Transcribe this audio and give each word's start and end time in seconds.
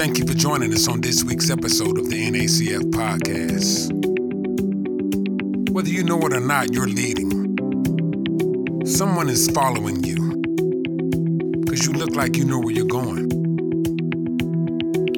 Thank 0.00 0.16
you 0.18 0.24
for 0.24 0.32
joining 0.32 0.72
us 0.72 0.88
on 0.88 1.02
this 1.02 1.24
week's 1.24 1.50
episode 1.50 1.98
of 1.98 2.08
the 2.08 2.30
NACF 2.30 2.84
podcast. 2.84 3.92
Whether 5.72 5.90
you 5.90 6.02
know 6.02 6.18
it 6.20 6.32
or 6.32 6.40
not, 6.40 6.72
you're 6.72 6.88
leading. 6.88 7.28
Someone 8.86 9.28
is 9.28 9.50
following 9.50 10.02
you 10.02 10.16
because 11.60 11.86
you 11.86 11.92
look 11.92 12.16
like 12.16 12.34
you 12.34 12.46
know 12.46 12.58
where 12.58 12.72
you're 12.72 12.86
going. 12.86 13.28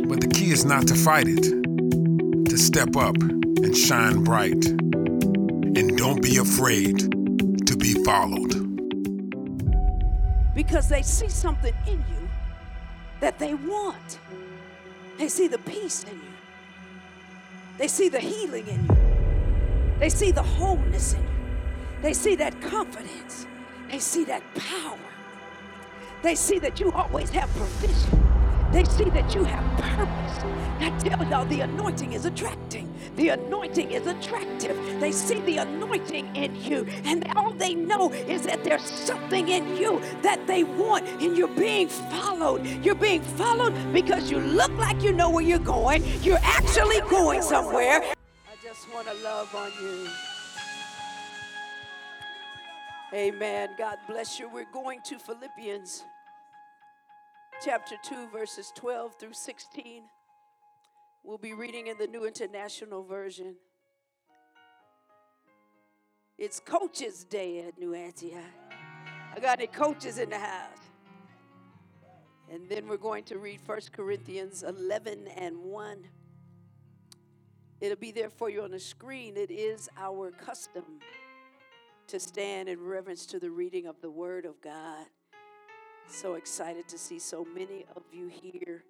But 0.09 0.21
the 0.21 0.29
key 0.35 0.51
is 0.51 0.65
not 0.65 0.89
to 0.89 0.97
fight 0.97 1.29
it, 1.29 1.45
to 2.51 2.59
step 2.59 2.97
up 2.97 3.15
and 3.23 3.77
shine 3.77 4.25
bright. 4.25 4.67
And 4.67 5.97
don't 5.97 6.21
be 6.21 6.39
afraid 6.39 6.99
to 6.99 7.77
be 7.77 7.95
followed. 8.03 8.53
Because 10.57 10.89
they 10.89 11.03
see 11.03 11.29
something 11.29 11.73
in 11.87 11.99
you 11.99 12.29
that 13.21 13.39
they 13.39 13.55
want. 13.55 14.19
They 15.23 15.29
see 15.29 15.47
the 15.47 15.59
peace 15.59 16.03
in 16.03 16.17
you. 16.17 16.35
They 17.79 17.87
see 17.87 18.09
the 18.09 18.19
healing 18.19 18.67
in 18.67 18.83
you. 18.83 18.97
They 20.01 20.09
see 20.09 20.33
the 20.33 20.43
wholeness 20.43 21.13
in 21.13 21.23
you. 21.23 21.29
They 22.03 22.13
see 22.13 22.35
that 22.35 22.61
confidence. 22.61 23.47
They 23.89 24.01
see 24.01 24.25
that 24.25 24.43
power. 24.57 24.99
They 26.25 26.35
see 26.35 26.59
that 26.59 26.81
you 26.81 26.91
always 26.91 27.31
have 27.31 27.49
provision. 27.51 28.21
They 28.73 28.83
see 28.83 29.11
that 29.11 29.33
you 29.33 29.45
have 29.45 29.65
purpose. 29.79 30.45
I 30.81 30.91
tell 30.99 31.25
y'all, 31.29 31.47
the 31.47 31.61
anointing 31.61 32.15
is 32.15 32.25
attracting. 32.25 32.92
The 33.17 33.29
anointing 33.29 33.91
is 33.91 34.07
attractive. 34.07 34.77
They 34.99 35.13
see 35.13 35.41
the 35.41 35.59
anointing 35.59 36.35
in 36.35 36.57
you, 36.57 36.87
and 37.05 37.27
all 37.37 37.53
they 37.53 37.75
know 37.75 38.11
is 38.11 38.43
that 38.43 38.65
there's 38.65 38.83
something 38.83 39.49
in 39.49 39.77
you 39.77 40.01
that 40.23 40.47
they 40.47 40.65
want, 40.65 41.07
and 41.21 41.37
you're 41.37 41.49
being 41.49 41.89
followed. 41.89 42.65
You're 42.67 42.95
being 42.95 43.23
followed 43.23 43.75
because 43.93 44.31
you 44.31 44.39
look 44.39 44.73
like 44.73 45.03
you 45.03 45.13
know 45.13 45.29
where 45.29 45.45
you're 45.45 45.59
going. 45.59 46.03
You're 46.23 46.41
actually 46.43 47.01
going 47.11 47.43
somewhere. 47.43 48.03
I 48.03 48.57
just 48.63 48.93
want 48.95 49.07
to 49.09 49.15
love 49.23 49.55
on 49.55 49.71
you. 49.83 50.09
Amen. 53.13 53.71
God 53.77 53.99
bless 54.09 54.41
you. 54.41 54.49
We're 54.49 54.73
going 54.73 55.03
to 55.03 55.19
Philippians 55.19 56.05
chapter 57.63 57.97
2, 58.03 58.29
verses 58.29 58.73
12 58.75 59.17
through 59.21 59.35
16. 59.35 60.05
We'll 61.25 61.39
be 61.39 61.53
reading 61.55 61.87
in 61.87 61.97
the 61.99 62.09
New 62.09 62.27
International 62.27 63.05
Version. 63.05 63.55
It's 66.37 66.59
Coaches 66.59 67.23
Day 67.23 67.61
at 67.61 67.79
New 67.79 67.95
Antioch. 67.95 68.41
I 69.33 69.39
got 69.39 69.61
any 69.61 69.69
coaches 69.69 70.19
in 70.19 70.31
the 70.31 70.39
house. 70.39 70.79
And 72.51 72.69
then 72.69 72.89
we're 72.89 72.97
going 72.97 73.23
to 73.25 73.39
read 73.39 73.61
1 73.65 73.81
Corinthians 73.93 74.65
11 74.65 75.29
and 75.37 75.59
1. 75.59 76.09
It'll 77.81 77.97
be 77.97 78.11
there 78.11 78.29
for 78.29 78.51
you 78.51 78.65
on 78.65 78.73
the 78.73 78.81
screen. 78.81 79.37
It 79.37 79.53
is 79.53 79.89
our 79.97 80.33
custom 80.33 80.85
to 82.09 82.19
stand 82.19 82.69
in 82.69 82.81
reverence 82.81 83.27
to 83.27 83.39
the 83.39 83.51
reading 83.51 83.87
of 83.87 84.01
the 84.01 84.11
Word 84.11 84.45
of 84.45 84.61
God. 84.61 85.07
So 86.09 86.35
excited 86.35 86.89
to 86.89 86.99
see 86.99 87.21
so 87.21 87.47
many 87.55 87.87
of 87.95 88.03
you 88.13 88.27
here. 88.27 88.83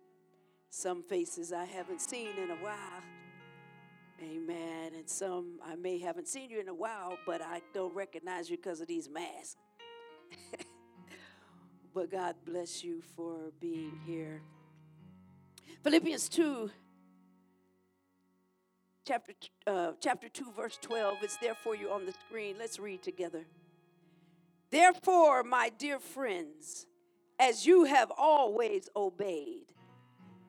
Some 0.75 1.03
faces 1.03 1.53
I 1.53 1.67
haven't 1.67 2.01
seen 2.01 2.31
in 2.43 2.51
a 2.51 2.55
while. 2.55 3.03
Amen. 4.23 4.93
And 4.95 5.07
some 5.07 5.61
I 5.63 5.75
may 5.77 5.99
haven't 5.99 6.29
seen 6.29 6.49
you 6.49 6.61
in 6.61 6.69
a 6.69 6.75
while, 6.75 7.19
but 7.27 7.43
I 7.43 7.61
don't 7.75 7.95
recognize 7.95 8.49
you 8.49 8.57
because 8.57 8.81
of 8.81 8.87
these 8.87 9.07
masks. 9.11 9.57
but 11.95 12.11
God 12.11 12.37
bless 12.47 12.83
you 12.83 13.03
for 13.15 13.53
being 13.61 14.01
here. 14.07 14.41
Philippians 15.85 16.31
2, 16.31 16.71
chapter, 19.07 19.35
uh, 19.67 19.93
chapter 20.01 20.31
2, 20.31 20.53
verse 20.57 20.79
12. 20.81 21.19
It's 21.21 21.37
there 21.37 21.55
for 21.55 21.77
you 21.77 21.91
on 21.91 22.07
the 22.07 22.13
screen. 22.13 22.57
Let's 22.59 22.79
read 22.79 23.03
together. 23.03 23.45
Therefore, 24.71 25.43
my 25.43 25.71
dear 25.77 25.99
friends, 25.99 26.87
as 27.39 27.67
you 27.67 27.85
have 27.85 28.11
always 28.17 28.89
obeyed, 28.97 29.67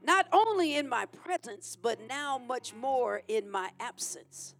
not 0.03 0.28
only 0.31 0.75
in 0.75 0.90
my 0.90 1.06
presence, 1.06 1.75
but 1.75 2.00
now 2.08 2.38
much 2.38 2.74
more 2.74 3.22
in 3.28 3.50
my 3.50 3.69
absence. 3.80 4.56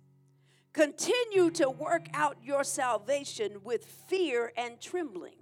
Continue 0.72 1.52
to 1.52 1.70
work 1.70 2.08
out 2.14 2.38
your 2.44 2.64
salvation 2.64 3.58
with 3.64 3.86
fear 3.86 4.52
and 4.58 4.82
trembling. 4.82 5.36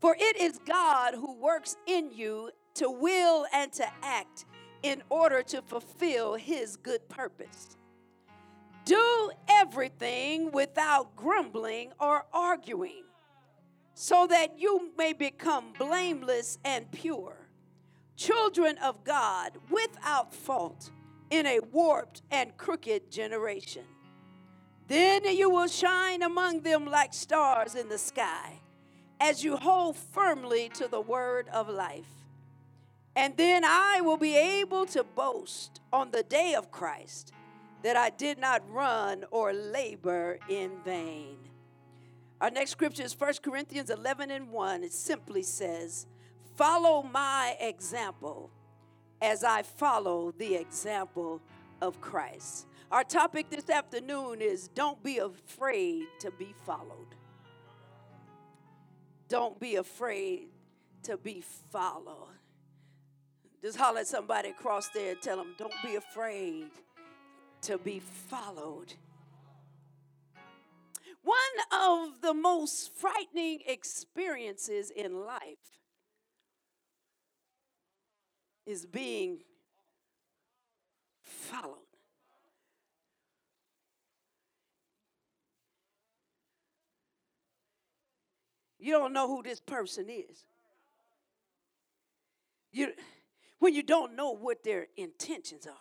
For 0.00 0.14
it 0.18 0.36
is 0.36 0.58
God 0.66 1.14
who 1.14 1.40
works 1.40 1.76
in 1.86 2.10
you 2.12 2.50
to 2.74 2.90
will 2.90 3.46
and 3.54 3.72
to 3.72 3.86
act 4.02 4.44
in 4.82 5.02
order 5.08 5.42
to 5.42 5.62
fulfill 5.62 6.34
his 6.34 6.76
good 6.76 7.08
purpose. 7.08 7.76
Do 8.84 9.30
everything 9.48 10.50
without 10.50 11.16
grumbling 11.16 11.92
or 11.98 12.26
arguing 12.34 13.04
so 13.94 14.26
that 14.26 14.58
you 14.58 14.90
may 14.98 15.14
become 15.14 15.72
blameless 15.78 16.58
and 16.64 16.90
pure, 16.90 17.43
children 18.16 18.78
of 18.78 19.04
God 19.04 19.52
without 19.70 20.34
fault 20.34 20.90
in 21.30 21.46
a 21.46 21.60
warped 21.72 22.22
and 22.30 22.56
crooked 22.56 23.10
generation. 23.10 23.84
Then 24.86 25.24
you 25.24 25.48
will 25.50 25.66
shine 25.66 26.22
among 26.22 26.60
them 26.60 26.86
like 26.86 27.14
stars 27.14 27.74
in 27.74 27.88
the 27.88 27.98
sky 27.98 28.60
as 29.20 29.42
you 29.42 29.56
hold 29.56 29.96
firmly 29.96 30.70
to 30.74 30.88
the 30.88 31.00
word 31.00 31.48
of 31.48 31.68
life. 31.68 32.24
And 33.16 33.36
then 33.36 33.64
I 33.64 34.00
will 34.02 34.16
be 34.16 34.36
able 34.36 34.86
to 34.86 35.04
boast 35.04 35.80
on 35.92 36.10
the 36.10 36.22
day 36.22 36.54
of 36.54 36.70
Christ 36.70 37.32
that 37.82 37.96
I 37.96 38.10
did 38.10 38.38
not 38.38 38.62
run 38.70 39.24
or 39.30 39.52
labor 39.52 40.38
in 40.48 40.72
vain. 40.84 41.36
Our 42.40 42.50
next 42.50 42.72
scripture 42.72 43.04
is 43.04 43.18
1 43.18 43.34
Corinthians 43.42 43.88
11 43.88 44.30
and 44.30 44.50
1. 44.50 44.82
It 44.82 44.92
simply 44.92 45.42
says, 45.42 46.06
Follow 46.56 47.02
my 47.02 47.56
example 47.60 48.50
as 49.20 49.42
I 49.42 49.62
follow 49.62 50.32
the 50.38 50.54
example 50.54 51.40
of 51.80 52.00
Christ. 52.00 52.66
Our 52.92 53.02
topic 53.02 53.50
this 53.50 53.68
afternoon 53.68 54.40
is 54.40 54.68
Don't 54.68 55.02
be 55.02 55.18
afraid 55.18 56.06
to 56.20 56.30
be 56.30 56.54
followed. 56.64 57.16
Don't 59.28 59.58
be 59.58 59.76
afraid 59.76 60.48
to 61.02 61.16
be 61.16 61.42
followed. 61.72 62.28
Just 63.60 63.76
holler 63.76 64.00
at 64.00 64.06
somebody 64.06 64.50
across 64.50 64.88
there 64.90 65.12
and 65.12 65.22
tell 65.22 65.38
them, 65.38 65.54
Don't 65.58 65.74
be 65.82 65.96
afraid 65.96 66.70
to 67.62 67.78
be 67.78 67.98
followed. 67.98 68.94
One 71.24 71.36
of 71.72 72.20
the 72.20 72.34
most 72.34 72.92
frightening 72.94 73.60
experiences 73.66 74.90
in 74.90 75.24
life 75.24 75.74
is 78.66 78.86
being 78.86 79.38
followed. 81.22 81.78
You 88.78 88.92
don't 88.92 89.14
know 89.14 89.26
who 89.28 89.42
this 89.42 89.60
person 89.60 90.10
is. 90.10 90.44
You, 92.70 92.92
when 93.58 93.72
you 93.72 93.82
don't 93.82 94.14
know 94.14 94.32
what 94.32 94.62
their 94.62 94.88
intentions 94.96 95.66
are. 95.66 95.72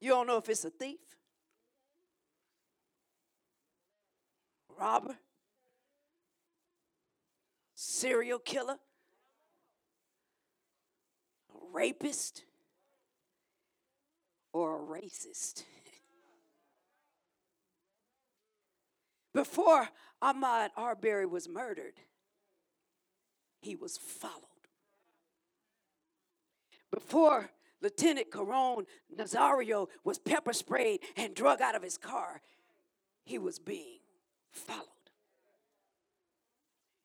You 0.00 0.10
don't 0.10 0.26
know 0.26 0.38
if 0.38 0.48
it's 0.48 0.64
a 0.64 0.70
thief, 0.70 1.00
robber, 4.78 5.16
serial 7.94 8.40
killer, 8.40 8.76
a 11.54 11.58
rapist, 11.72 12.42
or 14.52 14.76
a 14.76 14.80
racist. 15.00 15.62
Before 19.32 19.88
Ahmaud 20.22 20.68
Arbery 20.76 21.26
was 21.26 21.48
murdered, 21.48 21.94
he 23.60 23.76
was 23.76 23.96
followed. 23.96 24.42
Before 26.90 27.50
Lieutenant 27.80 28.32
Caron 28.32 28.86
Nazario 29.16 29.88
was 30.04 30.18
pepper 30.18 30.52
sprayed 30.52 31.00
and 31.16 31.34
drug 31.34 31.60
out 31.60 31.74
of 31.74 31.82
his 31.82 31.96
car. 31.96 32.42
He 33.24 33.38
was 33.38 33.58
being 33.58 33.98
followed. 34.50 34.93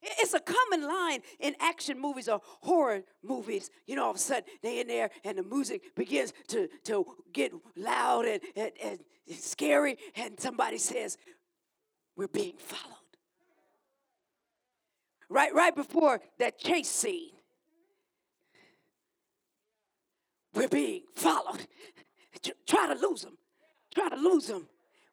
It's 0.02 0.34
a 0.34 0.40
common 0.40 0.86
line 0.86 1.20
in 1.38 1.54
action 1.60 2.00
movies 2.00 2.28
or 2.28 2.40
horror 2.44 3.02
movies. 3.22 3.70
You 3.86 3.96
know, 3.96 4.04
all 4.04 4.10
of 4.10 4.16
a 4.16 4.20
sudden 4.20 4.44
they 4.62 4.80
in 4.80 4.86
there 4.86 5.10
and 5.24 5.36
the 5.36 5.42
music 5.42 5.94
begins 5.94 6.32
to, 6.48 6.68
to 6.84 7.06
get 7.32 7.52
loud 7.76 8.24
and, 8.24 8.40
and, 8.56 8.70
and 8.82 8.98
scary, 9.38 9.98
and 10.16 10.40
somebody 10.40 10.78
says, 10.78 11.18
We're 12.16 12.28
being 12.28 12.56
followed. 12.56 12.96
right, 15.28 15.54
right 15.54 15.74
before 15.74 16.20
that 16.38 16.58
chase 16.58 16.88
scene. 16.88 17.32
We're 20.54 20.68
being 20.68 21.02
followed. 21.14 21.66
Try 22.66 22.92
to 22.92 23.06
lose 23.06 23.22
them. 23.22 23.36
Try 23.94 24.08
to 24.08 24.16
lose 24.16 24.46
them. 24.46 24.66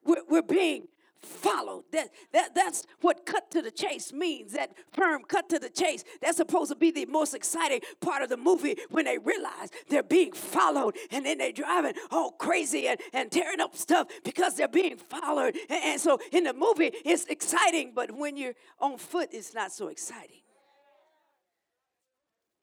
We're, 0.04 0.24
we're 0.30 0.42
being 0.42 0.88
followed. 1.22 1.84
That, 1.92 2.10
that, 2.34 2.56
that's 2.56 2.86
what 3.02 3.26
cut 3.26 3.52
to 3.52 3.62
the 3.62 3.72
chase 3.72 4.14
means. 4.14 4.54
That 4.54 4.72
firm 4.94 5.24
cut 5.24 5.50
to 5.50 5.60
the 5.60 5.70
chase. 5.70 6.04
That's 6.22 6.38
supposed 6.38 6.72
to 6.72 6.76
be 6.76 6.92
the 6.92 7.06
most 7.06 7.34
exciting 7.34 7.82
part 8.02 8.22
of 8.22 8.30
the 8.30 8.38
movie 8.38 8.78
when 8.90 9.06
they 9.06 9.18
realize 9.18 9.70
they're 9.90 10.04
being 10.04 10.32
followed 10.32 10.96
and 11.12 11.26
then 11.26 11.38
they're 11.38 11.52
driving 11.52 11.94
all 12.12 12.32
crazy 12.32 12.88
and, 12.88 13.00
and 13.14 13.32
tearing 13.32 13.60
up 13.60 13.76
stuff 13.76 14.08
because 14.24 14.56
they're 14.56 14.68
being 14.68 14.98
followed. 14.98 15.56
And, 15.70 15.84
and 15.84 16.02
so 16.02 16.20
in 16.32 16.44
the 16.44 16.54
movie, 16.54 16.92
it's 17.06 17.26
exciting, 17.26 17.94
but 17.96 18.12
when 18.12 18.38
you're 18.38 18.56
on 18.80 18.98
foot, 18.98 19.30
it's 19.32 19.54
not 19.54 19.72
so 19.72 19.88
exciting. 19.88 20.42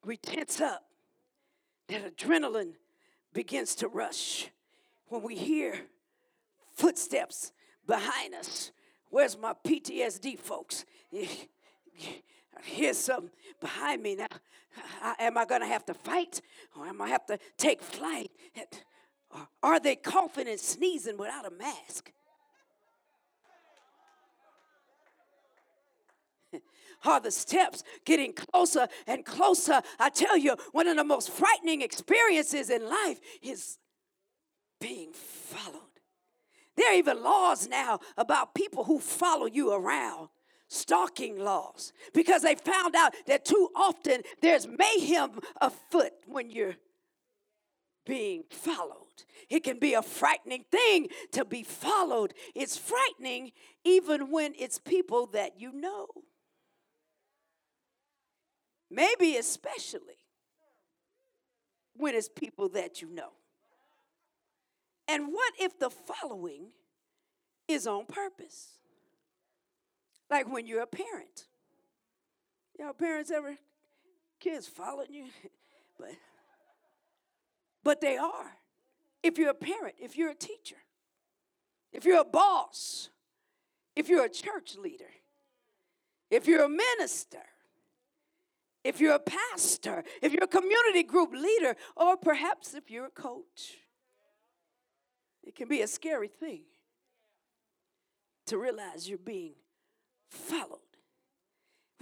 We 0.05 0.17
tense 0.17 0.61
up. 0.61 0.85
That 1.89 2.17
adrenaline 2.17 2.73
begins 3.33 3.75
to 3.77 3.89
rush 3.89 4.49
when 5.09 5.23
we 5.23 5.37
hear 5.37 5.81
footsteps 6.75 7.53
behind 7.87 8.35
us. 8.35 8.71
Where's 9.11 9.39
my 9.39 9.55
PTSD, 9.65 10.39
folks? 10.39 10.85
Here's 12.63 12.99
some 12.99 13.31
behind 13.61 14.03
me 14.03 14.17
now. 14.17 14.27
Am 15.19 15.39
I 15.39 15.45
going 15.45 15.61
to 15.61 15.67
have 15.67 15.85
to 15.87 15.95
fight 15.95 16.41
or 16.77 16.87
am 16.87 17.01
I 17.01 17.09
have 17.09 17.27
to 17.27 17.39
take 17.57 17.81
flight? 17.81 18.31
Are 19.63 19.79
they 19.79 19.97
coughing 19.97 20.49
and 20.49 20.59
sneezing 20.59 21.17
without 21.17 21.47
a 21.47 21.51
mask? 21.51 22.13
Are 27.05 27.21
the 27.21 27.31
steps 27.31 27.85
getting 28.07 28.33
closer 28.33 28.89
and 29.07 29.25
closer? 29.27 29.83
I 29.99 30.09
tell 30.09 30.39
you, 30.39 30.57
one 30.73 30.87
of 30.89 30.97
the 30.97 31.05
most 31.05 31.31
frightening 31.31 31.83
experiences 31.83 32.71
in 32.71 32.89
life 32.89 33.21
is 33.43 33.79
being 34.81 35.13
followed. 35.13 35.94
There 36.77 36.91
are 36.91 36.97
even 36.97 37.23
laws 37.23 37.69
now 37.69 38.01
about 38.17 38.55
people 38.55 38.85
who 38.85 38.99
follow 38.99 39.47
you 39.47 39.73
around, 39.73 40.29
stalking 40.69 41.39
laws, 41.39 41.93
because 42.13 42.43
they 42.43 42.55
found 42.55 42.95
out 42.97 43.15
that 43.27 43.45
too 43.45 43.71
often 43.77 44.23
there's 44.43 44.67
mayhem 44.67 45.39
afoot 45.61 46.13
when 46.27 46.51
you're 46.51 46.77
being 48.05 48.45
followed. 48.51 49.25
It 49.49 49.63
can 49.63 49.79
be 49.79 49.95
a 49.95 50.03
frightening 50.03 50.65
thing 50.71 51.09
to 51.33 51.45
be 51.45 51.63
followed. 51.63 52.35
It's 52.55 52.77
frightening 52.77 53.53
even 53.85 54.31
when 54.31 54.55
it's 54.59 54.79
people 54.79 55.27
that 55.29 55.61
you 55.61 55.73
know. 55.73 56.07
Maybe 58.91 59.37
especially 59.37 60.19
when 61.97 62.15
it's 62.15 62.29
people 62.29 62.69
that 62.71 63.01
you 63.01 63.11
know. 63.11 63.33
And 65.09 65.29
what 65.29 65.53
if 65.59 65.79
the 65.79 65.91
following 65.91 66.69
is 67.69 67.87
on 67.87 68.07
purpose? 68.07 68.69
Like 70.31 70.51
when 70.51 70.67
you're 70.67 70.83
a 70.83 70.87
parent. 70.87 71.47
Y'all 72.79 72.93
parents 72.93 73.31
ever 73.31 73.57
kids 74.41 74.67
following 74.67 75.13
you? 75.13 75.25
but 75.99 76.11
but 77.83 78.01
they 78.01 78.17
are. 78.17 78.57
If 79.23 79.39
you're 79.39 79.51
a 79.51 79.55
parent, 79.55 79.95
if 79.99 80.17
you're 80.17 80.31
a 80.31 80.35
teacher, 80.35 80.77
if 81.93 82.05
you're 82.05 82.21
a 82.21 82.25
boss, 82.25 83.11
if 83.97 84.09
you're 84.09 84.25
a 84.25 84.29
church 84.29 84.77
leader, 84.77 85.11
if 86.31 86.47
you're 86.47 86.65
a 86.65 86.69
minister, 86.69 87.43
if 88.83 89.01
you're 89.01 89.15
a 89.15 89.19
pastor, 89.19 90.05
if 90.21 90.33
you're 90.33 90.45
a 90.45 90.49
community 90.49 91.03
group 91.03 91.33
leader, 91.33 91.77
or 91.97 92.17
perhaps 92.17 92.75
if 92.75 92.91
you're 92.91 93.07
a 93.07 93.11
coach. 93.11 93.79
It 95.47 95.55
can 95.55 95.69
be 95.69 95.83
a 95.83 95.87
scary 95.87 96.29
thing 96.29 96.63
to 98.47 98.59
realize 98.59 99.09
you're 99.09 99.19
being 99.19 99.55
followed. 100.31 100.84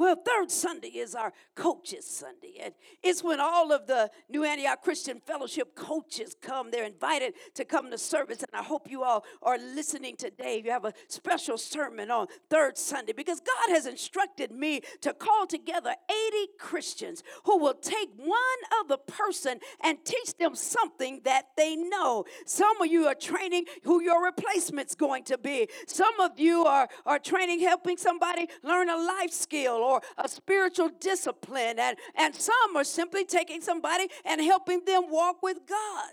Well, 0.03 0.17
third 0.17 0.51
Sunday 0.51 0.89
is 0.89 1.15
our 1.15 1.33
coaches 1.55 2.05
Sunday, 2.05 2.55
and 2.61 2.75
it's 3.05 3.23
when 3.23 3.39
all 3.39 3.71
of 3.71 3.87
the 3.87 4.11
New 4.29 4.43
Antioch 4.43 4.83
Christian 4.83 5.21
Fellowship 5.21 5.77
coaches 5.77 6.35
come. 6.43 6.73
They're 6.73 6.85
invited 6.85 7.35
to 7.55 7.65
come 7.65 7.89
to 7.89 7.97
service, 7.97 8.39
and 8.39 8.51
I 8.53 8.65
hope 8.65 8.91
you 8.91 9.05
all 9.05 9.25
are 9.45 9.59
listening 9.59 10.17
today. 10.17 10.61
You 10.65 10.73
have 10.73 10.85
a 10.85 10.93
special 11.07 11.57
sermon 11.57 12.11
on 12.11 12.27
third 12.51 12.77
Sunday 12.77 13.13
because 13.13 13.39
God 13.39 13.73
has 13.73 13.87
instructed 13.87 14.51
me 14.51 14.81
to 15.03 15.15
call 15.15 15.47
together 15.47 15.95
80 16.11 16.49
Christians 16.59 17.23
who 17.45 17.59
will 17.59 17.75
take 17.75 18.09
one 18.17 18.41
other 18.81 18.97
person 18.97 19.61
and 19.85 20.05
teach 20.05 20.37
them 20.37 20.57
something 20.57 21.21
that 21.23 21.51
they 21.57 21.77
know. 21.77 22.25
Some 22.45 22.83
of 22.83 22.89
you 22.89 23.07
are 23.07 23.15
training 23.15 23.67
who 23.85 24.03
your 24.03 24.25
replacement's 24.25 24.97
going 24.97 25.23
to 25.25 25.39
be. 25.39 25.69
Some 25.87 26.19
of 26.19 26.41
you 26.41 26.65
are, 26.65 26.89
are 27.07 27.21
training, 27.21 27.61
helping 27.61 27.97
somebody 27.97 28.49
learn 28.65 28.89
a 28.89 28.97
life 28.97 29.31
skill 29.31 29.92
or 29.93 30.01
a 30.19 30.29
spiritual 30.29 30.91
discipline. 31.01 31.79
And, 31.79 31.97
and 32.15 32.35
some 32.35 32.77
are 32.77 32.85
simply 32.85 33.25
taking 33.25 33.61
somebody 33.61 34.09
and 34.25 34.41
helping 34.41 34.85
them 34.85 35.05
walk 35.11 35.43
with 35.43 35.59
God. 35.69 36.13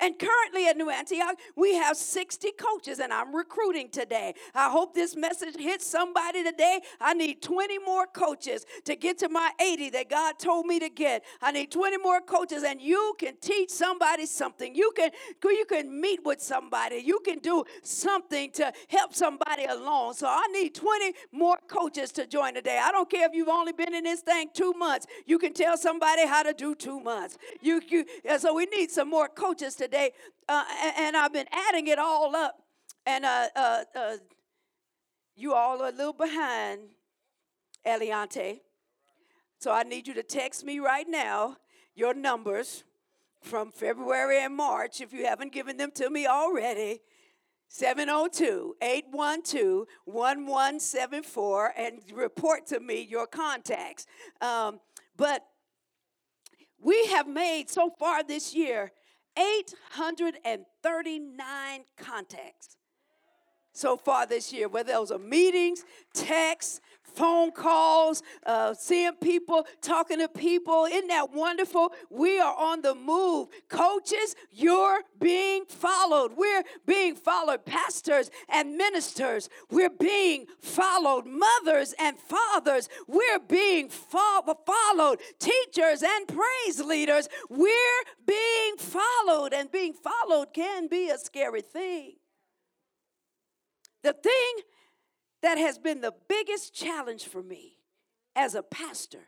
And 0.00 0.18
currently 0.18 0.66
at 0.66 0.76
New 0.76 0.90
Antioch, 0.90 1.36
we 1.56 1.74
have 1.74 1.96
60 1.96 2.50
coaches, 2.58 2.98
and 2.98 3.12
I'm 3.12 3.34
recruiting 3.34 3.88
today. 3.90 4.34
I 4.54 4.68
hope 4.68 4.94
this 4.94 5.14
message 5.16 5.56
hits 5.56 5.86
somebody 5.86 6.42
today. 6.42 6.80
I 7.00 7.14
need 7.14 7.40
20 7.42 7.78
more 7.78 8.06
coaches 8.06 8.66
to 8.84 8.96
get 8.96 9.18
to 9.18 9.28
my 9.28 9.50
80 9.60 9.90
that 9.90 10.10
God 10.10 10.38
told 10.38 10.66
me 10.66 10.80
to 10.80 10.88
get. 10.88 11.24
I 11.40 11.52
need 11.52 11.70
20 11.70 11.98
more 11.98 12.20
coaches, 12.20 12.64
and 12.64 12.80
you 12.80 13.14
can 13.18 13.36
teach 13.40 13.70
somebody 13.70 14.26
something. 14.26 14.74
You 14.74 14.92
can, 14.96 15.10
you 15.44 15.64
can 15.68 16.00
meet 16.00 16.24
with 16.24 16.42
somebody. 16.42 16.96
You 16.96 17.20
can 17.24 17.38
do 17.38 17.64
something 17.82 18.50
to 18.52 18.72
help 18.88 19.14
somebody 19.14 19.64
along. 19.64 20.14
So 20.14 20.26
I 20.26 20.46
need 20.52 20.74
20 20.74 21.14
more 21.32 21.58
coaches 21.68 22.10
to 22.12 22.26
join 22.26 22.54
today. 22.54 22.80
I 22.82 22.90
don't 22.90 23.08
care 23.08 23.26
if 23.26 23.32
you've 23.32 23.48
only 23.48 23.72
been 23.72 23.94
in 23.94 24.04
this 24.04 24.20
thing 24.20 24.48
two 24.52 24.72
months. 24.72 25.06
You 25.24 25.38
can 25.38 25.52
tell 25.52 25.76
somebody 25.76 26.26
how 26.26 26.42
to 26.42 26.52
do 26.52 26.74
two 26.74 26.98
months. 27.00 27.38
You, 27.60 27.80
you, 27.88 28.04
so 28.38 28.54
we 28.54 28.66
need 28.66 28.90
some 28.90 29.08
more 29.08 29.28
coaches 29.28 29.76
today, 29.84 30.12
uh, 30.48 30.64
and, 30.98 31.16
I've 31.16 31.32
been 31.32 31.48
adding 31.52 31.88
it 31.88 31.98
all 31.98 32.34
up. 32.34 32.56
And 33.06 33.24
uh, 33.24 33.48
uh, 33.54 33.84
uh, 33.94 34.16
you 35.36 35.52
all 35.52 35.82
are 35.82 35.88
a 35.88 35.92
little 35.92 36.14
behind, 36.14 36.80
Eliante. 37.86 38.60
So 39.58 39.72
I 39.72 39.82
need 39.82 40.08
you 40.08 40.14
to 40.14 40.22
text 40.22 40.64
me 40.64 40.78
right 40.78 41.06
now 41.08 41.58
your 41.94 42.14
numbers 42.14 42.84
from 43.42 43.70
February 43.70 44.42
and 44.42 44.56
March 44.56 45.00
if 45.00 45.12
you 45.12 45.26
haven't 45.26 45.52
given 45.52 45.76
them 45.76 45.90
to 45.96 46.08
me 46.08 46.26
already. 46.26 47.00
702 47.68 48.76
812 48.80 49.86
1174 50.04 51.72
and 51.76 52.00
report 52.14 52.66
to 52.68 52.80
me 52.80 53.02
your 53.02 53.26
contacts. 53.26 54.06
Um, 54.40 54.80
but 55.16 55.44
we 56.80 57.06
have 57.06 57.26
made 57.26 57.68
so 57.68 57.90
far 57.98 58.22
this 58.22 58.54
year 58.54 58.92
839 59.36 61.84
contacts 61.96 62.76
so 63.74 63.96
far 63.96 64.24
this 64.24 64.52
year, 64.52 64.68
whether 64.68 64.92
those 64.92 65.10
are 65.10 65.18
meetings, 65.18 65.84
texts, 66.14 66.80
phone 67.14 67.52
calls, 67.52 68.22
uh, 68.46 68.74
seeing 68.74 69.12
people, 69.14 69.66
talking 69.80 70.18
to 70.18 70.28
people. 70.28 70.86
Isn't 70.86 71.08
that 71.08 71.32
wonderful? 71.32 71.92
We 72.10 72.38
are 72.38 72.54
on 72.54 72.82
the 72.82 72.94
move. 72.94 73.48
Coaches, 73.68 74.34
you're 74.50 75.02
being 75.20 75.64
followed. 75.66 76.32
We're 76.36 76.62
being 76.86 77.14
followed. 77.14 77.64
Pastors 77.64 78.30
and 78.48 78.76
ministers, 78.76 79.48
we're 79.70 79.90
being 79.90 80.46
followed. 80.60 81.26
Mothers 81.26 81.94
and 81.98 82.16
fathers, 82.18 82.88
we're 83.06 83.40
being 83.48 83.88
fo- 83.88 84.42
followed. 84.66 85.20
Teachers 85.38 86.02
and 86.02 86.28
praise 86.28 86.80
leaders, 86.80 87.28
we're 87.48 88.02
being 88.26 88.76
followed. 88.76 89.52
And 89.52 89.70
being 89.70 89.94
followed 89.94 90.52
can 90.52 90.88
be 90.88 91.10
a 91.10 91.18
scary 91.18 91.62
thing. 91.62 92.14
The 94.02 94.12
thing 94.12 94.54
that 95.44 95.58
has 95.58 95.76
been 95.76 96.00
the 96.00 96.14
biggest 96.26 96.74
challenge 96.74 97.24
for 97.24 97.42
me 97.42 97.76
as 98.34 98.54
a 98.54 98.62
pastor 98.62 99.26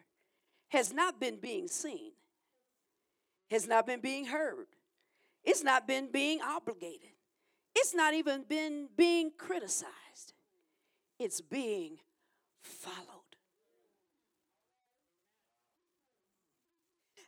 has 0.68 0.90
not 0.90 1.20
been 1.20 1.36
being 1.36 1.68
seen, 1.68 2.12
has 3.50 3.68
not 3.68 3.86
been 3.86 4.00
being 4.00 4.24
heard, 4.24 4.66
it's 5.44 5.62
not 5.62 5.86
been 5.86 6.10
being 6.10 6.40
obligated, 6.40 7.10
it's 7.74 7.94
not 7.94 8.14
even 8.14 8.44
been 8.48 8.88
being 8.96 9.30
criticized, 9.36 10.32
it's 11.18 11.42
being 11.42 11.98
followed. 12.62 13.04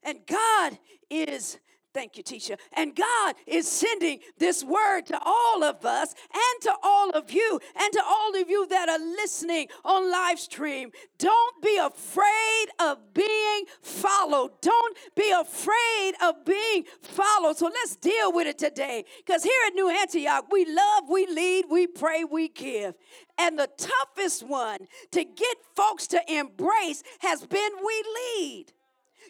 And 0.03 0.21
God 0.27 0.79
is 1.11 1.59
Thank 1.99 2.17
you, 2.17 2.23
Tisha. 2.23 2.57
And 2.75 2.95
God 2.95 3.35
is 3.45 3.67
sending 3.67 4.21
this 4.39 4.63
word 4.63 5.07
to 5.07 5.19
all 5.21 5.65
of 5.65 5.85
us 5.85 6.15
and 6.33 6.63
to 6.63 6.73
all 6.81 7.11
of 7.11 7.33
you 7.33 7.59
and 7.77 7.93
to 7.93 8.01
all 8.07 8.41
of 8.41 8.49
you 8.49 8.69
that 8.69 8.89
are 8.89 9.01
listening 9.01 9.67
on 9.85 10.09
live 10.09 10.39
stream. 10.39 10.93
Don't 11.19 11.61
be 11.61 11.77
afraid 11.77 12.67
of 12.79 12.99
being 13.15 13.65
followed. 13.83 14.53
Don't 14.61 14.97
be 15.17 15.29
afraid 15.33 16.13
of 16.23 16.45
being 16.45 16.85
followed. 17.03 17.57
So 17.57 17.67
let's 17.67 17.97
deal 17.97 18.33
with 18.33 18.47
it 18.47 18.59
today. 18.59 19.05
Because 19.17 19.43
here 19.43 19.61
at 19.67 19.75
New 19.75 19.91
Antioch, 19.91 20.45
we 20.53 20.67
love, 20.67 21.11
we 21.11 21.27
lead, 21.27 21.65
we 21.69 21.89
pray, 21.89 22.23
we 22.23 22.47
give. 22.47 22.95
And 23.39 23.59
the 23.59 23.69
toughest 23.77 24.47
one 24.47 24.87
to 25.11 25.25
get 25.25 25.57
folks 25.75 26.07
to 26.09 26.21
embrace 26.33 27.03
has 27.23 27.45
been 27.45 27.73
we 27.85 28.05
lead. 28.39 28.67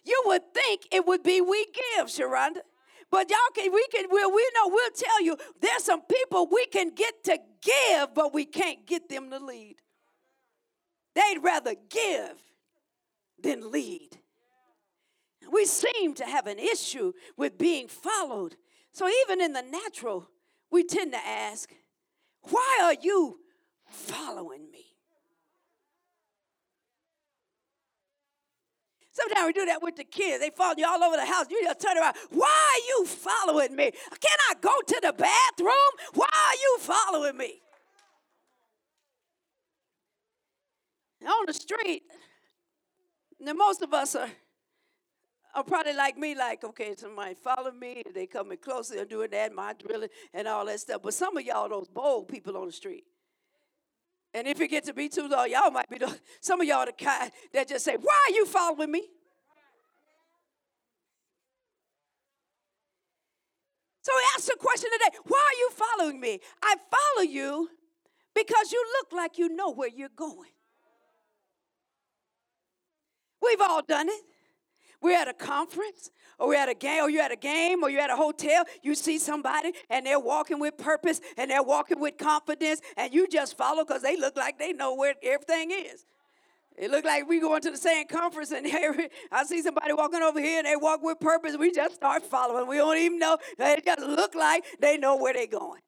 You 0.04 0.22
would 0.26 0.52
think 0.54 0.88
it 0.92 1.06
would 1.06 1.22
be 1.22 1.40
we 1.40 1.66
give, 1.96 2.06
Sharonda. 2.06 2.60
But 3.10 3.30
y'all 3.30 3.38
can 3.54 3.72
we 3.72 3.86
can 3.90 4.04
we'll, 4.10 4.32
we 4.32 4.50
know 4.54 4.68
we'll 4.68 4.90
tell 4.90 5.22
you 5.22 5.36
there's 5.60 5.84
some 5.84 6.02
people 6.02 6.46
we 6.50 6.66
can 6.66 6.94
get 6.94 7.24
to 7.24 7.38
give, 7.62 8.14
but 8.14 8.34
we 8.34 8.44
can't 8.44 8.86
get 8.86 9.08
them 9.08 9.30
to 9.30 9.38
lead. 9.38 9.76
They'd 11.14 11.38
rather 11.42 11.74
give 11.88 12.34
than 13.42 13.70
lead. 13.70 14.18
We 15.50 15.64
seem 15.64 16.14
to 16.14 16.26
have 16.26 16.46
an 16.46 16.58
issue 16.58 17.12
with 17.36 17.56
being 17.56 17.88
followed. 17.88 18.56
So 18.92 19.08
even 19.22 19.40
in 19.40 19.52
the 19.52 19.62
natural, 19.62 20.28
we 20.70 20.84
tend 20.84 21.12
to 21.12 21.26
ask, 21.26 21.72
why 22.42 22.80
are 22.82 22.96
you 23.00 23.38
following? 23.88 24.67
Sometimes 29.18 29.46
we 29.46 29.52
do 29.52 29.66
that 29.66 29.82
with 29.82 29.96
the 29.96 30.04
kids. 30.04 30.40
They 30.40 30.50
follow 30.50 30.74
you 30.76 30.86
all 30.86 31.02
over 31.02 31.16
the 31.16 31.26
house. 31.26 31.46
You 31.50 31.60
just 31.64 31.80
turn 31.80 31.98
around. 31.98 32.14
Why 32.30 32.46
are 32.46 32.86
you 32.88 33.06
following 33.06 33.74
me? 33.74 33.90
Can 33.90 34.38
I 34.50 34.54
go 34.60 34.70
to 34.86 35.00
the 35.02 35.12
bathroom? 35.12 35.92
Why 36.14 36.26
are 36.26 36.54
you 36.54 36.76
following 36.78 37.36
me? 37.36 37.60
On 41.26 41.46
the 41.46 41.52
street, 41.52 42.04
now 43.40 43.54
most 43.54 43.82
of 43.82 43.92
us 43.92 44.14
are, 44.14 44.30
are 45.52 45.64
probably 45.64 45.94
like 45.94 46.16
me, 46.16 46.36
like, 46.36 46.62
okay, 46.62 46.94
somebody 46.96 47.34
follow 47.34 47.72
me, 47.72 48.04
they 48.14 48.26
coming 48.26 48.58
closer 48.58 49.00
and 49.00 49.08
doing 49.08 49.30
that, 49.32 49.52
my 49.52 49.74
drilling 49.74 50.10
and 50.32 50.46
all 50.46 50.64
that 50.66 50.78
stuff. 50.78 51.02
But 51.02 51.14
some 51.14 51.36
of 51.36 51.44
y'all, 51.44 51.68
those 51.68 51.88
bold 51.88 52.28
people 52.28 52.56
on 52.56 52.66
the 52.66 52.72
street. 52.72 53.02
And 54.34 54.46
if 54.46 54.60
it 54.60 54.68
gets 54.68 54.88
to 54.88 54.94
be 54.94 55.08
too 55.08 55.26
low, 55.26 55.44
y'all 55.44 55.70
might 55.70 55.88
be 55.88 55.98
the, 55.98 56.18
some 56.40 56.60
of 56.60 56.66
y'all 56.66 56.86
the 56.86 56.92
kind 56.92 57.30
that 57.52 57.68
just 57.68 57.84
say, 57.84 57.96
Why 57.96 58.26
are 58.28 58.32
you 58.32 58.46
following 58.46 58.90
me? 58.90 59.08
So 64.08 64.14
ask 64.34 64.46
the 64.46 64.56
question 64.58 64.88
today 64.90 65.18
why 65.26 65.38
are 65.38 65.58
you 65.58 65.70
following 65.70 66.18
me? 66.18 66.40
I 66.62 66.76
follow 66.90 67.28
you 67.28 67.68
because 68.34 68.72
you 68.72 68.82
look 68.98 69.12
like 69.12 69.36
you 69.36 69.54
know 69.54 69.70
where 69.70 69.90
you're 69.90 70.08
going. 70.16 70.48
We've 73.42 73.60
all 73.60 73.82
done 73.82 74.08
it. 74.08 74.22
We're 75.00 75.16
at 75.16 75.28
a 75.28 75.34
conference, 75.34 76.10
or 76.38 76.48
we're 76.48 76.56
at 76.56 76.68
a 76.68 76.74
game, 76.74 77.04
or 77.04 77.10
you're 77.10 77.22
at 77.22 77.32
a 77.32 77.36
game, 77.36 77.82
or 77.82 77.90
you're 77.90 78.00
at 78.00 78.10
a 78.10 78.16
hotel. 78.16 78.64
You 78.82 78.94
see 78.94 79.18
somebody 79.18 79.72
and 79.90 80.04
they're 80.04 80.18
walking 80.18 80.58
with 80.58 80.76
purpose 80.76 81.20
and 81.36 81.50
they're 81.50 81.62
walking 81.62 82.00
with 82.00 82.18
confidence, 82.18 82.80
and 82.96 83.12
you 83.12 83.28
just 83.28 83.56
follow 83.56 83.84
because 83.84 84.02
they 84.02 84.16
look 84.16 84.36
like 84.36 84.58
they 84.58 84.72
know 84.72 84.94
where 84.94 85.14
everything 85.22 85.70
is. 85.70 86.04
It 86.76 86.92
looked 86.92 87.06
like 87.06 87.28
we 87.28 87.40
going 87.40 87.60
to 87.62 87.72
the 87.72 87.76
same 87.76 88.06
conference, 88.06 88.52
and 88.52 88.66
I 89.32 89.44
see 89.44 89.62
somebody 89.62 89.92
walking 89.92 90.22
over 90.22 90.40
here, 90.40 90.58
and 90.58 90.66
they 90.66 90.76
walk 90.76 91.02
with 91.02 91.18
purpose. 91.18 91.56
We 91.58 91.72
just 91.72 91.96
start 91.96 92.22
following. 92.24 92.68
We 92.68 92.76
don't 92.76 92.96
even 92.96 93.18
know. 93.18 93.36
They 93.58 93.80
just 93.84 94.00
look 94.00 94.36
like 94.36 94.64
they 94.80 94.96
know 94.96 95.16
where 95.16 95.32
they're 95.32 95.48
going. 95.48 95.80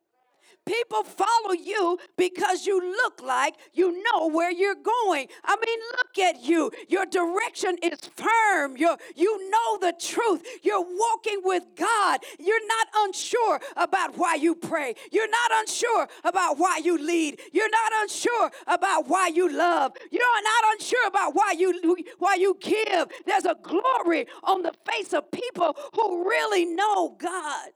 People 0.66 1.02
follow 1.04 1.52
you 1.52 1.98
because 2.16 2.66
you 2.66 2.80
look 2.80 3.22
like 3.22 3.54
you 3.72 4.02
know 4.02 4.28
where 4.28 4.52
you're 4.52 4.74
going. 4.74 5.26
I 5.44 5.56
mean, 5.56 5.78
look 5.96 6.18
at 6.18 6.42
you. 6.42 6.70
Your 6.88 7.06
direction 7.06 7.76
is 7.82 7.98
firm. 8.14 8.76
you 8.76 8.96
you 9.16 9.50
know 9.50 9.78
the 9.78 9.94
truth. 9.98 10.42
You're 10.62 10.84
walking 10.84 11.40
with 11.42 11.64
God. 11.76 12.20
You're 12.38 12.66
not 12.66 12.86
unsure 12.98 13.60
about 13.76 14.16
why 14.16 14.34
you 14.34 14.54
pray. 14.54 14.94
You're 15.10 15.30
not 15.30 15.50
unsure 15.60 16.08
about 16.24 16.58
why 16.58 16.80
you 16.84 16.98
lead. 16.98 17.40
You're 17.52 17.70
not 17.70 17.92
unsure 18.02 18.50
about 18.66 19.08
why 19.08 19.28
you 19.28 19.50
love. 19.50 19.92
You're 20.10 20.42
not 20.42 20.74
unsure 20.74 21.06
about 21.06 21.34
why 21.34 21.54
you 21.56 21.96
why 22.18 22.34
you 22.34 22.56
give. 22.60 23.08
There's 23.26 23.46
a 23.46 23.56
glory 23.62 24.26
on 24.44 24.62
the 24.62 24.72
face 24.90 25.12
of 25.14 25.30
people 25.30 25.76
who 25.94 26.28
really 26.28 26.64
know 26.66 27.16
God. 27.18 27.70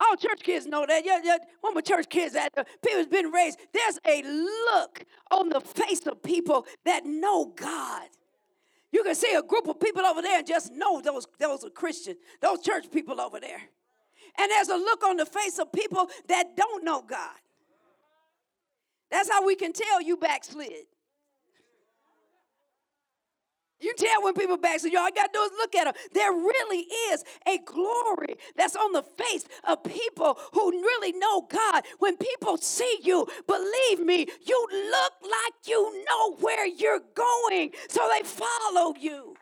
All 0.00 0.16
church 0.16 0.40
kids 0.42 0.66
know 0.66 0.86
that. 0.86 1.04
Yeah, 1.04 1.20
yeah. 1.24 1.38
One 1.60 1.76
of 1.76 1.84
church 1.84 2.08
kids 2.08 2.34
that 2.34 2.52
uh, 2.56 2.64
people's 2.84 3.06
been 3.08 3.30
raised. 3.30 3.58
There's 3.72 3.98
a 4.06 4.22
look 4.22 5.04
on 5.30 5.48
the 5.48 5.60
face 5.60 6.06
of 6.06 6.22
people 6.22 6.66
that 6.84 7.04
know 7.04 7.52
God. 7.56 8.08
You 8.92 9.02
can 9.02 9.14
see 9.14 9.34
a 9.34 9.42
group 9.42 9.68
of 9.68 9.80
people 9.80 10.04
over 10.06 10.22
there 10.22 10.38
and 10.38 10.46
just 10.46 10.72
know 10.72 11.00
those, 11.00 11.26
those 11.38 11.64
are 11.64 11.70
Christian, 11.70 12.16
those 12.40 12.62
church 12.62 12.90
people 12.90 13.20
over 13.20 13.40
there. 13.40 13.60
And 14.38 14.50
there's 14.50 14.68
a 14.68 14.76
look 14.76 15.04
on 15.04 15.16
the 15.16 15.26
face 15.26 15.58
of 15.58 15.72
people 15.72 16.08
that 16.28 16.56
don't 16.56 16.84
know 16.84 17.02
God. 17.02 17.36
That's 19.10 19.30
how 19.30 19.44
we 19.44 19.56
can 19.56 19.72
tell 19.72 20.00
you 20.00 20.16
backslid. 20.16 20.86
You 23.80 23.94
tell 23.96 24.22
when 24.22 24.34
people 24.34 24.56
back, 24.56 24.80
so 24.80 24.88
y'all 24.88 25.08
got 25.14 25.26
to 25.26 25.30
do 25.32 25.40
is 25.40 25.50
look 25.52 25.74
at 25.76 25.84
them. 25.84 25.94
There 26.12 26.32
really 26.32 26.86
is 27.12 27.24
a 27.46 27.58
glory 27.58 28.36
that's 28.56 28.74
on 28.74 28.92
the 28.92 29.02
face 29.02 29.44
of 29.64 29.84
people 29.84 30.38
who 30.52 30.70
really 30.70 31.12
know 31.12 31.42
God. 31.42 31.84
When 31.98 32.16
people 32.16 32.56
see 32.56 32.98
you, 33.02 33.26
believe 33.46 34.00
me, 34.00 34.26
you 34.44 34.68
look 34.72 35.12
like 35.22 35.68
you 35.68 36.04
know 36.04 36.34
where 36.36 36.66
you're 36.66 37.02
going, 37.14 37.70
so 37.88 38.08
they 38.12 38.26
follow 38.26 38.94
you. 38.98 39.36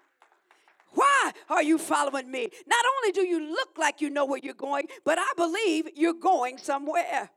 Why 0.90 1.32
are 1.50 1.62
you 1.62 1.78
following 1.78 2.30
me? 2.30 2.48
Not 2.66 2.84
only 2.96 3.12
do 3.12 3.26
you 3.26 3.50
look 3.50 3.76
like 3.78 4.00
you 4.00 4.10
know 4.10 4.24
where 4.24 4.40
you're 4.42 4.54
going, 4.54 4.86
but 5.04 5.18
I 5.18 5.30
believe 5.36 5.90
you're 5.94 6.14
going 6.14 6.58
somewhere. 6.58 7.30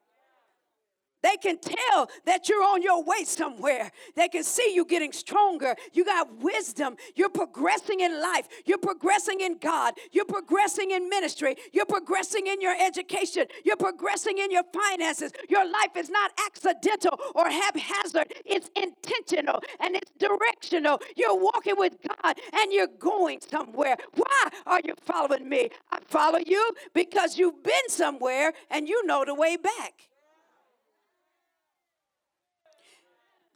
They 1.22 1.36
can 1.38 1.58
tell 1.60 2.10
that 2.26 2.48
you're 2.48 2.64
on 2.64 2.82
your 2.82 3.04
way 3.04 3.24
somewhere. 3.24 3.92
They 4.16 4.28
can 4.30 4.44
see 4.44 4.74
you 4.74 4.86
getting 4.86 5.12
stronger. 5.12 5.76
You 5.94 6.06
got 6.06 6.34
wisdom. 6.38 6.96
You're 7.16 7.30
progressing 7.30 8.00
in 8.00 8.22
life. 8.22 8.48
You're 8.66 8.78
progressing 8.78 9.42
in 9.42 9.58
God. 9.58 9.96
You're 10.12 10.26
progressing 10.26 10.92
in 10.92 11.10
ministry. 11.10 11.56
You're 11.74 11.86
progressing 11.86 12.48
in 12.48 12.62
your 12.62 12.76
education. 12.80 13.46
You're 13.66 13.78
progressing 13.78 14.38
in 14.38 14.52
your 14.52 14.64
finances. 14.74 15.32
Your 15.50 15.66
life 15.66 15.96
is 15.96 16.10
not 16.10 16.32
accidental 16.46 17.20
or 17.36 17.50
haphazard, 17.50 18.34
it's 18.46 18.70
intentional 18.76 19.62
and 19.80 19.96
it's 19.96 20.12
directional. 20.18 21.00
You're 21.16 21.38
walking 21.38 21.76
with 21.78 21.98
God 22.02 22.38
and 22.54 22.72
you're 22.72 22.88
going 23.00 23.40
somewhere. 23.42 23.98
Why 24.16 24.50
are 24.66 24.82
you 24.84 24.94
following 25.02 25.48
me? 25.48 25.70
I 25.92 26.00
follow 26.08 26.40
you 26.46 26.72
because 26.94 27.38
you've 27.38 27.64
been 27.64 27.90
somewhere 27.90 28.54
and 28.70 28.88
you 28.88 29.06
know 29.06 29.24
the 29.26 29.36
way 29.36 29.58
back. 29.58 30.09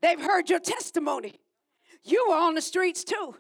They've 0.03 0.19
heard 0.19 0.49
your 0.49 0.59
testimony. 0.59 1.39
You 2.03 2.25
were 2.27 2.35
on 2.35 2.55
the 2.55 2.61
streets 2.61 3.05
too. 3.05 3.35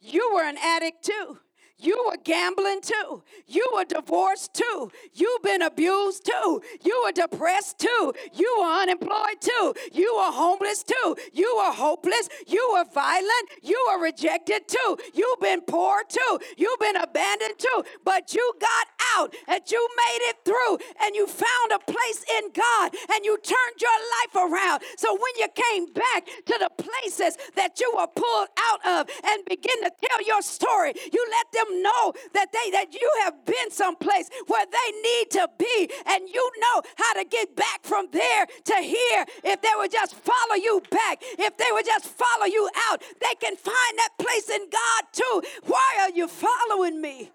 You 0.00 0.32
were 0.34 0.42
an 0.42 0.58
addict 0.58 1.04
too. 1.04 1.38
You 1.80 2.04
were 2.06 2.16
gambling 2.24 2.80
too. 2.80 3.22
You 3.46 3.70
were 3.72 3.84
divorced 3.84 4.54
too. 4.54 4.90
You've 5.14 5.42
been 5.42 5.62
abused 5.62 6.26
too. 6.26 6.60
You 6.82 7.02
were 7.04 7.12
depressed 7.12 7.78
too. 7.78 8.12
You 8.34 8.56
were 8.58 8.66
unemployed 8.66 9.40
too. 9.40 9.74
You 9.92 10.14
were 10.16 10.32
homeless 10.32 10.82
too. 10.82 11.16
You 11.32 11.54
were 11.56 11.72
hopeless. 11.72 12.28
You 12.48 12.68
were 12.72 12.84
violent. 12.92 13.48
You 13.62 13.78
were 13.90 14.02
rejected 14.02 14.66
too. 14.66 14.98
You've 15.14 15.40
been 15.40 15.60
poor 15.60 16.02
too. 16.08 16.40
You've 16.56 16.80
been 16.80 16.96
abandoned 16.96 17.58
too. 17.58 17.84
But 18.04 18.34
you 18.34 18.52
got 18.60 18.88
out 19.16 19.34
and 19.46 19.62
you 19.70 19.88
made 19.96 20.22
it 20.30 20.36
through 20.44 20.78
and 21.00 21.14
you 21.14 21.26
found 21.28 21.72
a 21.72 21.78
place 21.78 22.24
in 22.38 22.50
God 22.52 22.92
and 23.14 23.24
you 23.24 23.38
turned 23.38 23.80
your 23.80 23.98
life 24.18 24.50
around. 24.50 24.82
So 24.96 25.12
when 25.12 25.32
you 25.38 25.46
came 25.54 25.92
back 25.92 26.26
to 26.26 26.58
the 26.58 26.70
places 26.76 27.38
that 27.54 27.78
you 27.78 27.92
were 27.96 28.08
pulled 28.08 28.48
out 28.58 28.84
of 28.84 29.10
and 29.24 29.44
begin 29.44 29.82
to 29.84 29.92
tell 30.08 30.22
your 30.26 30.42
story, 30.42 30.92
you 31.12 31.24
let 31.30 31.52
them 31.52 31.67
them 31.68 31.82
know 31.82 32.12
that 32.34 32.52
they 32.52 32.70
that 32.70 32.94
you 32.94 33.10
have 33.24 33.44
been 33.44 33.70
someplace 33.70 34.28
where 34.46 34.66
they 34.66 35.00
need 35.00 35.30
to 35.32 35.48
be. 35.58 35.90
And 36.06 36.28
you 36.28 36.50
know 36.58 36.82
how 36.96 37.14
to 37.14 37.24
get 37.24 37.54
back 37.54 37.82
from 37.82 38.08
there 38.12 38.46
to 38.46 38.74
here. 38.76 39.24
If 39.44 39.62
they 39.62 39.72
would 39.76 39.92
just 39.92 40.14
follow 40.14 40.54
you 40.56 40.82
back 40.90 41.18
if 41.38 41.56
they 41.56 41.66
would 41.70 41.84
just 41.84 42.06
follow 42.06 42.46
you 42.46 42.68
out 42.90 43.02
they 43.20 43.34
can 43.40 43.56
find 43.56 43.98
that 43.98 44.10
place 44.18 44.48
in 44.48 44.68
god 44.70 45.02
too. 45.12 45.42
Why 45.66 45.98
are 46.00 46.10
you 46.10 46.28
following 46.28 47.00
me? 47.00 47.30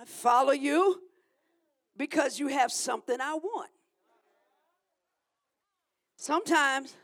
I 0.00 0.04
follow 0.04 0.52
you 0.52 1.00
because 1.96 2.38
you 2.38 2.48
have 2.48 2.70
something 2.70 3.20
i 3.20 3.34
want. 3.34 3.70
Sometimes 6.16 6.94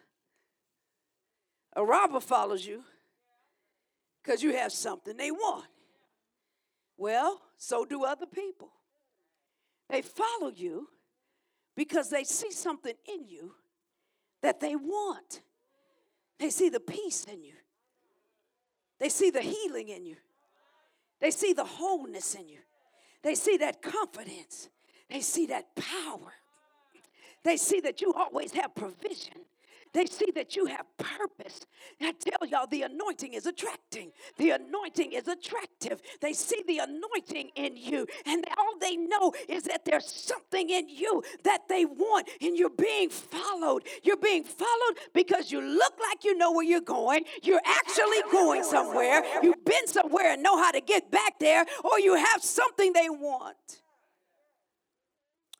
a 1.74 1.84
robber 1.84 2.20
follows 2.20 2.66
you 2.66 2.82
because 4.22 4.42
you 4.42 4.56
have 4.56 4.72
something 4.72 5.16
they 5.16 5.30
want. 5.30 5.64
Well, 6.96 7.40
so 7.56 7.84
do 7.84 8.04
other 8.04 8.26
people. 8.26 8.70
They 9.88 10.02
follow 10.02 10.50
you 10.54 10.88
because 11.74 12.10
they 12.10 12.24
see 12.24 12.52
something 12.52 12.94
in 13.12 13.26
you 13.26 13.54
that 14.42 14.60
they 14.60 14.76
want. 14.76 15.42
They 16.38 16.50
see 16.50 16.68
the 16.68 16.80
peace 16.80 17.24
in 17.24 17.42
you, 17.42 17.54
they 18.98 19.08
see 19.08 19.30
the 19.30 19.40
healing 19.40 19.88
in 19.88 20.04
you, 20.04 20.16
they 21.20 21.30
see 21.30 21.52
the 21.52 21.64
wholeness 21.64 22.34
in 22.34 22.48
you, 22.48 22.58
they 23.22 23.34
see 23.34 23.56
that 23.58 23.80
confidence, 23.80 24.68
they 25.08 25.20
see 25.20 25.46
that 25.46 25.74
power. 25.76 26.32
They 27.44 27.56
see 27.56 27.80
that 27.80 28.00
you 28.00 28.12
always 28.12 28.52
have 28.52 28.74
provision. 28.74 29.44
They 29.92 30.06
see 30.06 30.30
that 30.34 30.56
you 30.56 30.66
have 30.66 30.86
purpose. 30.96 31.60
I 32.00 32.12
tell 32.12 32.48
y'all, 32.48 32.66
the 32.66 32.82
anointing 32.82 33.34
is 33.34 33.46
attracting. 33.46 34.12
The 34.38 34.50
anointing 34.50 35.12
is 35.12 35.28
attractive. 35.28 36.00
They 36.20 36.32
see 36.32 36.62
the 36.66 36.78
anointing 36.78 37.50
in 37.56 37.76
you, 37.76 38.06
and 38.24 38.44
all 38.56 38.78
they 38.80 38.96
know 38.96 39.32
is 39.48 39.64
that 39.64 39.84
there's 39.84 40.10
something 40.10 40.70
in 40.70 40.88
you 40.88 41.22
that 41.44 41.68
they 41.68 41.84
want, 41.84 42.28
and 42.40 42.56
you're 42.56 42.70
being 42.70 43.10
followed. 43.10 43.84
You're 44.02 44.16
being 44.16 44.44
followed 44.44 44.98
because 45.12 45.52
you 45.52 45.60
look 45.60 45.94
like 46.00 46.24
you 46.24 46.36
know 46.36 46.52
where 46.52 46.64
you're 46.64 46.80
going. 46.80 47.24
You're 47.42 47.60
actually 47.64 48.22
going 48.30 48.64
somewhere. 48.64 49.22
You've 49.42 49.64
been 49.64 49.86
somewhere 49.86 50.32
and 50.32 50.42
know 50.42 50.56
how 50.56 50.70
to 50.70 50.80
get 50.80 51.10
back 51.10 51.38
there, 51.38 51.66
or 51.84 52.00
you 52.00 52.14
have 52.14 52.42
something 52.42 52.92
they 52.92 53.10
want. 53.10 53.82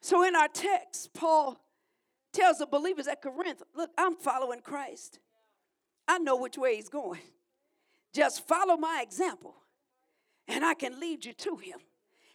So 0.01 0.25
in 0.25 0.35
our 0.35 0.49
text, 0.49 1.12
Paul 1.15 1.62
tells 2.33 2.59
the 2.59 2.67
believers 2.67 3.07
at 3.07 3.23
Corinth, 3.23 3.62
look, 3.75 3.91
I'm 3.97 4.17
following 4.17 4.61
Christ. 4.61 5.19
I 6.09 6.19
know 6.19 6.37
which 6.37 6.59
way 6.59 6.77
he's 6.77 6.89
going. 6.89 7.21
Just 8.12 8.47
follow 8.47 8.77
my 8.77 9.01
example, 9.03 9.55
and 10.49 10.65
I 10.65 10.75
can 10.75 11.01
lead 11.01 11.25
you 11.25 11.33
to 11.33 11.57
him 11.57 11.79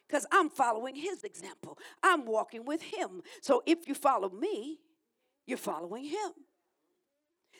because 0.08 0.26
I'm 0.32 0.50
following 0.50 0.96
his 0.96 1.24
example. 1.24 1.78
I'm 2.02 2.26
walking 2.26 2.66
with 2.66 2.82
him. 2.82 3.22
So 3.42 3.62
if 3.66 3.88
you 3.88 3.94
follow 3.94 4.30
me, 4.30 4.80
you're 5.46 5.58
following 5.58 6.06
him. 6.06 6.32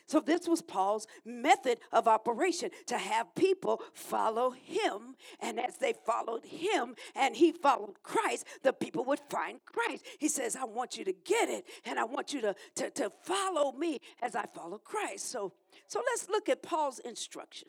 So, 0.08 0.20
this 0.20 0.48
was 0.48 0.62
Paul's 0.62 1.06
method 1.26 1.80
of 1.92 2.08
operation 2.08 2.70
to 2.86 2.96
have 2.96 3.34
people 3.34 3.82
follow 3.92 4.50
him. 4.50 5.16
And 5.38 5.60
as 5.60 5.76
they 5.76 5.92
followed 6.06 6.46
him 6.46 6.94
and 7.14 7.36
he 7.36 7.52
followed 7.52 8.02
Christ, 8.02 8.46
the 8.62 8.72
people 8.72 9.04
would 9.04 9.20
find 9.28 9.60
Christ. 9.66 10.06
He 10.18 10.28
says, 10.28 10.56
I 10.56 10.64
want 10.64 10.96
you 10.96 11.04
to 11.04 11.12
get 11.12 11.50
it 11.50 11.66
and 11.84 11.98
I 11.98 12.04
want 12.04 12.32
you 12.32 12.40
to, 12.40 12.54
to, 12.76 12.90
to 12.90 13.12
follow 13.22 13.72
me 13.72 14.00
as 14.22 14.34
I 14.34 14.46
follow 14.54 14.78
Christ. 14.78 15.30
So, 15.30 15.52
so, 15.86 16.02
let's 16.06 16.30
look 16.30 16.48
at 16.48 16.62
Paul's 16.62 17.00
instruction. 17.00 17.68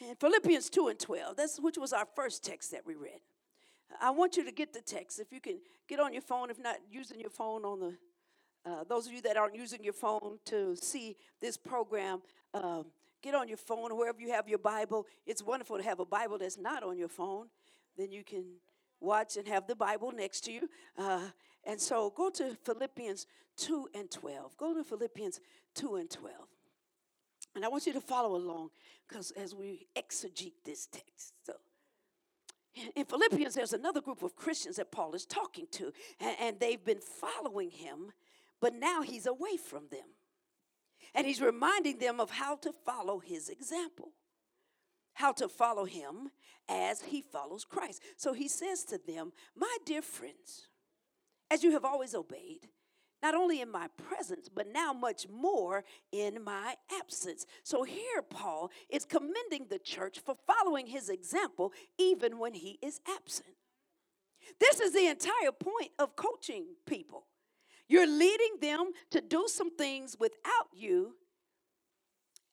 In 0.00 0.14
Philippians 0.16 0.70
2 0.70 0.88
and 0.88 0.98
12, 0.98 1.36
that's, 1.36 1.60
which 1.60 1.76
was 1.76 1.92
our 1.92 2.06
first 2.16 2.42
text 2.42 2.70
that 2.70 2.86
we 2.86 2.94
read. 2.94 3.20
I 4.00 4.10
want 4.12 4.38
you 4.38 4.46
to 4.46 4.52
get 4.52 4.72
the 4.72 4.80
text. 4.80 5.20
If 5.20 5.30
you 5.30 5.40
can 5.40 5.58
get 5.86 6.00
on 6.00 6.14
your 6.14 6.22
phone, 6.22 6.48
if 6.48 6.58
not 6.58 6.76
using 6.90 7.20
your 7.20 7.28
phone 7.28 7.66
on 7.66 7.80
the 7.80 7.96
uh, 8.64 8.84
those 8.88 9.06
of 9.06 9.12
you 9.12 9.20
that 9.22 9.36
aren't 9.36 9.54
using 9.54 9.82
your 9.82 9.92
phone 9.92 10.38
to 10.46 10.76
see 10.76 11.16
this 11.40 11.56
program, 11.56 12.22
uh, 12.54 12.82
get 13.22 13.34
on 13.34 13.48
your 13.48 13.56
phone 13.56 13.96
wherever 13.96 14.20
you 14.20 14.30
have 14.30 14.48
your 14.48 14.58
Bible. 14.58 15.06
It's 15.26 15.42
wonderful 15.42 15.78
to 15.78 15.82
have 15.82 16.00
a 16.00 16.04
Bible 16.04 16.38
that's 16.38 16.58
not 16.58 16.82
on 16.82 16.96
your 16.96 17.08
phone. 17.08 17.46
Then 17.96 18.12
you 18.12 18.24
can 18.24 18.44
watch 19.00 19.36
and 19.36 19.46
have 19.48 19.66
the 19.66 19.74
Bible 19.74 20.12
next 20.12 20.42
to 20.42 20.52
you. 20.52 20.68
Uh, 20.96 21.28
and 21.64 21.80
so 21.80 22.10
go 22.10 22.30
to 22.30 22.56
Philippians 22.64 23.26
2 23.56 23.88
and 23.94 24.10
12. 24.10 24.56
Go 24.56 24.74
to 24.74 24.84
Philippians 24.84 25.40
2 25.74 25.96
and 25.96 26.10
12. 26.10 26.34
And 27.54 27.64
I 27.64 27.68
want 27.68 27.86
you 27.86 27.92
to 27.92 28.00
follow 28.00 28.36
along 28.36 28.70
because 29.08 29.30
as 29.32 29.54
we 29.54 29.86
exegete 29.96 30.54
this 30.64 30.86
text. 30.86 31.34
So, 31.44 31.54
in 32.96 33.04
Philippians, 33.04 33.54
there's 33.54 33.74
another 33.74 34.00
group 34.00 34.22
of 34.22 34.34
Christians 34.34 34.76
that 34.76 34.90
Paul 34.90 35.14
is 35.14 35.26
talking 35.26 35.66
to, 35.72 35.92
and, 36.18 36.36
and 36.40 36.60
they've 36.60 36.82
been 36.82 37.00
following 37.00 37.70
him 37.70 38.12
but 38.62 38.74
now 38.74 39.02
he's 39.02 39.26
away 39.26 39.56
from 39.58 39.88
them. 39.90 40.06
And 41.14 41.26
he's 41.26 41.42
reminding 41.42 41.98
them 41.98 42.20
of 42.20 42.30
how 42.30 42.54
to 42.56 42.72
follow 42.72 43.18
his 43.18 43.48
example, 43.50 44.12
how 45.14 45.32
to 45.32 45.48
follow 45.48 45.84
him 45.84 46.30
as 46.68 47.02
he 47.02 47.20
follows 47.20 47.64
Christ. 47.64 48.00
So 48.16 48.32
he 48.32 48.48
says 48.48 48.84
to 48.84 49.00
them, 49.04 49.32
My 49.54 49.76
dear 49.84 50.00
friends, 50.00 50.68
as 51.50 51.64
you 51.64 51.72
have 51.72 51.84
always 51.84 52.14
obeyed, 52.14 52.68
not 53.20 53.34
only 53.34 53.60
in 53.60 53.70
my 53.70 53.88
presence, 54.08 54.48
but 54.48 54.72
now 54.72 54.92
much 54.92 55.26
more 55.28 55.84
in 56.12 56.42
my 56.42 56.76
absence. 56.98 57.46
So 57.64 57.82
here, 57.82 58.22
Paul 58.30 58.70
is 58.88 59.04
commending 59.04 59.66
the 59.68 59.78
church 59.78 60.20
for 60.20 60.36
following 60.46 60.86
his 60.86 61.08
example 61.08 61.72
even 61.98 62.38
when 62.38 62.54
he 62.54 62.78
is 62.80 63.00
absent. 63.08 63.54
This 64.60 64.80
is 64.80 64.92
the 64.92 65.06
entire 65.06 65.52
point 65.52 65.90
of 65.98 66.16
coaching 66.16 66.64
people. 66.86 67.26
You're 67.92 68.06
leading 68.06 68.56
them 68.58 68.92
to 69.10 69.20
do 69.20 69.44
some 69.48 69.70
things 69.76 70.16
without 70.18 70.68
you 70.74 71.14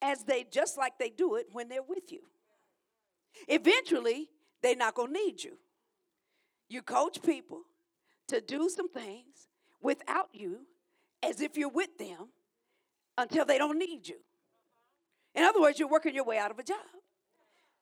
as 0.02 0.22
they 0.24 0.44
just 0.50 0.76
like 0.76 0.98
they 0.98 1.08
do 1.08 1.36
it 1.36 1.46
when 1.50 1.70
they're 1.70 1.80
with 1.82 2.12
you. 2.12 2.20
Eventually, 3.48 4.28
they're 4.62 4.76
not 4.76 4.94
going 4.94 5.14
to 5.14 5.18
need 5.18 5.42
you. 5.42 5.56
You 6.68 6.82
coach 6.82 7.22
people 7.22 7.62
to 8.28 8.42
do 8.42 8.68
some 8.68 8.90
things 8.90 9.48
without 9.80 10.28
you 10.34 10.66
as 11.22 11.40
if 11.40 11.56
you're 11.56 11.70
with 11.70 11.96
them 11.96 12.28
until 13.16 13.46
they 13.46 13.56
don't 13.56 13.78
need 13.78 14.06
you. 14.06 14.18
In 15.34 15.44
other 15.44 15.62
words, 15.62 15.78
you're 15.78 15.88
working 15.88 16.14
your 16.14 16.26
way 16.26 16.36
out 16.36 16.50
of 16.50 16.58
a 16.58 16.62
job. 16.62 16.76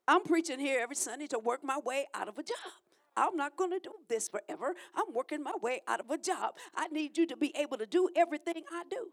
I'm 0.07 0.23
preaching 0.23 0.61
here 0.61 0.79
every 0.81 0.95
Sunday 0.95 1.27
to 1.27 1.41
work 1.41 1.65
my 1.65 1.79
way 1.85 2.07
out 2.15 2.29
of 2.29 2.39
a 2.39 2.45
job. 2.45 2.57
I'm 3.19 3.37
not 3.37 3.57
going 3.57 3.71
to 3.71 3.81
do 3.81 3.93
this 4.09 4.29
forever. 4.29 4.75
I'm 4.95 5.13
working 5.13 5.43
my 5.43 5.55
way 5.61 5.81
out 5.89 6.01
of 6.01 6.11
a 6.11 6.19
job. 6.19 6.55
I 6.75 6.89
need 6.89 7.19
you 7.19 7.27
to 7.27 7.37
be 7.37 7.53
able 7.57 7.77
to 7.79 7.87
do 7.87 8.09
everything 8.15 8.63
I 8.73 8.85
do. 8.89 9.09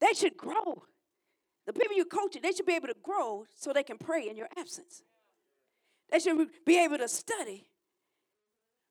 They 0.00 0.14
should 0.14 0.36
grow. 0.36 0.84
The 1.66 1.72
people 1.72 1.96
you're 1.96 2.06
coaching, 2.06 2.42
they 2.42 2.52
should 2.52 2.66
be 2.66 2.74
able 2.74 2.88
to 2.88 2.96
grow 3.02 3.44
so 3.54 3.72
they 3.72 3.82
can 3.82 3.98
pray 3.98 4.28
in 4.28 4.36
your 4.36 4.48
absence. 4.56 5.02
They 6.10 6.18
should 6.18 6.48
be 6.66 6.82
able 6.82 6.98
to 6.98 7.08
study, 7.08 7.66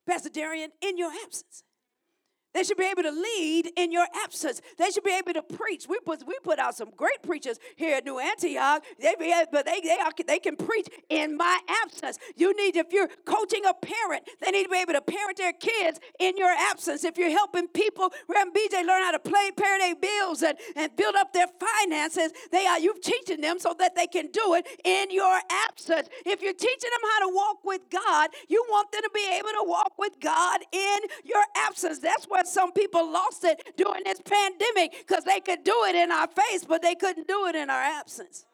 Pastor 0.06 0.30
Darian, 0.30 0.70
in 0.80 0.96
your 0.96 1.10
absence. 1.24 1.64
They 2.52 2.64
should 2.64 2.76
be 2.76 2.84
able 2.84 3.02
to 3.02 3.10
lead 3.10 3.70
in 3.76 3.92
your 3.92 4.06
absence. 4.24 4.60
They 4.78 4.90
should 4.90 5.04
be 5.04 5.16
able 5.16 5.32
to 5.34 5.42
preach. 5.42 5.86
We 5.88 5.98
put, 6.00 6.26
we 6.26 6.36
put 6.42 6.58
out 6.58 6.76
some 6.76 6.90
great 6.96 7.22
preachers 7.22 7.58
here 7.76 7.96
at 7.96 8.04
New 8.04 8.18
Antioch. 8.18 8.84
They 8.98 9.14
be, 9.18 9.32
but 9.52 9.66
they, 9.66 9.80
they, 9.80 9.98
are, 9.98 10.10
they 10.26 10.38
can 10.38 10.56
preach 10.56 10.88
in 11.08 11.36
my 11.36 11.60
absence. 11.84 12.18
You 12.36 12.56
need, 12.56 12.76
if 12.76 12.92
you're 12.92 13.08
coaching 13.24 13.62
a 13.66 13.74
parent, 13.74 14.24
they 14.40 14.50
need 14.50 14.64
to 14.64 14.68
be 14.68 14.78
able 14.78 14.94
to 14.94 15.00
parent 15.00 15.38
their 15.38 15.52
kids 15.52 16.00
in 16.18 16.36
your 16.36 16.50
absence. 16.50 17.04
If 17.04 17.18
you're 17.18 17.30
helping 17.30 17.68
people, 17.68 18.12
Reverend 18.28 18.54
BJ, 18.54 18.84
learn 18.86 19.02
how 19.02 19.12
to 19.12 19.18
play, 19.18 19.50
pay 19.56 19.78
their 19.78 19.94
bills 19.94 20.42
and, 20.42 20.58
and 20.76 20.94
build 20.96 21.14
up 21.14 21.32
their 21.32 21.46
finances, 21.46 22.32
they 22.50 22.66
are 22.66 22.78
you've 22.80 23.00
teaching 23.00 23.40
them 23.40 23.58
so 23.58 23.74
that 23.78 23.94
they 23.94 24.06
can 24.06 24.28
do 24.32 24.54
it 24.54 24.66
in 24.84 25.10
your 25.10 25.40
absence. 25.68 26.08
If 26.26 26.42
you're 26.42 26.52
teaching 26.52 26.90
them 26.90 27.10
how 27.12 27.28
to 27.28 27.34
walk 27.34 27.64
with 27.64 27.82
God, 27.90 28.30
you 28.48 28.64
want 28.70 28.92
them 28.92 29.02
to 29.02 29.10
be 29.14 29.26
able 29.38 29.48
to 29.48 29.64
walk 29.64 29.92
with 29.98 30.18
God 30.20 30.60
in 30.72 30.98
your 31.24 31.42
absence. 31.56 31.98
That's 31.98 32.26
what 32.40 32.48
some 32.48 32.72
people 32.72 33.12
lost 33.12 33.44
it 33.44 33.76
during 33.76 34.02
this 34.04 34.18
pandemic 34.22 35.04
because 35.06 35.24
they 35.24 35.40
could 35.40 35.62
do 35.62 35.84
it 35.86 35.94
in 35.94 36.10
our 36.10 36.26
face, 36.26 36.64
but 36.66 36.80
they 36.80 36.94
couldn't 36.94 37.28
do 37.28 37.46
it 37.46 37.54
in 37.54 37.68
our 37.68 37.82
absence. 37.82 38.46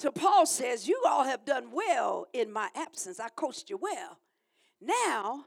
So 0.00 0.10
Paul 0.10 0.44
says, 0.44 0.88
You 0.88 1.00
all 1.08 1.22
have 1.22 1.44
done 1.44 1.70
well 1.72 2.26
in 2.32 2.52
my 2.52 2.68
absence. 2.74 3.20
I 3.20 3.28
coached 3.28 3.70
you 3.70 3.78
well. 3.80 4.18
Now, 4.80 5.44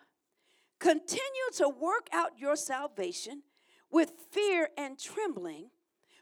continue 0.80 1.50
to 1.58 1.68
work 1.68 2.08
out 2.14 2.40
your 2.40 2.56
salvation 2.56 3.44
with 3.92 4.14
fear 4.32 4.70
and 4.78 4.98
trembling, 4.98 5.70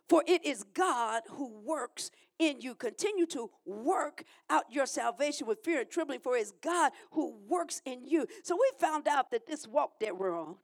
for 0.10 0.24
it 0.28 0.44
is 0.44 0.64
God 0.74 1.22
who 1.30 1.54
works 1.64 2.10
in 2.42 2.60
you. 2.60 2.74
Continue 2.76 3.28
to 3.28 3.50
work 3.66 4.24
out 4.50 4.66
your 4.70 4.86
salvation 4.86 5.48
with 5.48 5.64
fear 5.64 5.82
and 5.82 5.90
trembling, 5.90 6.20
for 6.20 6.36
it's 6.36 6.52
God 6.62 6.92
who 7.12 7.36
works 7.48 7.82
in 7.86 8.06
you. 8.06 8.26
So 8.44 8.56
we 8.56 8.70
found 8.80 9.08
out 9.08 9.32
that 9.32 9.46
this 9.46 9.68
walk 9.68 10.00
that 10.00 10.18
we're 10.18 10.38
on 10.38 10.56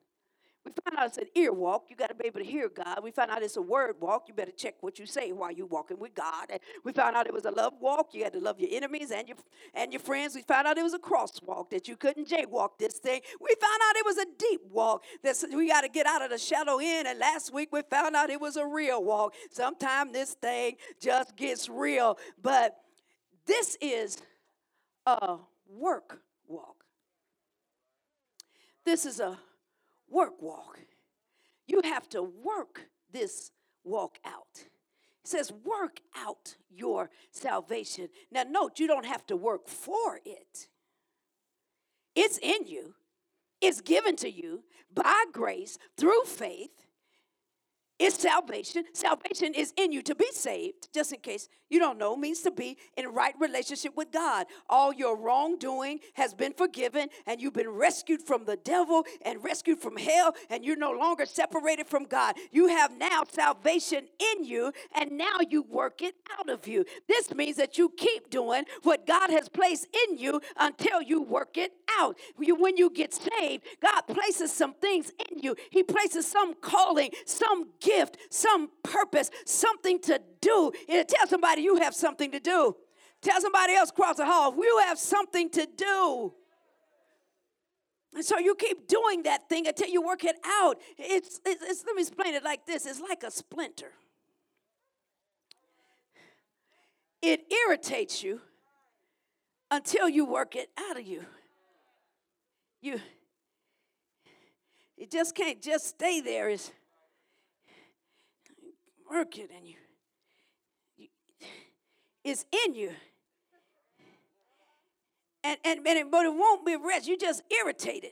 we 0.68 0.74
found 0.84 0.98
out 1.00 1.08
it's 1.08 1.18
an 1.18 1.28
ear 1.36 1.54
walk. 1.54 1.86
You 1.90 1.96
got 1.96 2.10
to 2.10 2.16
be 2.16 2.26
able 2.26 2.40
to 2.40 2.46
hear 2.46 2.68
God. 2.68 3.00
We 3.02 3.12
found 3.12 3.32
out 3.32 3.42
it's 3.42 3.56
a 3.56 3.62
word 3.62 3.96
walk. 4.02 4.26
You 4.28 4.34
better 4.34 4.52
check 4.52 4.76
what 4.82 5.00
you 5.00 5.06
say 5.06 5.32
while 5.32 5.52
you're 5.52 5.66
walking 5.66 5.98
with 5.98 6.14
God. 6.14 6.48
And 6.50 6.60
we 6.84 6.92
found 6.92 7.16
out 7.16 7.26
it 7.26 7.34
was 7.34 7.46
a 7.46 7.52
love 7.52 7.74
walk. 7.80 8.14
You 8.14 8.24
had 8.24 8.34
to 8.34 8.40
love 8.40 8.60
your 8.60 8.70
enemies 8.72 9.12
and 9.12 9.28
your 9.28 9.38
and 9.74 9.94
your 9.94 10.02
friends. 10.02 10.36
We 10.36 10.42
found 10.42 10.68
out 10.68 10.78
it 10.78 10.84
was 10.84 10.94
a 10.94 11.00
crosswalk 11.00 11.70
that 11.70 11.88
you 11.88 11.96
couldn't 11.96 12.28
jaywalk 12.28 12.78
this 12.80 12.96
thing. 12.96 13.22
We 13.40 13.56
found 13.62 13.82
out 13.88 13.96
it 13.96 14.06
was 14.06 14.18
a 14.18 14.26
deep 14.38 14.62
walk 14.70 15.04
that 15.24 15.38
we 15.54 15.70
got 15.70 15.82
to 15.82 15.90
get 15.90 16.06
out 16.06 16.22
of 16.22 16.32
the 16.32 16.38
shadow 16.38 16.80
in. 16.80 17.08
And 17.08 17.18
last 17.18 17.54
week 17.54 17.70
we 17.72 17.82
found 17.90 18.16
out 18.16 18.30
it 18.30 18.42
was 18.42 18.58
a 18.58 18.66
real 18.66 19.02
walk. 19.04 19.36
Sometimes 19.52 20.12
this 20.12 20.34
thing 20.34 20.76
just 21.00 21.36
gets 21.38 21.70
real, 21.70 22.18
but 22.42 22.76
this 23.46 23.78
is 23.80 24.18
a 25.06 25.38
work 25.70 26.20
walk. 26.46 26.84
This 28.84 29.06
is 29.06 29.20
a 29.20 29.38
work 30.10 30.42
walk. 30.42 30.80
You 31.68 31.82
have 31.84 32.08
to 32.10 32.24
work 32.24 32.90
this 33.12 33.52
walk 33.84 34.20
out. 34.26 34.66
It 35.28 35.30
says, 35.30 35.52
work 35.52 36.00
out 36.16 36.56
your 36.70 37.10
salvation. 37.32 38.10
Now, 38.32 38.44
note, 38.50 38.80
you 38.80 38.88
don't 38.88 39.06
have 39.06 39.26
to 39.28 39.36
work 39.36 39.68
for 39.68 40.20
it, 40.26 40.68
it's 42.16 42.38
in 42.38 42.66
you, 42.66 42.96
it's 43.62 43.82
given 43.82 44.16
to 44.18 44.32
you 44.32 44.64
by 44.94 45.26
grace 45.32 45.78
through 45.98 46.24
faith 46.24 46.87
is 48.00 48.14
salvation. 48.14 48.84
Salvation 48.94 49.54
is 49.54 49.74
in 49.78 49.92
you 49.92 50.02
to 50.04 50.16
be 50.16 50.28
saved, 50.32 50.90
just 50.94 51.12
in 51.14 51.20
case 51.20 51.50
you 51.70 51.80
don't 51.80 51.98
know, 51.98 52.16
means 52.16 52.42
to 52.42 52.52
be 52.52 52.78
in 52.96 53.08
right 53.10 53.34
relationship 53.40 53.96
with 53.98 54.12
God. 54.12 54.46
All 54.70 54.94
your 54.94 55.18
wrongdoing 55.18 56.00
has 56.14 56.34
been 56.34 56.54
forgiven, 56.54 57.10
and 57.26 57.42
you've 57.42 57.54
been 57.54 57.70
rescued 57.70 58.22
from 58.22 58.46
the 58.46 58.56
devil 58.56 59.04
and 59.24 59.44
rescued 59.44 59.80
from 59.80 59.98
hell, 59.98 60.34
and 60.50 60.64
you're 60.64 60.78
no 60.78 60.92
longer 60.92 61.26
separated 61.26 61.88
from 61.88 62.06
God. 62.06 62.36
You 62.52 62.68
have 62.68 62.98
now 62.98 63.24
salvation 63.30 64.08
in 64.36 64.46
you, 64.46 64.72
and 64.96 65.12
now 65.18 65.40
you 65.50 65.64
work 65.64 66.02
it 66.02 66.16
out 66.40 66.50
of 66.50 66.68
you. 66.68 66.86
This 67.08 67.34
means 67.34 67.58
that 67.58 67.78
you 67.78 67.92
keep 67.98 68.30
doing 68.30 68.64
what 68.84 69.06
God 69.06 69.30
has 69.30 69.50
placed 69.50 69.88
in 70.08 70.18
you 70.18 70.40
until 70.56 71.02
you 71.02 71.22
work 71.22 71.58
it 71.58 71.74
out. 72.00 72.18
When 72.38 72.78
you 72.78 72.90
get 72.90 73.14
saved, 73.14 73.66
God 73.82 74.02
places 74.08 74.54
some 74.54 74.74
things 74.76 75.12
in 75.30 75.40
you, 75.40 75.56
He 75.70 75.84
places 75.84 76.26
some 76.26 76.54
calling, 76.54 77.12
some 77.26 77.70
gift, 77.82 77.87
some 78.30 78.70
purpose, 78.84 79.30
something 79.46 80.00
to 80.02 80.22
do. 80.42 80.72
Tell 80.88 81.28
somebody 81.28 81.62
you 81.62 81.78
have 81.78 81.94
something 81.96 82.32
to 82.32 82.40
do. 82.40 82.76
Tell 83.22 83.42
somebody 83.42 83.74
else 83.74 83.90
across 83.90 84.18
the 84.18 84.26
hall, 84.26 84.54
you 84.56 84.82
have 84.86 85.00
something 85.00 85.50
to 85.52 85.68
do. 85.76 86.34
And 88.14 88.24
so 88.24 88.40
you 88.40 88.56
keep 88.56 88.88
doing 88.88 89.24
that 89.24 89.50
thing 89.50 89.68
until 89.68 89.90
you 89.90 90.02
work 90.02 90.24
it 90.24 90.38
out. 90.46 90.78
It's, 90.98 91.40
it's, 91.46 91.64
it's, 91.64 91.84
let 91.86 91.96
me 91.96 92.02
explain 92.02 92.34
it 92.34 92.44
like 92.44 92.66
this 92.66 92.86
it's 92.86 93.00
like 93.00 93.24
a 93.24 93.32
splinter. 93.32 93.92
It 97.22 97.42
irritates 97.52 98.24
you 98.24 98.42
until 99.70 100.08
you 100.08 100.26
work 100.26 100.56
it 100.56 100.70
out 100.78 100.98
of 100.98 101.06
you. 101.06 101.26
You, 102.82 103.00
it 104.98 105.12
just 105.12 105.36
can't 105.36 105.62
just 105.62 105.88
stay 105.88 106.22
there. 106.22 106.50
It's, 106.50 106.72
work 109.10 109.38
it 109.38 109.50
and 109.56 109.68
you, 109.68 109.76
you 110.98 111.08
it's 112.24 112.46
in 112.66 112.74
you. 112.74 112.92
And, 115.44 115.58
and, 115.64 115.80
and 115.86 115.98
it, 115.98 116.12
but 116.12 116.26
it 116.26 116.34
won't 116.34 116.66
be 116.66 116.76
rest. 116.76 117.08
You 117.08 117.18
just 117.18 117.42
irritated 117.52 118.12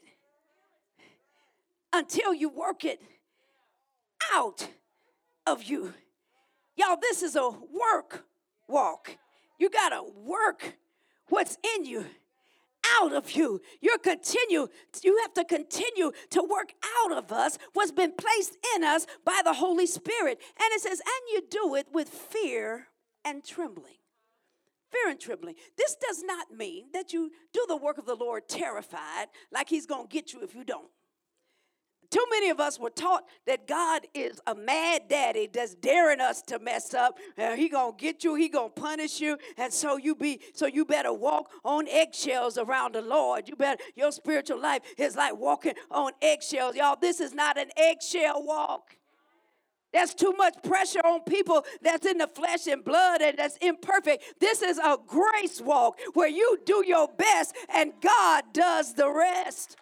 until 1.92 2.34
you 2.34 2.50
work 2.50 2.86
it 2.86 3.02
out 4.34 4.70
of 5.46 5.64
you. 5.64 5.94
Y'all, 6.78 6.98
this 7.02 7.24
is 7.24 7.36
a 7.36 7.50
work 7.50 8.26
walk. 8.68 9.18
You 9.60 9.70
got 9.70 9.90
to 9.90 10.04
work 10.24 10.78
what's 11.30 11.58
in 11.76 11.86
you 11.86 12.06
out 13.02 13.14
of 13.14 13.32
you. 13.32 13.62
You're 13.82 13.98
continue, 13.98 14.68
you 15.04 15.20
have 15.22 15.34
to 15.36 15.44
continue 15.44 16.12
to 16.32 16.42
work 16.44 16.74
out 17.04 17.18
of 17.18 17.32
us 17.32 17.58
what's 17.74 17.92
been 17.92 18.14
placed 18.14 18.58
in 18.76 18.84
us 18.84 19.06
by 19.24 19.42
the 19.44 19.54
Holy 19.54 19.86
Spirit. 19.86 20.42
And 20.60 20.74
it 20.74 20.82
says, 20.82 21.00
and 21.00 21.34
you 21.34 21.42
do 21.50 21.76
it 21.76 21.88
with 21.92 22.10
fear 22.10 22.88
and 23.24 23.44
trembling. 23.44 23.98
Fear 24.92 25.12
and 25.12 25.20
trembling. 25.20 25.56
This 25.78 25.96
does 25.96 26.24
not 26.24 26.52
mean 26.56 26.86
that 26.94 27.12
you 27.12 27.32
do 27.54 27.66
the 27.68 27.76
work 27.76 27.98
of 27.98 28.06
the 28.06 28.16
Lord 28.16 28.48
terrified, 28.48 29.28
like 29.52 29.68
He's 29.68 29.86
gonna 29.86 30.08
get 30.08 30.32
you 30.32 30.42
if 30.44 30.56
you 30.56 30.64
don't. 30.64 30.88
Too 32.16 32.26
many 32.32 32.50
of 32.50 32.62
us 32.62 32.80
were 32.80 32.92
taught 32.92 33.26
that 33.46 33.68
God 33.68 34.08
is 34.14 34.40
a 34.48 34.56
mad 34.56 35.10
daddy 35.10 35.50
that's 35.52 35.76
daring 35.76 36.22
us 36.22 36.42
to 36.44 36.60
mess 36.60 36.94
up. 36.94 37.18
He 37.58 37.68
gonna 37.68 37.92
get 37.98 38.24
you, 38.24 38.36
he 38.36 38.48
gonna 38.48 38.70
punish 38.70 39.20
you, 39.20 39.38
and 39.58 39.74
so 39.74 39.98
you 39.98 40.16
be 40.16 40.40
so 40.54 40.66
you 40.66 40.86
better 40.86 41.12
walk 41.12 41.52
on 41.66 41.90
eggshells 41.90 42.58
around 42.58 42.96
the 42.96 43.02
Lord. 43.02 43.50
You 43.50 43.58
better 43.58 43.84
your 43.96 44.14
spiritual 44.14 44.62
life 44.62 44.80
is 44.98 45.18
like 45.18 45.36
walking 45.36 45.74
on 45.92 46.14
eggshells. 46.22 46.78
Y'all, 46.78 46.96
this 46.96 47.20
is 47.20 47.34
not 47.34 47.58
an 47.58 47.68
eggshell 47.76 48.46
walk. 48.46 48.96
That's 49.92 50.14
too 50.14 50.34
much 50.38 50.56
pressure 50.64 51.02
on 51.02 51.20
people 51.24 51.66
that's 51.82 52.06
in 52.06 52.20
the 52.20 52.28
flesh 52.28 52.66
and 52.68 52.82
blood 52.82 53.22
and 53.22 53.38
that's 53.38 53.58
imperfect. 53.58 54.40
This 54.40 54.62
is 54.62 54.78
a 54.78 54.98
grace 55.06 55.60
walk 55.60 56.00
where 56.14 56.30
you 56.30 56.60
do 56.66 56.82
your 56.88 57.10
best 57.10 57.54
and 57.74 57.92
God 58.02 58.46
does 58.54 58.94
the 58.94 59.12
rest. 59.12 59.76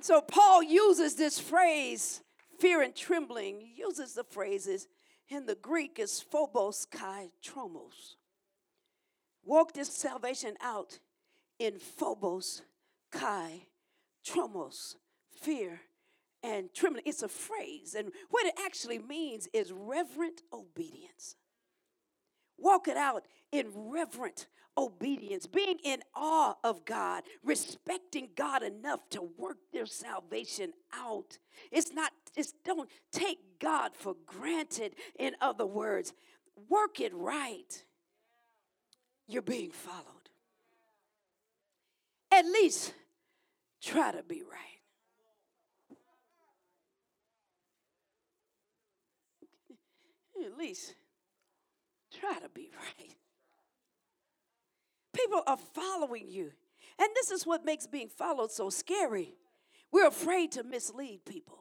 So 0.00 0.20
Paul 0.20 0.62
uses 0.62 1.16
this 1.16 1.38
phrase, 1.38 2.22
fear 2.58 2.82
and 2.82 2.94
trembling. 2.94 3.60
He 3.60 3.80
uses 3.80 4.14
the 4.14 4.24
phrases 4.24 4.86
in 5.28 5.46
the 5.46 5.54
Greek 5.54 5.98
is 5.98 6.20
phobos 6.20 6.86
kai 6.86 7.30
tromos. 7.44 8.16
Walk 9.44 9.72
this 9.72 9.92
salvation 9.92 10.54
out 10.62 11.00
in 11.58 11.78
phobos 11.78 12.62
kai 13.10 13.66
tromos, 14.24 14.94
fear 15.30 15.80
and 16.42 16.72
trembling. 16.72 17.04
It's 17.06 17.22
a 17.22 17.28
phrase, 17.28 17.94
and 17.98 18.12
what 18.30 18.46
it 18.46 18.54
actually 18.64 18.98
means 18.98 19.48
is 19.52 19.72
reverent 19.72 20.42
obedience. 20.52 21.36
Walk 22.56 22.88
it 22.88 22.96
out 22.96 23.24
in 23.52 23.66
reverent 23.74 24.46
obedience, 24.78 25.46
being 25.46 25.78
in 25.82 26.00
awe 26.14 26.54
of 26.62 26.84
God, 26.84 27.24
respecting 27.42 28.28
God 28.36 28.62
enough 28.62 29.00
to 29.10 29.28
work 29.36 29.58
their 29.72 29.86
salvation 29.86 30.72
out. 30.94 31.38
It's 31.72 31.92
not, 31.92 32.12
it's 32.36 32.54
don't 32.64 32.88
take 33.10 33.38
God 33.58 33.90
for 33.94 34.14
granted, 34.24 34.94
in 35.18 35.34
other 35.40 35.66
words. 35.66 36.12
Work 36.68 37.00
it 37.00 37.12
right. 37.14 37.84
You're 39.26 39.42
being 39.42 39.72
followed. 39.72 40.04
At 42.32 42.46
least 42.46 42.94
try 43.82 44.12
to 44.12 44.22
be 44.22 44.42
right. 44.42 44.80
At 50.46 50.56
least 50.56 50.94
try 52.18 52.38
to 52.38 52.48
be 52.48 52.70
right. 53.00 53.16
People 55.18 55.42
are 55.46 55.56
following 55.56 56.28
you. 56.28 56.52
And 56.98 57.08
this 57.14 57.30
is 57.30 57.46
what 57.46 57.64
makes 57.64 57.86
being 57.86 58.08
followed 58.08 58.52
so 58.52 58.70
scary. 58.70 59.34
We're 59.90 60.08
afraid 60.08 60.52
to 60.52 60.62
mislead 60.62 61.24
people. 61.24 61.58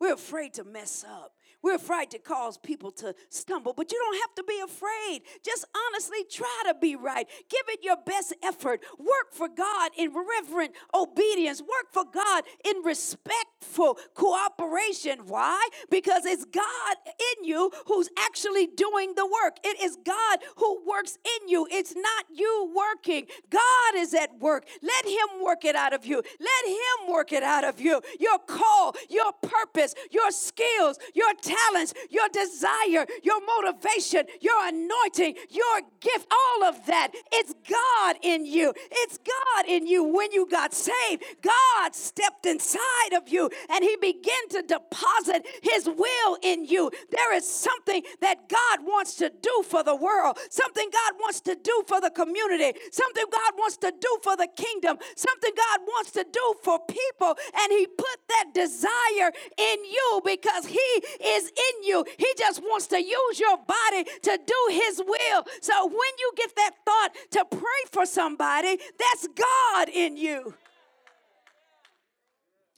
We're 0.00 0.14
afraid 0.14 0.54
to 0.54 0.64
mess 0.64 1.04
up. 1.08 1.32
We're 1.62 1.74
afraid 1.74 2.10
to 2.10 2.18
cause 2.18 2.56
people 2.56 2.90
to 2.92 3.14
stumble, 3.30 3.72
but 3.72 3.90
you 3.90 3.98
don't 3.98 4.20
have 4.20 4.34
to 4.36 4.44
be 4.44 4.60
afraid. 4.60 5.22
Just 5.44 5.64
honestly 5.88 6.24
try 6.30 6.62
to 6.66 6.74
be 6.74 6.94
right. 6.94 7.28
Give 7.48 7.62
it 7.68 7.80
your 7.82 7.96
best 8.06 8.32
effort. 8.42 8.80
Work 8.98 9.32
for 9.32 9.48
God 9.48 9.90
in 9.96 10.12
reverent 10.14 10.72
obedience. 10.94 11.60
Work 11.60 11.92
for 11.92 12.04
God 12.12 12.44
in 12.64 12.82
respectful 12.84 13.98
cooperation. 14.14 15.26
Why? 15.26 15.68
Because 15.90 16.24
it's 16.24 16.44
God 16.44 16.96
in 17.06 17.44
you 17.44 17.70
who's 17.86 18.08
actually 18.18 18.68
doing 18.68 19.14
the 19.16 19.26
work. 19.26 19.58
It 19.64 19.80
is 19.82 19.98
God 20.04 20.38
who 20.56 20.80
works 20.86 21.18
in 21.40 21.48
you. 21.48 21.66
It's 21.70 21.94
not 21.94 22.26
you 22.34 22.72
working. 22.76 23.26
God 23.50 23.94
is 23.96 24.14
at 24.14 24.38
work. 24.38 24.66
Let 24.82 25.06
Him 25.06 25.44
work 25.44 25.64
it 25.64 25.74
out 25.74 25.92
of 25.92 26.06
you. 26.06 26.16
Let 26.16 26.66
Him 26.66 27.12
work 27.12 27.32
it 27.32 27.42
out 27.42 27.64
of 27.64 27.80
you. 27.80 28.00
Your 28.20 28.38
call, 28.38 28.94
your 29.08 29.32
purpose, 29.42 29.94
your 30.10 30.30
skills, 30.30 30.98
your 31.14 31.34
talents, 31.48 31.94
your 32.10 32.28
desire, 32.28 33.06
your 33.22 33.40
motivation, 33.44 34.24
your 34.40 34.68
anointing, 34.68 35.34
your 35.50 35.80
gift, 36.00 36.26
all 36.30 36.68
of 36.68 36.84
that. 36.86 37.12
It's 37.32 37.54
God 37.68 38.16
in 38.22 38.44
you. 38.44 38.72
It's 38.90 39.18
God 39.18 39.66
in 39.66 39.86
you. 39.86 40.04
When 40.04 40.32
you 40.32 40.48
got 40.48 40.74
saved, 40.74 41.24
God 41.42 41.94
stepped 41.94 42.46
inside 42.46 43.12
of 43.16 43.28
you 43.28 43.50
and 43.70 43.84
He 43.84 43.96
began 44.00 44.48
to 44.50 44.62
deposit 44.62 45.46
His 45.62 45.86
will 45.86 46.38
in 46.42 46.64
you. 46.64 46.90
There 47.10 47.34
is 47.34 47.48
something 47.48 48.02
that 48.20 48.48
God 48.48 48.80
wants 48.84 49.14
to 49.16 49.30
do 49.40 49.64
for 49.68 49.82
the 49.82 49.96
world, 49.96 50.38
something 50.50 50.88
God 50.92 51.18
wants 51.20 51.40
to 51.42 51.56
do 51.62 51.84
for 51.86 52.00
the 52.00 52.10
community, 52.10 52.78
something 52.92 53.24
God 53.30 53.52
wants 53.56 53.76
to 53.78 53.92
do 53.98 54.18
for 54.22 54.36
the 54.36 54.48
kingdom, 54.56 54.98
something 55.16 55.52
God 55.56 55.80
wants 55.86 56.10
to 56.12 56.24
do 56.30 56.54
for 56.62 56.78
people. 56.88 57.36
And 57.60 57.72
He 57.72 57.86
put 57.86 58.18
that 58.28 58.46
desire 58.54 59.32
in 59.56 59.84
you 59.84 60.20
because 60.24 60.66
He 60.66 60.88
is 61.24 61.37
is 61.38 61.48
in 61.48 61.84
you. 61.84 62.04
He 62.18 62.26
just 62.36 62.60
wants 62.60 62.86
to 62.88 63.02
use 63.02 63.40
your 63.40 63.56
body 63.56 64.04
to 64.22 64.38
do 64.46 64.68
His 64.70 65.00
will. 65.04 65.44
So 65.60 65.86
when 65.86 66.12
you 66.18 66.32
get 66.36 66.54
that 66.56 66.72
thought 66.84 67.10
to 67.32 67.44
pray 67.50 67.82
for 67.90 68.04
somebody, 68.06 68.78
that's 68.98 69.28
God 69.28 69.88
in 69.88 70.16
you. 70.16 70.54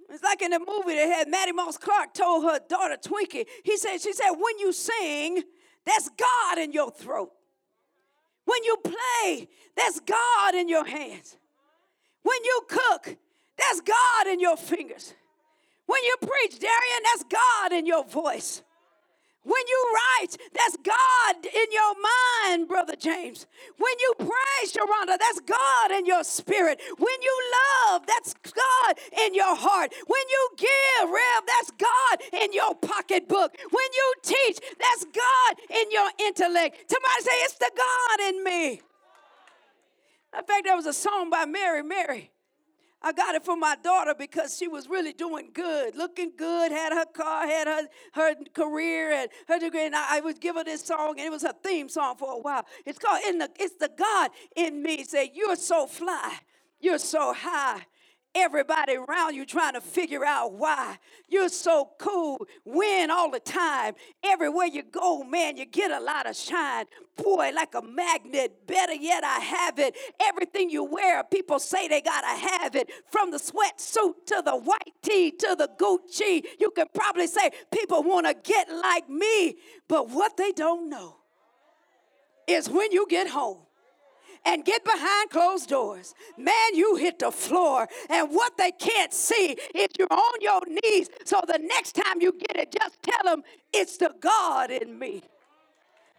It's 0.08 0.24
like 0.24 0.42
in 0.42 0.50
the 0.50 0.58
movie 0.58 0.94
that 0.94 1.08
had 1.18 1.28
Mattie 1.28 1.52
Moss 1.52 1.78
Clark 1.78 2.14
told 2.14 2.44
her 2.44 2.58
daughter 2.68 2.96
Twinkie. 2.96 3.46
He 3.64 3.76
said, 3.76 3.98
she 4.00 4.12
said, 4.12 4.30
when 4.30 4.58
you 4.58 4.72
sing, 4.72 5.42
that's 5.86 6.10
God 6.10 6.58
in 6.58 6.72
your 6.72 6.90
throat. 6.90 7.30
When 8.44 8.64
you 8.64 8.76
play, 8.82 9.48
that's 9.76 10.00
God 10.00 10.54
in 10.56 10.68
your 10.68 10.84
hands. 10.84 11.36
When 12.22 12.44
you 12.44 12.60
cook, 12.68 13.16
that's 13.56 13.80
God 13.80 14.26
in 14.26 14.40
your 14.40 14.56
fingers. 14.56 15.14
When 15.90 16.04
you 16.04 16.14
preach, 16.20 16.60
Darian, 16.60 17.02
that's 17.02 17.24
God 17.24 17.72
in 17.72 17.84
your 17.84 18.04
voice. 18.04 18.62
When 19.42 19.62
you 19.66 19.94
write, 19.96 20.36
that's 20.54 20.76
God 20.76 21.44
in 21.44 21.72
your 21.72 21.94
mind, 21.98 22.68
Brother 22.68 22.94
James. 22.94 23.46
When 23.76 23.94
you 23.98 24.14
pray, 24.16 24.68
Sharonda, 24.68 25.18
that's 25.18 25.40
God 25.40 25.90
in 25.90 26.06
your 26.06 26.22
spirit. 26.22 26.80
When 26.96 27.22
you 27.22 27.42
love, 27.90 28.02
that's 28.06 28.34
God 28.34 28.98
in 29.26 29.34
your 29.34 29.56
heart. 29.56 29.92
When 30.06 30.22
you 30.30 30.48
give, 30.58 31.10
Rev, 31.10 31.42
that's 31.48 31.72
God 31.72 32.40
in 32.40 32.52
your 32.52 32.72
pocketbook. 32.76 33.56
When 33.72 33.88
you 33.92 34.14
teach, 34.22 34.60
that's 34.78 35.06
God 35.06 35.56
in 35.70 35.90
your 35.90 36.08
intellect. 36.20 36.88
Somebody 36.88 37.22
say, 37.22 37.36
It's 37.42 37.54
the 37.54 37.70
God 37.76 38.28
in 38.28 38.44
me. 38.44 38.80
In 40.38 40.44
fact, 40.44 40.62
there 40.66 40.76
was 40.76 40.86
a 40.86 40.92
song 40.92 41.30
by 41.30 41.46
Mary 41.46 41.82
Mary. 41.82 42.30
I 43.02 43.12
got 43.12 43.34
it 43.34 43.44
for 43.44 43.56
my 43.56 43.76
daughter 43.82 44.14
because 44.16 44.56
she 44.58 44.68
was 44.68 44.88
really 44.88 45.12
doing 45.12 45.50
good, 45.54 45.96
looking 45.96 46.32
good, 46.36 46.70
had 46.70 46.92
her 46.92 47.06
car, 47.06 47.46
had 47.46 47.66
her, 47.66 47.88
her 48.12 48.34
career 48.52 49.10
and 49.12 49.30
her 49.48 49.58
degree. 49.58 49.86
And 49.86 49.94
I, 49.94 50.18
I 50.18 50.20
would 50.20 50.40
give 50.40 50.56
her 50.56 50.64
this 50.64 50.84
song, 50.84 51.14
and 51.18 51.20
it 51.20 51.30
was 51.30 51.42
her 51.42 51.54
theme 51.64 51.88
song 51.88 52.16
for 52.16 52.32
a 52.32 52.38
while. 52.38 52.66
It's 52.84 52.98
called 52.98 53.22
in 53.26 53.38
the, 53.38 53.48
It's 53.58 53.76
the 53.76 53.90
God 53.96 54.30
in 54.54 54.82
Me. 54.82 55.04
Say, 55.04 55.30
You're 55.34 55.56
so 55.56 55.86
fly, 55.86 56.38
you're 56.78 56.98
so 56.98 57.32
high, 57.32 57.86
Everybody 58.34 58.94
around 58.94 59.34
you 59.34 59.44
trying 59.44 59.74
to 59.74 59.80
figure 59.80 60.24
out 60.24 60.52
why. 60.52 60.98
You're 61.28 61.48
so 61.48 61.90
cool, 61.98 62.46
win 62.64 63.10
all 63.10 63.28
the 63.28 63.40
time. 63.40 63.94
Everywhere 64.22 64.66
you 64.66 64.84
go, 64.84 65.24
man, 65.24 65.56
you 65.56 65.66
get 65.66 65.90
a 65.90 65.98
lot 65.98 66.28
of 66.28 66.36
shine. 66.36 66.84
Boy, 67.16 67.50
like 67.52 67.74
a 67.74 67.82
magnet. 67.82 68.68
Better 68.68 68.94
yet, 68.94 69.24
I 69.24 69.40
have 69.40 69.80
it. 69.80 69.96
Everything 70.20 70.70
you 70.70 70.84
wear, 70.84 71.24
people 71.24 71.58
say 71.58 71.88
they 71.88 72.00
gotta 72.00 72.28
have 72.28 72.76
it. 72.76 72.90
From 73.10 73.32
the 73.32 73.38
sweatsuit 73.38 74.14
to 74.26 74.42
the 74.44 74.56
white 74.56 74.94
tee 75.02 75.32
to 75.32 75.56
the 75.58 75.68
Gucci. 75.76 76.44
You 76.60 76.70
can 76.70 76.86
probably 76.94 77.26
say 77.26 77.50
people 77.72 78.04
wanna 78.04 78.34
get 78.34 78.68
like 78.70 79.08
me. 79.08 79.56
But 79.88 80.08
what 80.08 80.36
they 80.36 80.52
don't 80.52 80.88
know 80.88 81.16
is 82.46 82.70
when 82.70 82.92
you 82.92 83.06
get 83.08 83.28
home 83.28 83.58
and 84.44 84.64
get 84.64 84.84
behind 84.84 85.30
closed 85.30 85.68
doors. 85.68 86.14
Man, 86.36 86.74
you 86.74 86.96
hit 86.96 87.18
the 87.18 87.30
floor, 87.30 87.88
and 88.08 88.30
what 88.30 88.56
they 88.56 88.72
can't 88.72 89.12
see 89.12 89.56
is 89.74 89.88
you're 89.98 90.12
on 90.12 90.40
your 90.40 90.60
knees. 90.66 91.08
So 91.24 91.40
the 91.46 91.58
next 91.58 91.92
time 91.92 92.20
you 92.20 92.32
get 92.32 92.56
it, 92.56 92.72
just 92.72 93.02
tell 93.02 93.22
them 93.24 93.42
it's 93.72 93.96
the 93.96 94.14
God 94.20 94.70
in 94.70 94.98
me. 94.98 95.22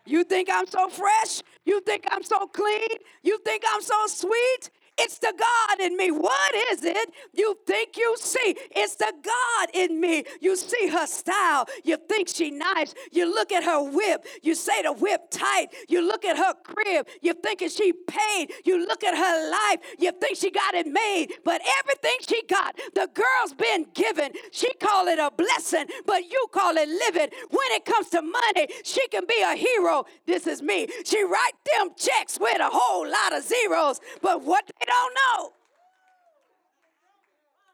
You 0.05 0.23
think 0.23 0.49
I'm 0.51 0.67
so 0.67 0.89
fresh? 0.89 1.41
You 1.65 1.79
think 1.81 2.05
I'm 2.11 2.23
so 2.23 2.47
clean? 2.47 2.87
You 3.23 3.39
think 3.45 3.63
I'm 3.67 3.81
so 3.81 4.07
sweet? 4.07 4.71
It's 5.03 5.17
the 5.17 5.33
God 5.37 5.79
in 5.79 5.97
me. 5.97 6.11
What 6.11 6.53
is 6.71 6.83
it 6.83 7.09
you 7.33 7.57
think 7.65 7.97
you 7.97 8.15
see? 8.19 8.55
It's 8.75 8.95
the 8.95 9.11
God 9.23 9.69
in 9.73 9.99
me. 9.99 10.23
You 10.41 10.55
see 10.55 10.87
her 10.89 11.07
style. 11.07 11.65
You 11.83 11.97
think 12.07 12.27
she 12.27 12.51
nice. 12.51 12.93
You 13.11 13.25
look 13.33 13.51
at 13.51 13.63
her 13.63 13.81
whip. 13.81 14.25
You 14.43 14.53
say 14.53 14.83
the 14.83 14.93
whip 14.93 15.31
tight. 15.31 15.69
You 15.89 16.07
look 16.07 16.23
at 16.23 16.37
her 16.37 16.53
crib. 16.63 17.07
You 17.21 17.33
thinking 17.33 17.69
she 17.69 17.93
paid. 17.93 18.51
You 18.63 18.85
look 18.85 19.03
at 19.03 19.17
her 19.17 19.51
life. 19.51 19.79
You 19.97 20.11
think 20.11 20.37
she 20.37 20.51
got 20.51 20.75
it 20.75 20.85
made. 20.85 21.33
But 21.43 21.61
everything 21.79 22.17
she 22.27 22.43
got, 22.47 22.75
the 22.93 23.09
girl's 23.13 23.53
been 23.53 23.87
given. 23.95 24.33
She 24.51 24.71
call 24.75 25.07
it 25.07 25.17
a 25.17 25.31
blessing, 25.35 25.85
but 26.05 26.29
you 26.29 26.45
call 26.51 26.77
it 26.77 26.87
living. 26.87 27.29
When 27.49 27.71
it 27.71 27.85
comes 27.85 28.09
to 28.09 28.21
money, 28.21 28.67
she 28.83 29.07
can 29.07 29.25
be 29.27 29.41
a 29.41 29.55
hero. 29.55 30.05
This 30.27 30.45
is 30.45 30.61
me. 30.61 30.87
She 31.05 31.23
write 31.23 31.57
them 31.73 31.89
checks 31.97 32.37
with 32.39 32.59
a 32.59 32.69
whole 32.71 33.07
lot 33.09 33.35
of 33.35 33.43
zeros. 33.43 33.99
But 34.21 34.43
what 34.43 34.65
they 34.67 34.90
don't 34.91 35.15
know, 35.21 35.53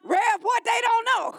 Rev, 0.03 0.41
what 0.41 0.63
they 0.63 0.79
don't 0.81 1.05
know 1.05 1.35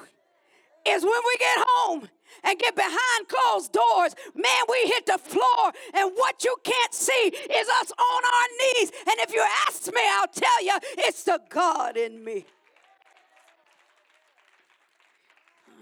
is 0.87 1.03
when 1.03 1.13
we 1.13 1.37
get 1.39 1.59
home 1.59 2.09
and 2.45 2.59
get 2.59 2.75
behind 2.77 3.29
closed 3.29 3.73
doors, 3.73 4.15
man, 4.35 4.63
we 4.69 4.89
hit 4.89 5.07
the 5.07 5.19
floor, 5.19 5.73
and 5.95 6.13
what 6.15 6.45
you 6.45 6.55
can't 6.63 6.95
see 6.95 7.13
is 7.13 7.69
us 7.81 7.93
on 7.93 8.23
our 8.25 8.49
knees. 8.59 8.93
And 9.09 9.21
if 9.21 9.33
you 9.33 9.45
ask 9.67 9.87
me, 9.87 10.01
I'll 10.13 10.29
tell 10.29 10.65
you, 10.65 10.79
it's 10.99 11.25
the 11.25 11.41
God 11.49 11.97
in 11.97 12.23
me. 12.25 12.45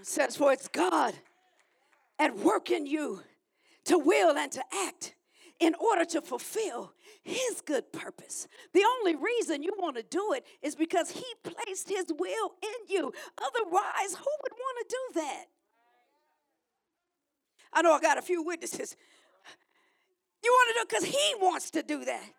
It 0.00 0.06
says, 0.06 0.36
For 0.36 0.52
it's 0.52 0.68
God 0.68 1.14
at 2.18 2.36
work 2.36 2.70
in 2.70 2.86
you 2.86 3.20
to 3.84 3.98
will 3.98 4.36
and 4.36 4.50
to 4.52 4.62
act 4.86 5.14
in 5.60 5.74
order 5.74 6.04
to 6.04 6.20
fulfill 6.20 6.92
his 7.26 7.60
good 7.64 7.92
purpose. 7.92 8.46
The 8.72 8.84
only 8.98 9.16
reason 9.16 9.62
you 9.62 9.72
want 9.78 9.96
to 9.96 10.02
do 10.02 10.32
it 10.32 10.44
is 10.62 10.76
because 10.76 11.10
he 11.10 11.24
placed 11.42 11.88
his 11.88 12.06
will 12.16 12.52
in 12.62 12.94
you. 12.94 13.12
Otherwise, 13.42 14.14
who 14.14 14.30
would 14.42 14.52
want 14.52 14.78
to 14.78 14.86
do 14.88 15.20
that? 15.20 15.44
I 17.72 17.82
know 17.82 17.92
I 17.92 18.00
got 18.00 18.16
a 18.16 18.22
few 18.22 18.42
witnesses. 18.42 18.96
You 20.42 20.50
want 20.52 20.68
to 20.68 20.74
do 20.74 20.80
it 20.82 20.88
because 20.88 21.04
he 21.04 21.34
wants 21.40 21.70
to 21.72 21.82
do 21.82 22.04
that. 22.04 22.30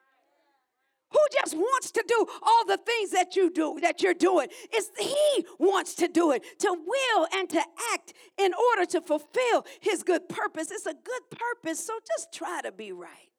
Who 1.12 1.20
just 1.42 1.56
wants 1.56 1.92
to 1.92 2.04
do 2.06 2.26
all 2.42 2.66
the 2.66 2.78
things 2.78 3.12
that 3.12 3.36
you 3.36 3.50
do, 3.50 3.80
that 3.82 4.02
you're 4.02 4.14
doing? 4.14 4.48
It's 4.72 4.90
he 5.00 5.46
wants 5.58 5.96
to 5.96 6.08
do 6.08 6.32
it, 6.32 6.44
to 6.60 6.70
will 6.70 7.28
and 7.34 7.50
to 7.50 7.62
act 7.94 8.14
in 8.38 8.52
order 8.54 8.86
to 8.92 9.02
fulfill 9.02 9.66
his 9.80 10.04
good 10.04 10.28
purpose. 10.28 10.70
It's 10.72 10.86
a 10.86 10.94
good 10.94 11.22
purpose, 11.30 11.86
so 11.86 11.94
just 12.06 12.34
try 12.34 12.62
to 12.62 12.72
be 12.72 12.92
right. 12.92 13.30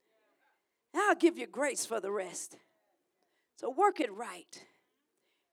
I'll 0.95 1.15
give 1.15 1.39
you 1.39 1.47
grace 1.47 1.87
for 1.87 2.01
the 2.01 2.11
rest. 2.11 2.57
So 3.57 3.71
work 3.71 4.01
it 4.01 4.13
right. 4.13 4.65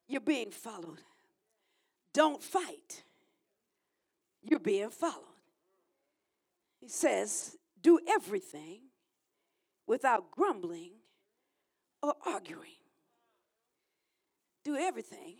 You're 0.07 0.21
being 0.21 0.51
followed. 0.51 1.01
Don't 2.13 2.41
fight. 2.41 3.03
You're 4.43 4.59
being 4.59 4.89
followed. 4.89 5.23
He 6.79 6.87
says, 6.87 7.57
do 7.81 7.99
everything 8.07 8.81
without 9.87 10.31
grumbling 10.31 10.91
or 12.01 12.13
arguing. 12.25 12.77
Do 14.63 14.75
everything. 14.75 15.35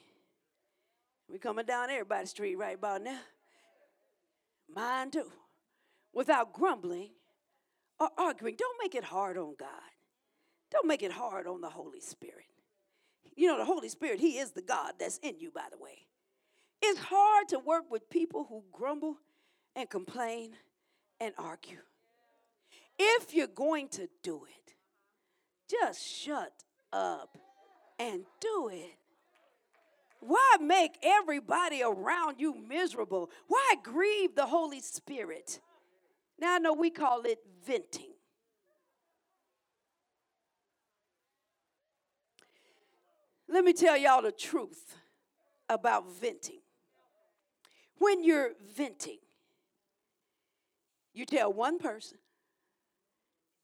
We're 1.29 1.38
coming 1.38 1.65
down 1.65 1.89
everybody's 1.89 2.31
street 2.31 2.55
right 2.55 2.75
about 2.75 3.01
now. 3.03 3.19
Mine 4.73 5.12
too. 5.12 5.31
Without 6.13 6.53
grumbling 6.53 7.12
or 7.99 8.10
arguing. 8.17 8.55
Don't 8.58 8.77
make 8.81 8.95
it 8.95 9.03
hard 9.03 9.38
on 9.38 9.55
God. 9.60 9.69
Don't 10.71 10.88
make 10.88 11.03
it 11.03 11.12
hard 11.12 11.47
on 11.47 11.62
the 11.62 11.69
Holy 11.69 11.99
Spirit. 11.99 12.45
You 13.36 13.47
know, 13.47 13.58
the 13.58 13.65
Holy 13.65 13.89
Spirit, 13.89 14.19
He 14.19 14.38
is 14.38 14.51
the 14.51 14.62
God 14.62 14.93
that's 14.99 15.17
in 15.19 15.39
you, 15.39 15.51
by 15.51 15.65
the 15.71 15.77
way. 15.77 16.08
It's 16.81 16.99
hard 16.99 17.47
to 17.49 17.60
work 17.60 17.89
with 17.89 18.10
people 18.10 18.45
who 18.49 18.63
grumble 18.71 19.17
and 19.75 19.89
complain 19.89 20.53
and 21.19 21.34
argue. 21.38 21.79
If 22.97 23.34
you're 23.34 23.47
going 23.47 23.89
to 23.89 24.08
do 24.23 24.43
it, 24.45 24.75
just 25.69 26.05
shut 26.05 26.63
up 26.93 27.38
and 27.99 28.23
do 28.39 28.69
it. 28.71 28.95
Why 30.19 30.58
make 30.60 30.97
everybody 31.03 31.84
around 31.84 32.38
you 32.39 32.55
miserable? 32.55 33.29
Why 33.47 33.75
grieve 33.84 34.36
the 34.36 34.47
Holy 34.47 34.79
Spirit? 34.79 35.60
Now 36.39 36.56
I 36.56 36.60
know 36.60 36.74
we 36.74 36.89
call 36.89 37.21
it 37.21 37.39
venting. 37.65 38.13
Let 43.48 43.63
me 43.63 43.74
tell 43.74 43.95
y'all 43.95 44.21
the 44.21 44.32
truth 44.32 44.98
about 45.69 46.12
venting. 46.12 46.60
When 47.98 48.24
you're 48.24 48.52
venting, 48.76 49.19
you 51.13 51.26
tell 51.26 51.54
one 51.54 51.80
person 51.80 52.17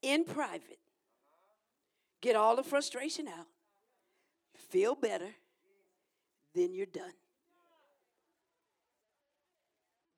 in 0.02 0.24
private, 0.24 0.80
get 2.22 2.36
all 2.36 2.56
the 2.56 2.64
frustration 2.64 3.28
out, 3.28 3.48
feel 4.70 4.96
better, 4.96 5.30
then 6.56 6.74
you're 6.74 6.86
done. 6.86 7.14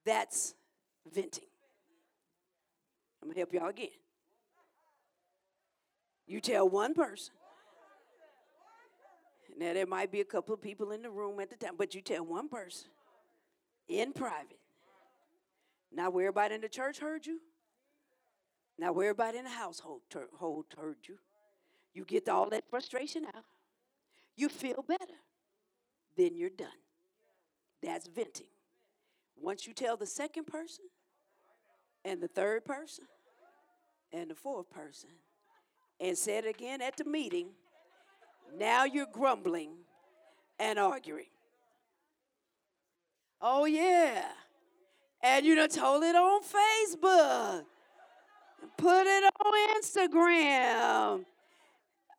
That's 0.05 0.53
venting. 1.11 1.45
I'm 3.23 3.27
going 3.27 3.35
to 3.35 3.39
help 3.39 3.53
y'all 3.53 3.69
again. 3.69 3.87
You 6.27 6.41
tell 6.41 6.67
one 6.67 6.93
person. 6.93 7.33
Now, 9.57 9.73
there 9.73 9.85
might 9.85 10.11
be 10.11 10.19
a 10.19 10.25
couple 10.25 10.53
of 10.53 10.61
people 10.61 10.91
in 10.91 11.01
the 11.01 11.09
room 11.09 11.39
at 11.39 11.49
the 11.49 11.55
time, 11.55 11.75
but 11.77 11.95
you 11.95 12.01
tell 12.01 12.25
one 12.25 12.49
person 12.49 12.89
in 13.87 14.11
private. 14.11 14.59
Now, 15.89 16.09
where 16.09 16.25
everybody 16.25 16.55
in 16.55 16.59
the 16.59 16.67
church 16.67 16.99
heard 16.99 17.25
you. 17.25 17.39
Now, 18.77 18.91
where 18.91 19.11
everybody 19.11 19.37
in 19.37 19.45
the 19.45 19.51
household 19.51 20.01
heard 20.11 20.97
you. 21.07 21.15
You 21.93 22.03
get 22.03 22.27
all 22.27 22.49
that 22.49 22.69
frustration 22.69 23.23
out. 23.23 23.45
You 24.35 24.49
feel 24.49 24.83
better. 24.85 25.21
Then 26.17 26.35
you're 26.35 26.49
done. 26.49 26.67
That's 27.81 28.05
venting. 28.07 28.47
Once 29.39 29.65
you 29.65 29.73
tell 29.73 29.95
the 29.95 30.07
second 30.07 30.47
person, 30.47 30.83
and 32.05 32.21
the 32.21 32.27
third 32.27 32.65
person 32.65 33.05
and 34.11 34.29
the 34.29 34.35
fourth 34.35 34.69
person 34.69 35.09
and 35.99 36.17
said 36.17 36.45
again 36.45 36.81
at 36.81 36.97
the 36.97 37.05
meeting, 37.05 37.49
now 38.57 38.83
you're 38.83 39.07
grumbling 39.11 39.71
and 40.59 40.77
arguing. 40.77 41.25
Oh, 43.41 43.65
yeah. 43.65 44.25
And 45.21 45.45
you 45.45 45.55
done 45.55 45.69
told 45.69 46.03
it 46.03 46.15
on 46.15 46.41
Facebook. 46.41 47.65
Put 48.77 49.07
it 49.07 49.23
on 49.45 49.81
Instagram 49.81 51.25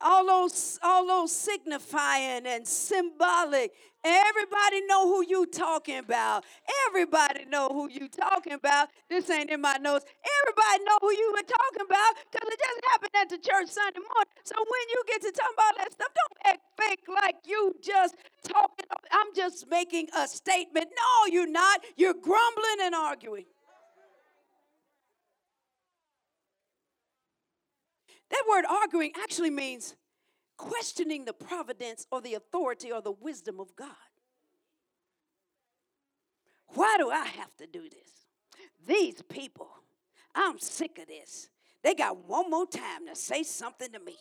all 0.00 0.26
those 0.26 0.78
all 0.82 1.06
those 1.06 1.32
signifying 1.32 2.46
and 2.46 2.66
symbolic. 2.66 3.72
Everybody 4.04 4.82
know 4.86 5.08
who 5.08 5.24
you 5.26 5.46
talking 5.46 5.98
about. 5.98 6.44
Everybody 6.88 7.46
know 7.46 7.68
who 7.68 7.88
you 7.88 8.08
talking 8.08 8.52
about. 8.52 8.88
This 9.08 9.30
ain't 9.30 9.50
in 9.50 9.62
my 9.62 9.78
notes. 9.80 10.04
Everybody 10.42 10.84
know 10.84 10.98
who 11.00 11.12
you 11.12 11.32
were 11.32 11.42
talking 11.42 11.86
about 11.86 12.14
because 12.30 12.48
it 12.52 12.60
just 12.60 12.80
happened 12.90 13.12
at 13.16 13.28
the 13.30 13.38
church 13.38 13.70
sunday 13.70 14.00
morning. 14.00 14.32
So 14.44 14.56
when 14.58 14.84
you 14.90 15.02
get 15.08 15.22
to 15.22 15.32
talk 15.32 15.52
about 15.54 15.78
that 15.78 15.92
stuff 15.92 16.08
don't 16.14 16.54
act 16.54 16.62
fake 16.80 17.04
like 17.08 17.36
you 17.46 17.74
just 17.82 18.14
talking. 18.46 18.86
I'm 19.10 19.34
just 19.34 19.68
making 19.70 20.08
a 20.16 20.28
statement. 20.28 20.88
No 20.96 21.32
you're 21.32 21.50
not. 21.50 21.80
You're 21.96 22.14
grumbling 22.14 22.80
and 22.82 22.94
arguing 22.94 23.44
That 28.34 28.44
word 28.50 28.64
arguing 28.68 29.12
actually 29.22 29.50
means 29.50 29.94
questioning 30.56 31.24
the 31.24 31.32
providence 31.32 32.04
or 32.10 32.20
the 32.20 32.34
authority 32.34 32.90
or 32.90 33.00
the 33.00 33.12
wisdom 33.12 33.60
of 33.60 33.76
God. 33.76 33.88
Why 36.66 36.96
do 36.98 37.10
I 37.10 37.24
have 37.24 37.56
to 37.58 37.68
do 37.68 37.82
this? 37.82 38.26
These 38.88 39.22
people, 39.28 39.68
I'm 40.34 40.58
sick 40.58 40.98
of 40.98 41.06
this. 41.06 41.48
They 41.84 41.94
got 41.94 42.28
one 42.28 42.50
more 42.50 42.66
time 42.66 43.06
to 43.06 43.14
say 43.14 43.44
something 43.44 43.92
to 43.92 44.00
me. 44.00 44.16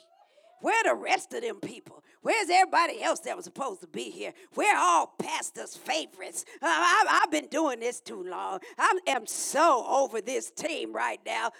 Where 0.61 0.83
the 0.83 0.93
rest 0.93 1.33
of 1.33 1.41
them 1.41 1.59
people? 1.59 2.03
Where's 2.21 2.49
everybody 2.51 3.01
else 3.01 3.19
that 3.21 3.35
was 3.35 3.45
supposed 3.45 3.81
to 3.81 3.87
be 3.87 4.11
here? 4.11 4.33
We're 4.55 4.77
all 4.77 5.11
pastors' 5.17 5.75
favorites? 5.75 6.45
I, 6.61 7.19
have 7.21 7.31
been 7.31 7.47
doing 7.47 7.79
this 7.79 7.99
too 7.99 8.23
long. 8.23 8.59
I 8.77 8.97
am 9.07 9.25
so 9.25 9.83
over 9.89 10.21
this 10.21 10.51
team 10.51 10.93
right 10.93 11.19
now 11.25 11.51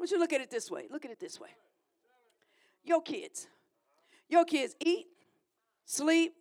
want 0.00 0.10
you 0.10 0.16
to 0.16 0.20
look 0.20 0.32
at 0.32 0.40
it 0.40 0.50
this 0.50 0.70
way. 0.70 0.86
Look 0.90 1.04
at 1.04 1.10
it 1.10 1.20
this 1.20 1.38
way. 1.38 1.50
Your 2.82 3.02
kids, 3.02 3.46
your 4.30 4.46
kids 4.46 4.74
eat, 4.80 5.06
sleep, 5.84 6.32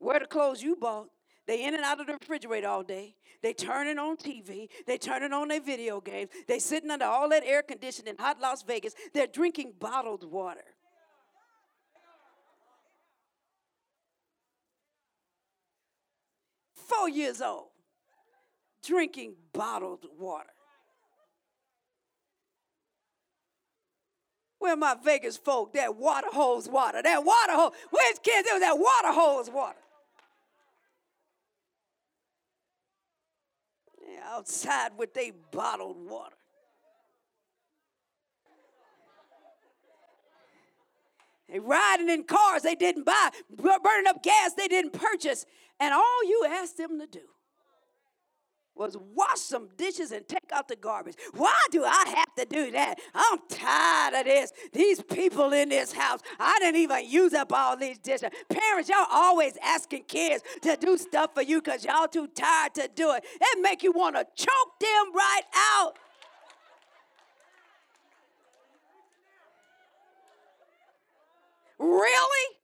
wear 0.00 0.20
the 0.20 0.26
clothes 0.26 0.62
you 0.62 0.74
bought. 0.74 1.08
They 1.46 1.66
in 1.66 1.74
and 1.74 1.84
out 1.84 2.00
of 2.00 2.06
the 2.06 2.14
refrigerator 2.14 2.66
all 2.66 2.82
day. 2.82 3.16
They 3.42 3.52
turning 3.52 3.98
on 3.98 4.16
TV. 4.16 4.70
They 4.86 4.96
turning 4.96 5.34
on 5.34 5.48
their 5.48 5.60
video 5.60 6.00
games. 6.00 6.30
They 6.48 6.58
sitting 6.58 6.90
under 6.90 7.04
all 7.04 7.28
that 7.28 7.42
air 7.44 7.60
conditioning, 7.62 8.14
in 8.14 8.18
hot 8.18 8.40
Las 8.40 8.62
Vegas. 8.62 8.94
They're 9.12 9.26
drinking 9.26 9.74
bottled 9.78 10.24
water. 10.24 10.64
Four 16.72 17.10
years 17.10 17.42
old, 17.42 17.68
drinking 18.82 19.34
bottled 19.52 20.06
water. 20.18 20.53
Where 24.64 24.76
my 24.78 24.96
Vegas 25.04 25.36
folk, 25.36 25.74
that 25.74 25.94
water 25.94 26.28
hose 26.32 26.70
water, 26.70 27.02
that 27.02 27.22
water 27.22 27.52
hose. 27.52 27.72
Where's 27.90 28.18
kids? 28.20 28.48
It 28.48 28.54
was 28.54 28.62
that 28.62 28.78
water 28.78 29.12
hose 29.12 29.50
water. 29.50 29.76
Outside 34.24 34.92
with 34.96 35.12
they 35.12 35.32
bottled 35.52 35.98
water. 36.08 36.36
They 41.50 41.58
riding 41.58 42.08
in 42.08 42.24
cars 42.24 42.62
they 42.62 42.74
didn't 42.74 43.04
buy, 43.04 43.32
burning 43.50 44.06
up 44.08 44.22
gas 44.22 44.54
they 44.54 44.68
didn't 44.68 44.94
purchase, 44.94 45.44
and 45.78 45.92
all 45.92 46.24
you 46.24 46.46
asked 46.48 46.78
them 46.78 46.98
to 47.00 47.06
do 47.06 47.33
was 48.76 48.96
wash 49.14 49.38
some 49.38 49.68
dishes 49.76 50.12
and 50.12 50.26
take 50.26 50.50
out 50.52 50.68
the 50.68 50.76
garbage. 50.76 51.14
Why 51.32 51.58
do 51.70 51.84
I 51.84 52.04
have 52.16 52.34
to 52.36 52.44
do 52.44 52.70
that? 52.72 52.98
I'm 53.14 53.38
tired 53.48 54.14
of 54.14 54.24
this. 54.26 54.52
These 54.72 55.02
people 55.02 55.52
in 55.52 55.68
this 55.68 55.92
house, 55.92 56.20
I 56.38 56.58
didn't 56.58 56.80
even 56.80 57.08
use 57.08 57.34
up 57.34 57.52
all 57.52 57.76
these 57.76 57.98
dishes. 57.98 58.30
Parents, 58.48 58.88
y'all 58.88 59.06
always 59.10 59.56
asking 59.62 60.04
kids 60.04 60.42
to 60.62 60.76
do 60.76 60.98
stuff 60.98 61.34
for 61.34 61.42
you 61.42 61.60
because 61.62 61.84
y'all 61.84 62.08
too 62.08 62.26
tired 62.28 62.74
to 62.74 62.88
do 62.94 63.12
it. 63.12 63.24
It 63.40 63.62
make 63.62 63.82
you 63.82 63.92
want 63.92 64.16
to 64.16 64.26
choke 64.36 64.80
them 64.80 65.14
right 65.14 65.42
out. 65.54 65.94
Really? 71.78 72.63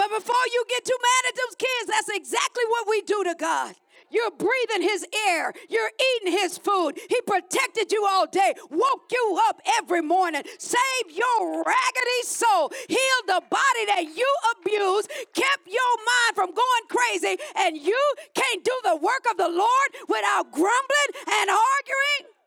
But 0.00 0.16
before 0.16 0.46
you 0.50 0.64
get 0.66 0.86
too 0.86 0.96
mad 0.96 1.28
at 1.28 1.36
those 1.36 1.56
kids, 1.56 1.86
that's 1.88 2.08
exactly 2.08 2.64
what 2.68 2.88
we 2.88 3.02
do 3.02 3.22
to 3.22 3.34
God. 3.38 3.74
You're 4.10 4.30
breathing 4.30 4.80
his 4.80 5.06
air. 5.28 5.52
You're 5.68 5.90
eating 6.16 6.32
his 6.32 6.56
food. 6.56 6.98
He 7.10 7.20
protected 7.26 7.92
you 7.92 8.06
all 8.10 8.26
day, 8.26 8.54
woke 8.70 9.12
you 9.12 9.38
up 9.46 9.60
every 9.76 10.00
morning, 10.00 10.40
saved 10.58 11.12
your 11.12 11.58
raggedy 11.58 12.22
soul, 12.22 12.72
healed 12.88 13.26
the 13.26 13.42
body 13.50 13.84
that 13.88 14.04
you 14.16 14.34
abused, 14.56 15.10
kept 15.34 15.66
your 15.66 15.92
mind 16.00 16.34
from 16.34 16.54
going 16.54 16.84
crazy, 16.88 17.36
and 17.58 17.76
you 17.76 18.00
can't 18.34 18.64
do 18.64 18.72
the 18.84 18.96
work 18.96 19.26
of 19.30 19.36
the 19.36 19.50
Lord 19.50 19.88
without 20.08 20.50
grumbling 20.50 21.10
and 21.28 21.50
arguing? 21.50 22.39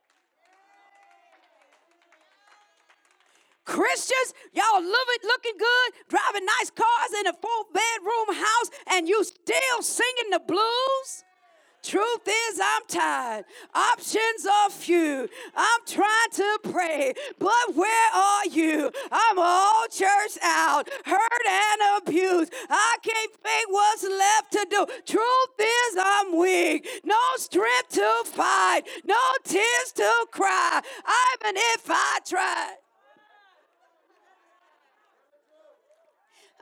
Christians, 3.65 4.33
y'all 4.53 4.81
living, 4.81 5.23
looking 5.23 5.57
good, 5.57 5.93
driving 6.09 6.45
nice 6.59 6.69
cars 6.71 7.11
in 7.19 7.27
a 7.27 7.33
four 7.33 7.65
bedroom 7.73 8.35
house, 8.35 8.69
and 8.91 9.07
you 9.07 9.23
still 9.23 9.81
singing 9.81 10.31
the 10.31 10.41
blues? 10.45 11.23
Truth 11.83 12.27
is, 12.27 12.61
I'm 12.63 12.81
tired. 12.87 13.43
Options 13.75 14.45
are 14.45 14.69
few. 14.69 15.27
I'm 15.53 15.79
trying 15.85 16.31
to 16.33 16.59
pray, 16.71 17.13
but 17.39 17.75
where 17.75 18.13
are 18.13 18.45
you? 18.47 18.89
I'm 19.11 19.37
all 19.37 19.85
church 19.87 20.37
out, 20.41 20.87
hurt 21.05 21.45
and 21.45 22.01
abused. 22.07 22.53
I 22.69 22.95
can't 23.03 23.33
think 23.33 23.69
what's 23.69 24.03
left 24.03 24.51
to 24.53 24.67
do. 24.69 24.85
Truth 25.05 25.59
is, 25.59 25.97
I'm 25.99 26.37
weak. 26.37 26.87
No 27.03 27.19
strength 27.35 27.89
to 27.89 28.23
fight, 28.25 28.83
no 29.03 29.19
tears 29.43 29.91
to 29.95 30.27
cry, 30.31 30.81
even 31.43 31.57
if 31.57 31.89
I 31.89 32.19
tried. 32.25 32.75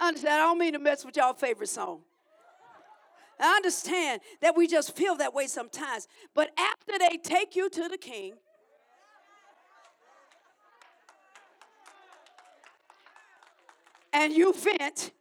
Understand. 0.08 0.36
I 0.36 0.38
don't 0.46 0.58
mean 0.58 0.74
to 0.74 0.80
mess 0.80 1.06
with 1.06 1.18
y'all 1.18 1.34
favorite 1.34 1.70
song. 1.70 2.02
I 3.40 3.56
understand 3.56 4.22
that 4.42 4.56
we 4.56 4.68
just 4.68 4.96
feel 4.96 5.16
that 5.16 5.34
way 5.34 5.48
sometimes. 5.48 6.08
But 6.36 6.52
after 6.58 7.00
they 7.00 7.18
take 7.18 7.56
you 7.56 7.70
to 7.70 7.90
the 7.90 7.98
king, 7.98 8.34
and 14.14 14.34
you 14.34 14.54
vent, 14.54 15.12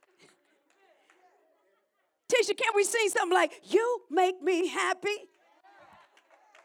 Tisha, 2.30 2.56
can't 2.56 2.76
we 2.76 2.84
sing 2.84 3.08
something 3.08 3.34
like, 3.34 3.52
You 3.64 4.02
make 4.10 4.42
me 4.42 4.68
happy? 4.68 5.16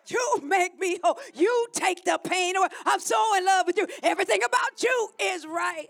You 0.07 0.39
make 0.43 0.77
me 0.79 0.99
whole. 1.03 1.17
You 1.33 1.67
take 1.73 2.03
the 2.05 2.19
pain 2.23 2.55
away. 2.55 2.67
I'm 2.85 2.99
so 2.99 3.17
in 3.37 3.45
love 3.45 3.65
with 3.65 3.77
you. 3.77 3.87
Everything 4.03 4.43
about 4.43 4.83
you 4.83 5.09
is 5.19 5.47
right. 5.47 5.87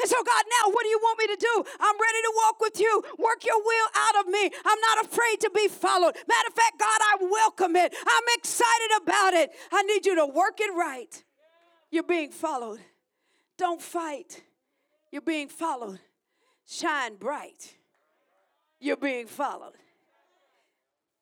And 0.00 0.08
so, 0.08 0.16
God, 0.22 0.44
now 0.48 0.70
what 0.72 0.82
do 0.82 0.88
you 0.88 0.98
want 1.02 1.18
me 1.18 1.26
to 1.26 1.36
do? 1.40 1.64
I'm 1.80 1.96
ready 1.96 2.22
to 2.22 2.32
walk 2.44 2.60
with 2.60 2.78
you. 2.78 3.02
Work 3.18 3.44
your 3.44 3.58
will 3.58 3.88
out 3.96 4.20
of 4.20 4.30
me. 4.30 4.50
I'm 4.64 4.80
not 4.80 5.06
afraid 5.06 5.40
to 5.40 5.50
be 5.54 5.66
followed. 5.66 6.14
Matter 6.28 6.48
of 6.48 6.54
fact, 6.54 6.78
God, 6.78 7.00
I 7.00 7.16
welcome 7.20 7.74
it. 7.74 7.94
I'm 8.06 8.24
excited 8.36 9.02
about 9.02 9.34
it. 9.34 9.50
I 9.72 9.82
need 9.82 10.06
you 10.06 10.14
to 10.16 10.26
work 10.26 10.60
it 10.60 10.72
right. 10.76 11.24
You're 11.90 12.04
being 12.04 12.30
followed. 12.30 12.80
Don't 13.56 13.82
fight. 13.82 14.42
You're 15.10 15.22
being 15.22 15.48
followed. 15.48 15.98
Shine 16.66 17.16
bright. 17.16 17.74
You're 18.78 18.96
being 18.96 19.26
followed. 19.26 19.72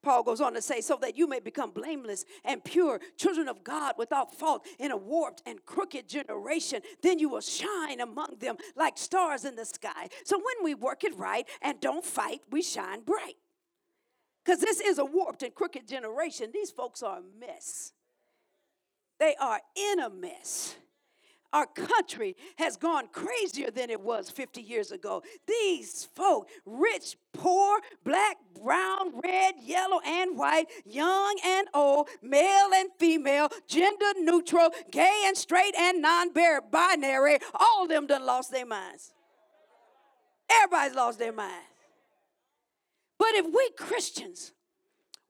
Paul 0.06 0.22
goes 0.22 0.40
on 0.40 0.54
to 0.54 0.62
say, 0.62 0.80
so 0.80 0.96
that 1.02 1.18
you 1.18 1.26
may 1.26 1.40
become 1.40 1.72
blameless 1.72 2.24
and 2.44 2.62
pure, 2.62 3.00
children 3.16 3.48
of 3.48 3.64
God 3.64 3.94
without 3.98 4.32
fault 4.32 4.64
in 4.78 4.92
a 4.92 4.96
warped 4.96 5.42
and 5.44 5.66
crooked 5.66 6.08
generation. 6.08 6.80
Then 7.02 7.18
you 7.18 7.28
will 7.28 7.40
shine 7.40 7.98
among 8.00 8.36
them 8.38 8.54
like 8.76 8.98
stars 8.98 9.44
in 9.44 9.56
the 9.56 9.64
sky. 9.64 10.08
So 10.24 10.38
when 10.38 10.62
we 10.62 10.74
work 10.74 11.02
it 11.02 11.18
right 11.18 11.44
and 11.60 11.80
don't 11.80 12.04
fight, 12.04 12.42
we 12.52 12.62
shine 12.62 13.00
bright. 13.00 13.34
Because 14.44 14.60
this 14.60 14.78
is 14.78 14.98
a 14.98 15.04
warped 15.04 15.42
and 15.42 15.52
crooked 15.52 15.88
generation. 15.88 16.50
These 16.54 16.70
folks 16.70 17.02
are 17.02 17.18
a 17.18 17.40
mess. 17.40 17.92
They 19.18 19.34
are 19.40 19.60
in 19.74 19.98
a 19.98 20.08
mess. 20.08 20.76
Our 21.52 21.66
country 21.66 22.36
has 22.56 22.76
gone 22.76 23.08
crazier 23.12 23.70
than 23.70 23.90
it 23.90 24.00
was 24.00 24.30
50 24.30 24.60
years 24.60 24.92
ago. 24.92 25.22
These 25.46 26.08
folk, 26.14 26.48
rich, 26.64 27.16
poor, 27.32 27.80
black, 28.04 28.36
brown, 28.62 29.20
red, 29.22 29.54
yellow, 29.62 30.00
and 30.04 30.36
white, 30.36 30.66
young 30.84 31.36
and 31.44 31.68
old, 31.74 32.08
male 32.22 32.70
and 32.74 32.90
female, 32.98 33.48
gender 33.68 34.12
neutral, 34.18 34.70
gay 34.90 35.24
and 35.26 35.36
straight, 35.36 35.74
and 35.76 36.02
non 36.02 36.32
binary, 36.70 37.38
all 37.54 37.84
of 37.84 37.88
them 37.88 38.06
done 38.06 38.24
lost 38.24 38.50
their 38.50 38.66
minds. 38.66 39.12
Everybody's 40.50 40.94
lost 40.94 41.18
their 41.18 41.32
mind. 41.32 41.64
But 43.18 43.34
if 43.34 43.46
we 43.46 43.70
Christians 43.76 44.52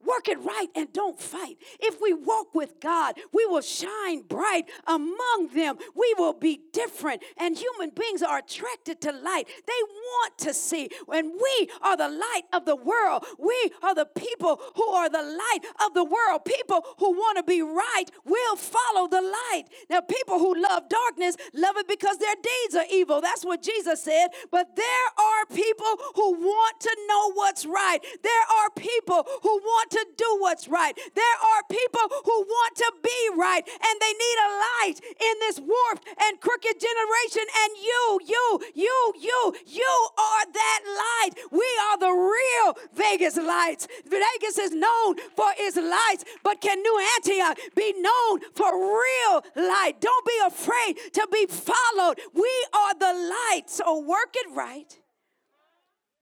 Work 0.06 0.28
it 0.28 0.38
right 0.40 0.68
and 0.74 0.92
don't 0.92 1.18
fight. 1.18 1.58
If 1.80 2.00
we 2.00 2.14
walk 2.14 2.54
with 2.54 2.80
God, 2.80 3.16
we 3.32 3.44
will 3.46 3.62
shine 3.62 4.22
bright 4.22 4.70
among 4.86 5.50
them. 5.54 5.76
We 5.94 6.14
will 6.18 6.32
be 6.32 6.60
different. 6.72 7.22
And 7.36 7.56
human 7.56 7.90
beings 7.90 8.22
are 8.22 8.38
attracted 8.38 9.00
to 9.02 9.12
light. 9.12 9.48
They 9.66 9.82
want 9.82 10.38
to 10.38 10.54
see. 10.54 10.90
And 11.12 11.32
we 11.32 11.70
are 11.82 11.96
the 11.96 12.08
light 12.08 12.42
of 12.52 12.64
the 12.64 12.76
world. 12.76 13.24
We 13.38 13.72
are 13.82 13.94
the 13.94 14.06
people 14.06 14.60
who 14.76 14.86
are 14.88 15.08
the 15.08 15.22
light 15.22 15.60
of 15.84 15.94
the 15.94 16.04
world. 16.04 16.44
People 16.44 16.84
who 16.98 17.12
want 17.12 17.38
to 17.38 17.42
be 17.42 17.62
right 17.62 18.04
will 18.24 18.56
follow 18.56 19.08
the 19.08 19.22
light. 19.22 19.64
Now, 19.90 20.00
people 20.00 20.38
who 20.38 20.54
love 20.60 20.88
darkness 20.88 21.36
love 21.52 21.76
it 21.76 21.88
because 21.88 22.18
their 22.18 22.34
deeds 22.34 22.74
are 22.76 22.86
evil. 22.90 23.20
That's 23.20 23.44
what 23.44 23.62
Jesus 23.62 24.02
said. 24.02 24.28
But 24.50 24.76
there 24.76 25.06
are 25.18 25.46
people 25.52 25.96
who 26.14 26.32
want 26.34 26.80
to 26.80 26.96
know 27.08 27.32
what's 27.32 27.66
right. 27.66 27.98
There 28.22 28.46
are 28.60 28.70
people 28.76 29.26
who 29.42 29.56
want 29.58 29.90
to 29.90 29.95
do 30.16 30.36
what's 30.40 30.68
right. 30.68 30.94
There 31.14 31.36
are 31.56 31.62
people 31.70 32.06
who 32.24 32.42
want 32.42 32.76
to 32.76 32.92
be 33.02 33.20
right 33.36 33.62
and 33.66 34.00
they 34.00 34.12
need 34.12 34.38
a 34.44 34.50
light 34.50 35.00
in 35.20 35.34
this 35.40 35.60
warped 35.60 36.06
and 36.20 36.40
crooked 36.40 36.76
generation. 36.80 37.42
And 37.42 37.72
you, 37.76 38.20
you, 38.26 38.60
you, 38.74 39.12
you, 39.20 39.54
you 39.66 40.08
are 40.18 40.52
that 40.52 40.80
light. 40.86 41.30
We 41.50 41.68
are 41.90 41.98
the 41.98 42.12
real 42.12 42.76
Vegas 42.94 43.36
lights. 43.36 43.88
Vegas 44.04 44.58
is 44.58 44.72
known 44.72 45.16
for 45.34 45.50
its 45.58 45.76
lights, 45.76 46.24
but 46.42 46.60
can 46.60 46.80
New 46.82 47.06
Antioch 47.16 47.58
be 47.74 47.92
known 47.98 48.40
for 48.54 48.72
real 48.74 49.44
light? 49.56 50.00
Don't 50.00 50.26
be 50.26 50.40
afraid 50.46 50.96
to 51.14 51.28
be 51.32 51.46
followed. 51.46 52.20
We 52.34 52.66
are 52.72 52.94
the 52.98 53.34
light. 53.50 53.64
So 53.66 54.00
work 54.00 54.34
it 54.34 54.54
right. 54.54 54.98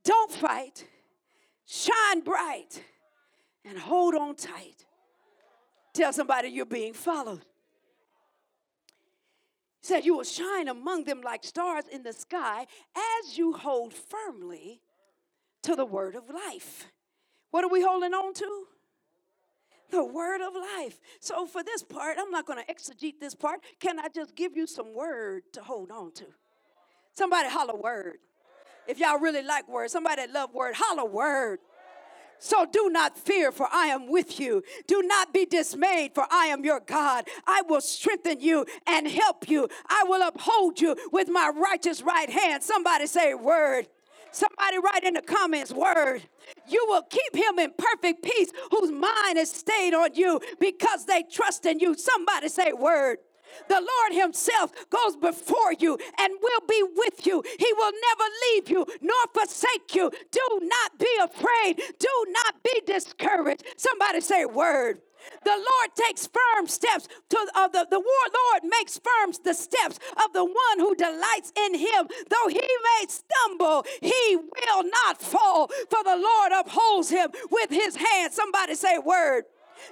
Don't 0.04 0.30
fight. 0.30 0.86
Shine 1.66 2.20
bright 2.20 2.82
and 3.64 3.78
hold 3.78 4.14
on 4.14 4.34
tight. 4.34 4.84
Tell 5.92 6.12
somebody 6.12 6.48
you're 6.48 6.66
being 6.66 6.92
followed. 6.92 7.42
He 9.80 9.88
said, 9.88 10.04
You 10.04 10.16
will 10.16 10.24
shine 10.24 10.68
among 10.68 11.04
them 11.04 11.20
like 11.22 11.44
stars 11.44 11.84
in 11.90 12.02
the 12.02 12.12
sky 12.12 12.66
as 12.96 13.38
you 13.38 13.52
hold 13.52 13.94
firmly 13.94 14.80
to 15.62 15.76
the 15.76 15.84
word 15.84 16.14
of 16.14 16.24
life. 16.28 16.86
What 17.50 17.64
are 17.64 17.70
we 17.70 17.82
holding 17.82 18.12
on 18.12 18.34
to? 18.34 18.64
The 19.90 20.04
word 20.04 20.40
of 20.40 20.54
life. 20.54 20.98
So, 21.20 21.46
for 21.46 21.62
this 21.62 21.82
part, 21.82 22.16
I'm 22.18 22.30
not 22.30 22.46
going 22.46 22.58
to 22.64 22.72
exegete 22.72 23.20
this 23.20 23.34
part. 23.34 23.60
Can 23.78 24.00
I 24.00 24.08
just 24.08 24.34
give 24.34 24.56
you 24.56 24.66
some 24.66 24.94
word 24.94 25.44
to 25.52 25.62
hold 25.62 25.90
on 25.90 26.12
to? 26.14 26.24
Somebody 27.14 27.48
holler 27.48 27.76
word. 27.76 28.16
If 28.88 28.98
y'all 28.98 29.18
really 29.18 29.42
like 29.42 29.68
words, 29.68 29.92
somebody 29.92 30.22
that 30.22 30.32
love 30.32 30.52
word, 30.52 30.74
holler 30.76 31.08
word. 31.08 31.60
So 32.44 32.66
do 32.70 32.90
not 32.90 33.16
fear, 33.16 33.50
for 33.50 33.66
I 33.72 33.86
am 33.86 34.06
with 34.06 34.38
you. 34.38 34.62
Do 34.86 35.00
not 35.00 35.32
be 35.32 35.46
dismayed, 35.46 36.14
for 36.14 36.26
I 36.30 36.48
am 36.48 36.62
your 36.62 36.80
God. 36.80 37.26
I 37.46 37.62
will 37.66 37.80
strengthen 37.80 38.38
you 38.42 38.66
and 38.86 39.08
help 39.08 39.48
you. 39.48 39.66
I 39.88 40.04
will 40.06 40.20
uphold 40.28 40.78
you 40.78 40.94
with 41.10 41.30
my 41.30 41.50
righteous 41.56 42.02
right 42.02 42.28
hand. 42.28 42.62
Somebody 42.62 43.06
say, 43.06 43.32
Word. 43.32 43.86
Somebody 44.30 44.76
write 44.78 45.04
in 45.04 45.14
the 45.14 45.22
comments, 45.22 45.72
Word. 45.72 46.20
You 46.68 46.84
will 46.86 47.04
keep 47.04 47.34
him 47.34 47.58
in 47.58 47.72
perfect 47.78 48.22
peace 48.22 48.50
whose 48.70 48.92
mind 48.92 49.38
is 49.38 49.50
stayed 49.50 49.94
on 49.94 50.14
you 50.14 50.38
because 50.60 51.06
they 51.06 51.22
trust 51.22 51.64
in 51.64 51.80
you. 51.80 51.94
Somebody 51.94 52.50
say, 52.50 52.74
Word. 52.74 53.20
The 53.68 53.80
Lord 53.80 54.20
Himself 54.22 54.72
goes 54.90 55.16
before 55.16 55.72
you 55.78 55.98
and 56.18 56.34
will 56.42 56.60
be 56.68 56.82
with 56.96 57.26
you. 57.26 57.42
He 57.58 57.72
will 57.76 57.92
never 57.92 58.30
leave 58.52 58.70
you 58.70 58.86
nor 59.00 59.16
forsake 59.32 59.94
you. 59.94 60.10
Do 60.30 60.60
not 60.62 60.98
be 60.98 61.08
afraid. 61.22 61.80
Do 61.98 62.26
not 62.28 62.62
be 62.62 62.82
discouraged. 62.86 63.64
Somebody 63.76 64.20
say, 64.20 64.44
Word. 64.44 65.00
The 65.44 65.50
Lord 65.50 65.90
takes 65.94 66.28
firm 66.28 66.66
steps 66.66 67.08
to 67.30 67.38
uh, 67.54 67.68
the, 67.68 67.86
the 67.90 67.98
Lord 67.98 68.62
makes 68.64 68.98
firm 68.98 69.32
the 69.44 69.54
steps 69.54 69.98
of 70.24 70.32
the 70.32 70.44
one 70.44 70.78
who 70.78 70.94
delights 70.94 71.52
in 71.66 71.74
him. 71.74 72.08
Though 72.30 72.48
he 72.48 72.60
may 72.60 73.06
stumble, 73.08 73.84
he 74.00 74.36
will 74.36 74.84
not 74.84 75.20
fall, 75.20 75.68
for 75.90 76.02
the 76.04 76.16
Lord 76.16 76.52
upholds 76.52 77.10
him 77.10 77.30
with 77.50 77.70
his 77.70 77.96
hand. 77.96 78.32
Somebody 78.32 78.74
say 78.74 78.98
word. 78.98 79.44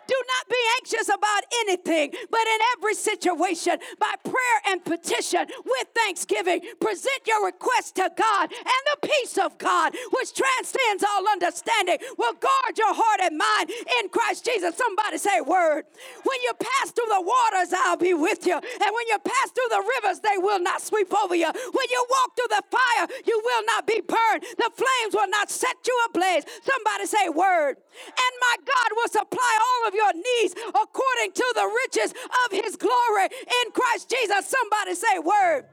Do 0.07 0.15
not 0.15 0.49
be 0.49 0.63
anxious 0.81 1.09
about 1.09 1.43
anything, 1.63 2.13
but 2.31 2.41
in 2.41 2.61
every 2.77 2.95
situation, 2.95 3.79
by 3.99 4.15
prayer 4.23 4.59
and 4.69 4.85
petition, 4.85 5.47
with 5.65 5.87
thanksgiving, 5.95 6.61
present 6.81 7.27
your 7.27 7.45
request 7.47 7.97
to 7.97 8.11
God, 8.17 8.53
and 8.53 8.83
the 8.93 9.09
peace 9.09 9.39
of 9.39 9.59
God, 9.59 9.95
which 10.13 10.35
transcends 10.35 11.05
all 11.05 11.29
understanding, 11.29 11.99
will 12.19 12.35
guard 12.35 12.77
your 12.77 12.95
heart 12.95 13.21
and 13.23 13.39
mind 13.39 13.71
in 13.71 14.09
Christ 14.09 14.45
Jesus. 14.45 14.77
Somebody 14.77 15.19
say, 15.19 15.41
Word. 15.41 15.85
When 16.25 16.41
you 16.43 16.53
pass 16.59 16.91
through 16.91 17.09
the 17.09 17.21
waters, 17.23 17.73
I'll 17.73 17.97
be 17.97 18.15
with 18.15 18.47
you. 18.47 18.55
And 18.55 18.91
when 18.93 19.07
you 19.09 19.19
pass 19.19 19.51
through 19.51 19.71
the 19.71 19.85
rivers, 20.01 20.21
they 20.21 20.39
will 20.39 20.61
not 20.61 20.83
sweep 20.83 21.13
over 21.15 21.35
you. 21.35 21.47
When 21.47 21.89
you 21.91 22.07
walk 22.11 22.37
through 22.37 22.51
the 22.51 22.63
fire, 22.71 23.07
you 23.27 23.41
will 23.45 23.65
not 23.67 23.87
be 23.87 24.01
burned. 24.01 24.43
The 24.59 24.71
flames 24.75 25.15
will 25.15 25.29
not 25.29 25.51
set 25.51 25.77
you 25.87 25.95
ablaze. 26.09 26.45
Somebody 26.63 27.07
say, 27.07 27.29
Word. 27.29 27.77
And 27.77 28.33
my 28.41 28.57
God 28.65 28.89
will 28.97 29.09
supply 29.09 29.53
all 29.61 29.82
of 29.87 29.95
your 29.95 30.13
needs 30.15 30.55
according 30.69 31.33
to 31.35 31.47
the 31.55 31.67
riches 31.87 32.15
of 32.47 32.53
his 32.53 32.77
glory 32.77 33.27
in 33.27 33.73
Christ 33.73 34.11
Jesus. 34.11 34.47
Somebody 34.47 34.95
say, 34.95 35.19
Word. 35.19 35.65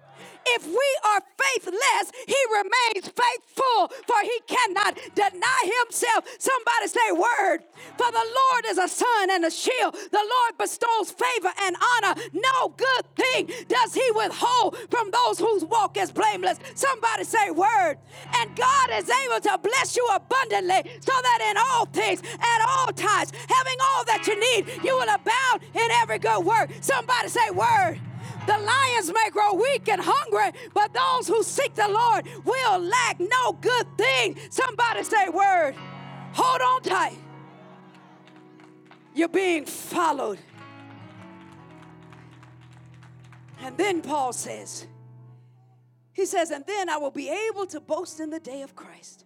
If 0.47 0.65
we 0.65 0.89
are 1.05 1.21
faithless, 1.37 2.11
he 2.27 2.37
remains 2.51 3.07
faithful, 3.09 3.91
for 4.07 4.21
he 4.23 4.39
cannot 4.47 4.97
deny 5.15 5.71
himself. 5.81 6.25
Somebody 6.39 6.87
say, 6.87 7.11
Word. 7.11 7.59
For 7.97 8.11
the 8.11 8.25
Lord 8.35 8.65
is 8.67 8.77
a 8.77 8.87
sun 8.87 9.29
and 9.31 9.45
a 9.45 9.51
shield. 9.51 9.93
The 9.93 10.17
Lord 10.17 10.57
bestows 10.57 11.11
favor 11.11 11.51
and 11.61 11.75
honor. 11.75 12.21
No 12.33 12.69
good 12.69 13.05
thing 13.15 13.49
does 13.67 13.93
he 13.93 14.11
withhold 14.15 14.77
from 14.89 15.11
those 15.11 15.39
whose 15.39 15.65
walk 15.65 15.97
is 15.97 16.11
blameless. 16.11 16.59
Somebody 16.75 17.23
say, 17.23 17.51
Word. 17.51 17.97
And 18.35 18.55
God 18.55 18.89
is 18.93 19.09
able 19.09 19.39
to 19.41 19.57
bless 19.59 19.95
you 19.95 20.07
abundantly 20.13 20.91
so 20.99 21.13
that 21.13 21.49
in 21.51 21.57
all 21.57 21.85
things, 21.85 22.21
at 22.21 22.67
all 22.67 22.87
times, 22.93 23.31
having 23.31 23.77
all 23.93 24.05
that 24.05 24.25
you 24.27 24.39
need, 24.39 24.83
you 24.83 24.95
will 24.95 25.09
abound 25.09 25.61
in 25.73 25.91
every 26.01 26.19
good 26.19 26.43
work. 26.45 26.71
Somebody 26.81 27.29
say, 27.29 27.49
Word. 27.51 27.99
The 28.49 28.57
lions 28.57 29.13
may 29.13 29.29
grow 29.29 29.53
weak 29.53 29.87
and 29.89 30.01
hungry, 30.03 30.59
but 30.73 30.91
those 30.91 31.27
who 31.27 31.43
seek 31.43 31.75
the 31.75 31.87
Lord 31.87 32.27
will 32.43 32.79
lack 32.79 33.19
no 33.19 33.51
good 33.51 33.85
thing. 33.95 34.37
Somebody 34.49 35.03
say, 35.03 35.29
Word. 35.29 35.75
Hold 36.33 36.59
on 36.59 36.81
tight. 36.81 37.19
You're 39.13 39.27
being 39.27 39.65
followed. 39.65 40.39
And 43.61 43.77
then 43.77 44.01
Paul 44.01 44.33
says, 44.33 44.87
he 46.13 46.25
says, 46.25 46.49
and 46.49 46.65
then 46.65 46.89
I 46.89 46.97
will 46.97 47.11
be 47.11 47.29
able 47.49 47.67
to 47.67 47.79
boast 47.79 48.19
in 48.19 48.31
the 48.31 48.39
day 48.39 48.63
of 48.63 48.75
Christ 48.75 49.25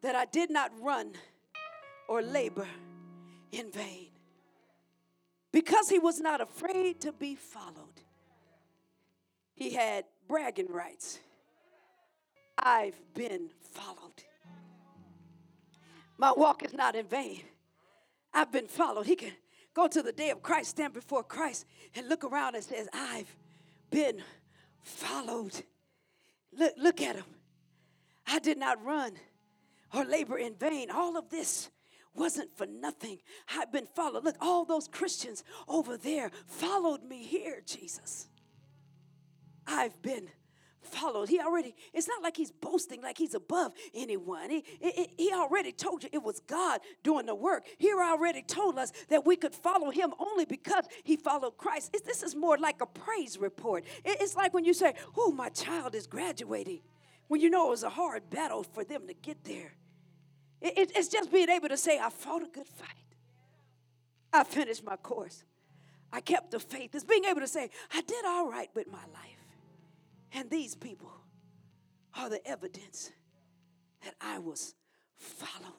that 0.00 0.16
I 0.16 0.24
did 0.24 0.50
not 0.50 0.72
run 0.80 1.12
or 2.08 2.22
labor 2.22 2.66
in 3.52 3.70
vain. 3.70 4.08
Because 5.52 5.88
he 5.88 6.00
was 6.00 6.18
not 6.18 6.40
afraid 6.40 7.00
to 7.02 7.12
be 7.12 7.36
followed 7.36 8.02
he 9.56 9.70
had 9.70 10.04
bragging 10.28 10.70
rights. 10.70 11.18
I've 12.58 13.00
been 13.14 13.50
followed. 13.72 14.22
My 16.18 16.32
walk 16.32 16.64
is 16.64 16.72
not 16.72 16.94
in 16.94 17.06
vain. 17.06 17.42
I've 18.32 18.52
been 18.52 18.68
followed. 18.68 19.06
He 19.06 19.16
can 19.16 19.32
go 19.74 19.88
to 19.88 20.02
the 20.02 20.12
day 20.12 20.30
of 20.30 20.42
Christ, 20.42 20.70
stand 20.70 20.92
before 20.92 21.22
Christ, 21.22 21.66
and 21.94 22.08
look 22.08 22.24
around 22.24 22.54
and 22.54 22.64
says, 22.64 22.88
I've 22.92 23.34
been 23.90 24.22
followed. 24.82 25.62
Look, 26.52 26.74
look 26.78 27.00
at 27.00 27.16
him. 27.16 27.24
I 28.26 28.38
did 28.38 28.58
not 28.58 28.82
run 28.84 29.12
or 29.94 30.04
labor 30.04 30.38
in 30.38 30.54
vain. 30.54 30.90
All 30.90 31.16
of 31.16 31.30
this 31.30 31.70
wasn't 32.14 32.56
for 32.56 32.66
nothing. 32.66 33.18
I've 33.54 33.72
been 33.72 33.86
followed. 33.86 34.24
Look, 34.24 34.36
all 34.40 34.64
those 34.64 34.88
Christians 34.88 35.44
over 35.68 35.96
there 35.96 36.30
followed 36.46 37.02
me 37.02 37.22
here, 37.22 37.62
Jesus. 37.64 38.28
I've 39.66 40.00
been 40.02 40.28
followed. 40.86 41.28
He 41.28 41.40
already, 41.40 41.74
it's 41.92 42.08
not 42.08 42.22
like 42.22 42.36
he's 42.36 42.50
boasting 42.50 43.02
like 43.02 43.18
he's 43.18 43.34
above 43.34 43.72
anyone. 43.94 44.50
He, 44.50 44.64
he, 44.80 45.08
he 45.16 45.32
already 45.32 45.72
told 45.72 46.02
you 46.02 46.08
it 46.12 46.22
was 46.22 46.40
God 46.40 46.80
doing 47.02 47.26
the 47.26 47.34
work. 47.34 47.64
He 47.78 47.92
already 47.92 48.42
told 48.42 48.78
us 48.78 48.92
that 49.08 49.26
we 49.26 49.36
could 49.36 49.54
follow 49.54 49.90
him 49.90 50.14
only 50.18 50.44
because 50.44 50.84
he 51.04 51.16
followed 51.16 51.56
Christ. 51.58 51.94
This 52.04 52.22
is 52.22 52.34
more 52.34 52.56
like 52.56 52.80
a 52.80 52.86
praise 52.86 53.38
report. 53.38 53.84
It, 54.04 54.18
it's 54.20 54.36
like 54.36 54.54
when 54.54 54.64
you 54.64 54.72
say, 54.74 54.94
Oh, 55.16 55.32
my 55.32 55.48
child 55.50 55.94
is 55.94 56.06
graduating, 56.06 56.80
when 57.28 57.40
you 57.40 57.50
know 57.50 57.66
it 57.66 57.70
was 57.70 57.82
a 57.82 57.90
hard 57.90 58.30
battle 58.30 58.62
for 58.62 58.84
them 58.84 59.06
to 59.08 59.14
get 59.14 59.44
there. 59.44 59.74
It, 60.60 60.78
it, 60.78 60.92
it's 60.96 61.08
just 61.08 61.30
being 61.30 61.48
able 61.48 61.68
to 61.68 61.76
say, 61.76 61.98
I 61.98 62.10
fought 62.10 62.42
a 62.42 62.48
good 62.48 62.68
fight, 62.68 62.88
I 64.32 64.44
finished 64.44 64.84
my 64.84 64.96
course. 64.96 65.44
I 66.12 66.20
kept 66.20 66.52
the 66.52 66.60
faith. 66.60 66.94
It's 66.94 67.04
being 67.04 67.24
able 67.24 67.40
to 67.40 67.48
say, 67.48 67.68
I 67.92 68.00
did 68.00 68.24
all 68.24 68.48
right 68.48 68.70
with 68.74 68.86
my 68.86 69.02
life. 69.12 69.35
And 70.32 70.50
these 70.50 70.74
people 70.74 71.12
are 72.14 72.28
the 72.28 72.46
evidence 72.46 73.10
that 74.04 74.14
I 74.20 74.38
was 74.38 74.74
followed. 75.16 75.72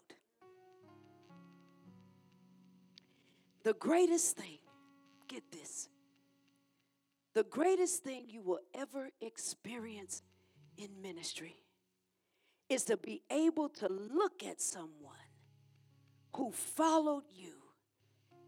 The 3.64 3.74
greatest 3.74 4.38
thing, 4.38 4.60
get 5.28 5.44
this, 5.52 5.90
the 7.34 7.44
greatest 7.44 8.04
thing 8.04 8.26
you 8.28 8.42
will 8.42 8.62
ever 8.74 9.10
experience 9.22 10.24
in 10.78 10.90
ministry 11.02 11.56
is 12.70 12.84
to 12.86 12.98
be 12.98 13.22
able 13.30 13.70
to 13.70 13.88
look 13.88 14.44
at 14.44 14.62
someone 14.62 15.16
who 16.36 16.52
followed 16.52 17.24
you 17.34 17.54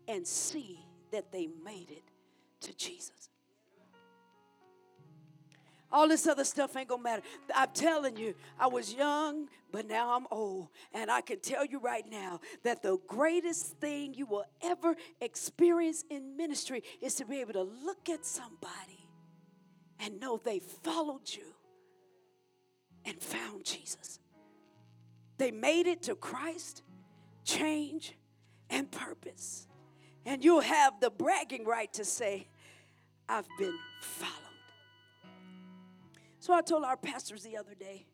and 0.08 0.26
see 0.26 0.80
that 1.12 1.32
they 1.32 1.48
made 1.64 1.92
it 1.92 2.04
to 2.62 2.76
Jesus. 2.76 3.30
All 5.92 6.08
this 6.08 6.28
other 6.28 6.44
stuff 6.44 6.76
ain't 6.76 6.88
gonna 6.88 7.02
matter. 7.02 7.24
I'm 7.56 7.70
telling 7.74 8.16
you, 8.16 8.36
I 8.60 8.68
was 8.68 8.94
young, 8.94 9.48
but 9.72 9.88
now 9.88 10.16
I'm 10.16 10.28
old. 10.30 10.70
And 10.94 11.10
I 11.10 11.22
can 11.22 11.40
tell 11.40 11.66
you 11.66 11.80
right 11.80 12.06
now 12.10 12.40
that 12.64 12.84
the 12.84 12.98
greatest 13.08 13.78
thing 13.80 14.14
you 14.14 14.26
will 14.28 14.46
ever 14.62 14.96
experience 15.20 16.06
in 16.10 16.38
ministry 16.38 16.84
is 17.02 17.16
to 17.16 17.26
be 17.26 17.40
able 17.42 17.54
to 17.54 17.64
look 17.64 18.08
at 18.10 18.26
somebody 18.26 19.08
and 20.00 20.20
know 20.20 20.40
they 20.44 20.60
followed 20.60 21.28
you 21.28 21.54
and 23.06 23.20
found 23.22 23.66
Jesus. 23.66 24.20
They 25.38 25.52
made 25.52 25.88
it 25.88 26.04
to 26.04 26.16
Christ, 26.16 26.84
change, 27.46 28.16
and 28.70 28.92
purpose. 28.92 29.68
And 30.26 30.44
you'll 30.44 30.62
have 30.62 31.00
the 31.00 31.10
bragging 31.10 31.66
right 31.66 31.92
to 31.94 32.06
say, 32.06 32.48
I've 33.28 33.48
been 33.58 33.78
followed. 34.02 34.49
So 36.40 36.54
I 36.54 36.62
told 36.62 36.84
our 36.84 36.98
pastors 36.98 37.44
the 37.44 37.58
other 37.58 37.76
day, 37.76 38.06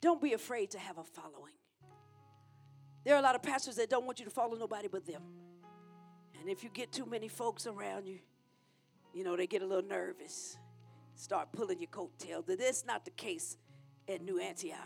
don't 0.00 0.20
be 0.20 0.32
afraid 0.32 0.70
to 0.72 0.78
have 0.78 0.98
a 0.98 1.04
following. 1.04 1.52
There 3.04 3.14
are 3.14 3.18
a 3.18 3.22
lot 3.22 3.34
of 3.34 3.42
pastors 3.42 3.76
that 3.76 3.90
don't 3.90 4.06
want 4.06 4.18
you 4.18 4.24
to 4.24 4.30
follow 4.30 4.56
nobody 4.56 4.88
but 4.88 5.06
them. 5.06 5.22
And 6.40 6.48
if 6.48 6.64
you 6.64 6.70
get 6.70 6.90
too 6.90 7.06
many 7.06 7.28
folks 7.28 7.66
around 7.66 8.06
you, 8.06 8.18
you 9.12 9.24
know, 9.24 9.36
they 9.36 9.46
get 9.46 9.62
a 9.62 9.66
little 9.66 9.88
nervous, 9.88 10.56
start 11.14 11.52
pulling 11.52 11.78
your 11.78 11.88
coattails. 11.88 12.44
That's 12.46 12.84
not 12.84 13.04
the 13.04 13.10
case 13.12 13.56
at 14.08 14.22
New 14.22 14.40
Antioch. 14.40 14.78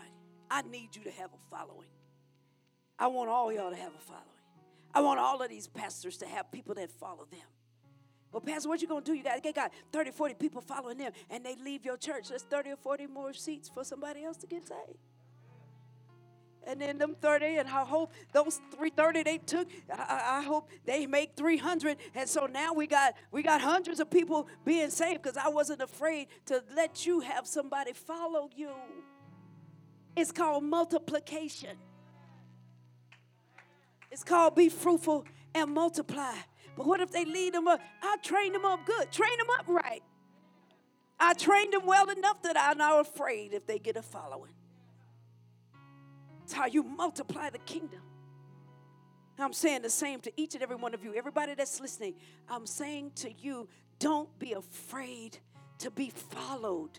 I 0.51 0.61
need 0.63 0.95
you 0.95 1.03
to 1.03 1.11
have 1.11 1.31
a 1.33 1.55
following. 1.55 1.89
I 2.97 3.07
want 3.07 3.29
all 3.29 3.51
y'all 3.51 3.69
to 3.69 3.75
have 3.75 3.93
a 3.93 4.01
following. 4.01 4.25
I 4.93 5.01
want 5.01 5.19
all 5.19 5.41
of 5.41 5.49
these 5.49 5.67
pastors 5.67 6.17
to 6.17 6.25
have 6.25 6.51
people 6.51 6.75
that 6.75 6.91
follow 6.91 7.25
them. 7.31 7.39
Well, 8.31 8.41
Pastor, 8.41 8.69
what 8.69 8.81
you 8.81 8.87
gonna 8.87 9.01
do? 9.01 9.13
You 9.13 9.23
got, 9.23 9.41
they 9.41 9.51
got 9.51 9.71
30, 9.91 10.11
40 10.11 10.35
people 10.35 10.61
following 10.61 10.97
them, 10.97 11.11
and 11.29 11.43
they 11.43 11.55
leave 11.55 11.83
your 11.83 11.97
church. 11.97 12.29
There's 12.29 12.43
30 12.43 12.71
or 12.71 12.75
40 12.75 13.07
more 13.07 13.33
seats 13.33 13.69
for 13.69 13.83
somebody 13.83 14.23
else 14.23 14.37
to 14.37 14.47
get 14.47 14.67
saved. 14.67 14.99
And 16.67 16.79
then 16.79 16.99
them 16.99 17.15
30, 17.19 17.57
and 17.57 17.67
I 17.67 17.83
hope 17.83 18.13
those 18.31 18.57
330 18.71 19.23
they 19.23 19.37
took, 19.39 19.67
I, 19.91 20.39
I 20.39 20.43
hope 20.43 20.69
they 20.85 21.07
make 21.07 21.35
300. 21.35 21.97
And 22.13 22.29
so 22.29 22.45
now 22.45 22.73
we 22.73 22.85
got 22.85 23.15
we 23.31 23.41
got 23.41 23.61
hundreds 23.61 23.99
of 23.99 24.11
people 24.11 24.47
being 24.65 24.91
saved 24.91 25.23
because 25.23 25.37
I 25.37 25.49
wasn't 25.49 25.81
afraid 25.81 26.27
to 26.45 26.63
let 26.75 27.07
you 27.07 27.21
have 27.21 27.47
somebody 27.47 27.93
follow 27.93 28.49
you. 28.55 28.71
It's 30.15 30.31
called 30.31 30.63
multiplication. 30.63 31.77
It's 34.11 34.23
called 34.23 34.55
be 34.55 34.69
fruitful 34.69 35.25
and 35.55 35.71
multiply. 35.71 36.35
But 36.79 36.87
what 36.87 37.01
if 37.01 37.11
they 37.11 37.25
lead 37.25 37.55
them 37.55 37.67
up? 37.67 37.81
I 38.01 38.15
trained 38.23 38.55
them 38.55 38.63
up 38.63 38.85
good. 38.85 39.11
Train 39.11 39.37
them 39.37 39.47
up 39.59 39.65
right. 39.67 40.01
I 41.19 41.33
trained 41.33 41.73
them 41.73 41.85
well 41.85 42.09
enough 42.09 42.41
that 42.43 42.55
I'm 42.57 42.77
not 42.77 43.01
afraid 43.01 43.53
if 43.53 43.67
they 43.67 43.79
get 43.79 43.97
a 43.97 44.01
following. 44.01 44.53
It's 46.41 46.53
how 46.53 46.67
you 46.67 46.83
multiply 46.83 47.49
the 47.49 47.57
kingdom. 47.57 47.99
I'm 49.37 49.51
saying 49.51 49.81
the 49.81 49.89
same 49.89 50.21
to 50.21 50.31
each 50.37 50.53
and 50.53 50.63
every 50.63 50.77
one 50.77 50.93
of 50.93 51.03
you. 51.03 51.13
Everybody 51.13 51.53
that's 51.53 51.81
listening, 51.81 52.13
I'm 52.47 52.65
saying 52.65 53.11
to 53.15 53.29
you, 53.29 53.67
don't 53.99 54.29
be 54.39 54.53
afraid 54.53 55.37
to 55.79 55.91
be 55.91 56.09
followed. 56.09 56.97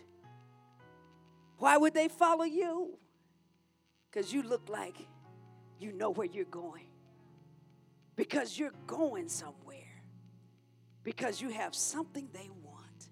Why 1.57 1.77
would 1.77 1.95
they 1.95 2.07
follow 2.07 2.43
you? 2.43 2.99
Because 4.11 4.31
you 4.31 4.43
look 4.43 4.69
like 4.69 4.97
you 5.79 5.91
know 5.91 6.11
where 6.11 6.27
you're 6.27 6.45
going 6.45 6.91
because 8.21 8.57
you're 8.57 8.73
going 8.85 9.27
somewhere, 9.27 9.55
because 11.03 11.41
you 11.41 11.49
have 11.49 11.73
something 11.75 12.27
they 12.33 12.49
want, 12.63 13.09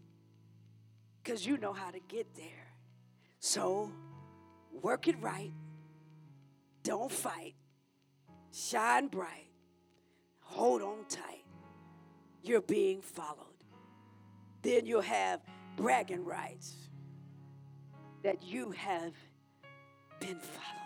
because 1.22 1.46
you 1.46 1.58
know 1.58 1.74
how 1.74 1.92
to 1.92 2.00
get 2.00 2.36
there. 2.36 2.68
So 3.40 3.92
work 4.82 5.08
it 5.08 5.20
right, 5.22 5.54
don't 6.84 7.12
fight, 7.12 7.56
shine 8.52 9.08
bright, 9.08 9.50
hold 10.40 10.82
on 10.82 11.06
tight. 11.08 11.46
You're 12.42 12.62
being 12.62 13.02
followed. 13.02 13.46
Then 14.62 14.86
you'll 14.86 15.02
have 15.02 15.42
bragging 15.76 16.24
rights 16.24 16.76
that 18.24 18.44
you 18.44 18.72
have 18.72 19.14
been 20.20 20.40
followed. 20.40 20.80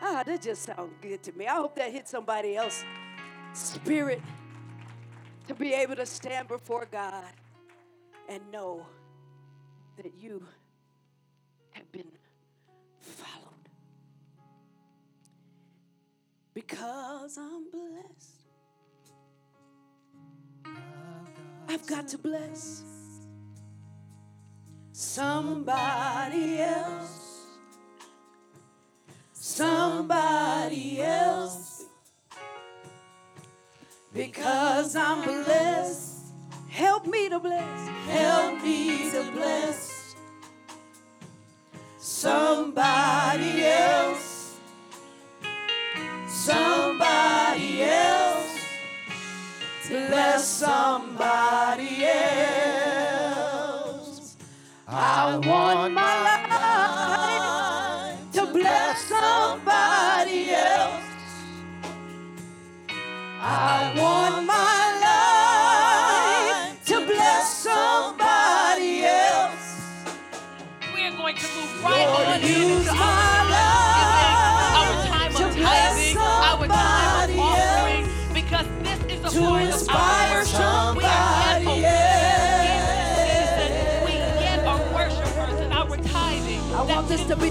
Ah, 0.00 0.22
that 0.24 0.42
just 0.42 0.62
sounds 0.62 0.92
good 1.00 1.22
to 1.22 1.32
me. 1.32 1.46
I 1.46 1.54
hope 1.54 1.76
that 1.76 1.92
hit 1.92 2.08
somebody 2.08 2.56
else 2.56 2.84
spirit 3.52 4.20
to 5.52 5.58
be 5.58 5.74
able 5.74 5.96
to 5.96 6.06
stand 6.06 6.48
before 6.48 6.86
God 6.90 7.32
and 8.28 8.40
know 8.50 8.86
that 9.96 10.12
you 10.18 10.46
have 11.72 11.90
been 11.92 12.10
followed. 13.00 13.68
Because 16.54 17.36
I'm 17.38 17.70
blessed, 17.70 18.46
I've 21.68 21.86
got 21.86 22.08
to 22.08 22.18
bless 22.18 22.82
somebody 24.92 26.60
else. 26.60 27.18
Somebody 29.34 31.02
else 31.02 31.81
because 34.12 34.96
I'm 34.96 35.22
blessed. 35.24 36.32
Help 36.68 37.06
me 37.06 37.28
to 37.28 37.38
bless. 37.38 37.91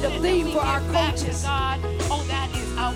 The 0.02 0.10
theme 0.20 0.52
for 0.52 0.60
our 0.60 0.82
coaches. 0.92 1.44
God, 1.44 1.80
oh, 2.10 2.26
that 2.28 2.50
is 2.56 2.78
our 2.78 2.94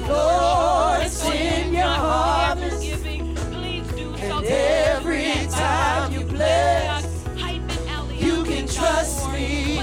Lord, 0.99 1.08
send 1.10 1.74
your 1.74 1.84
harvest. 1.84 2.82
Giving, 2.82 3.36
please 3.36 3.88
do 3.89 4.18
so. 4.18 4.38
And 4.38 4.45
every 4.45 5.47
time 5.51 6.12
you 6.12 6.26
bless, 6.26 7.26
you 8.12 8.43
can 8.43 8.68
trust 8.68 9.32
me. 9.32 9.82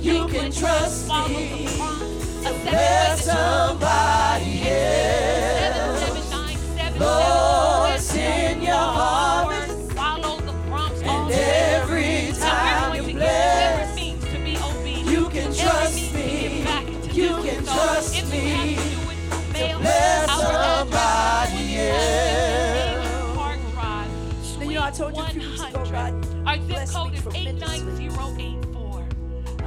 You 0.00 0.28
can 0.28 0.52
trust 0.52 1.08
me 1.28 1.68
Bless 2.64 3.24
somebody 3.24 4.68
else. 4.68 5.33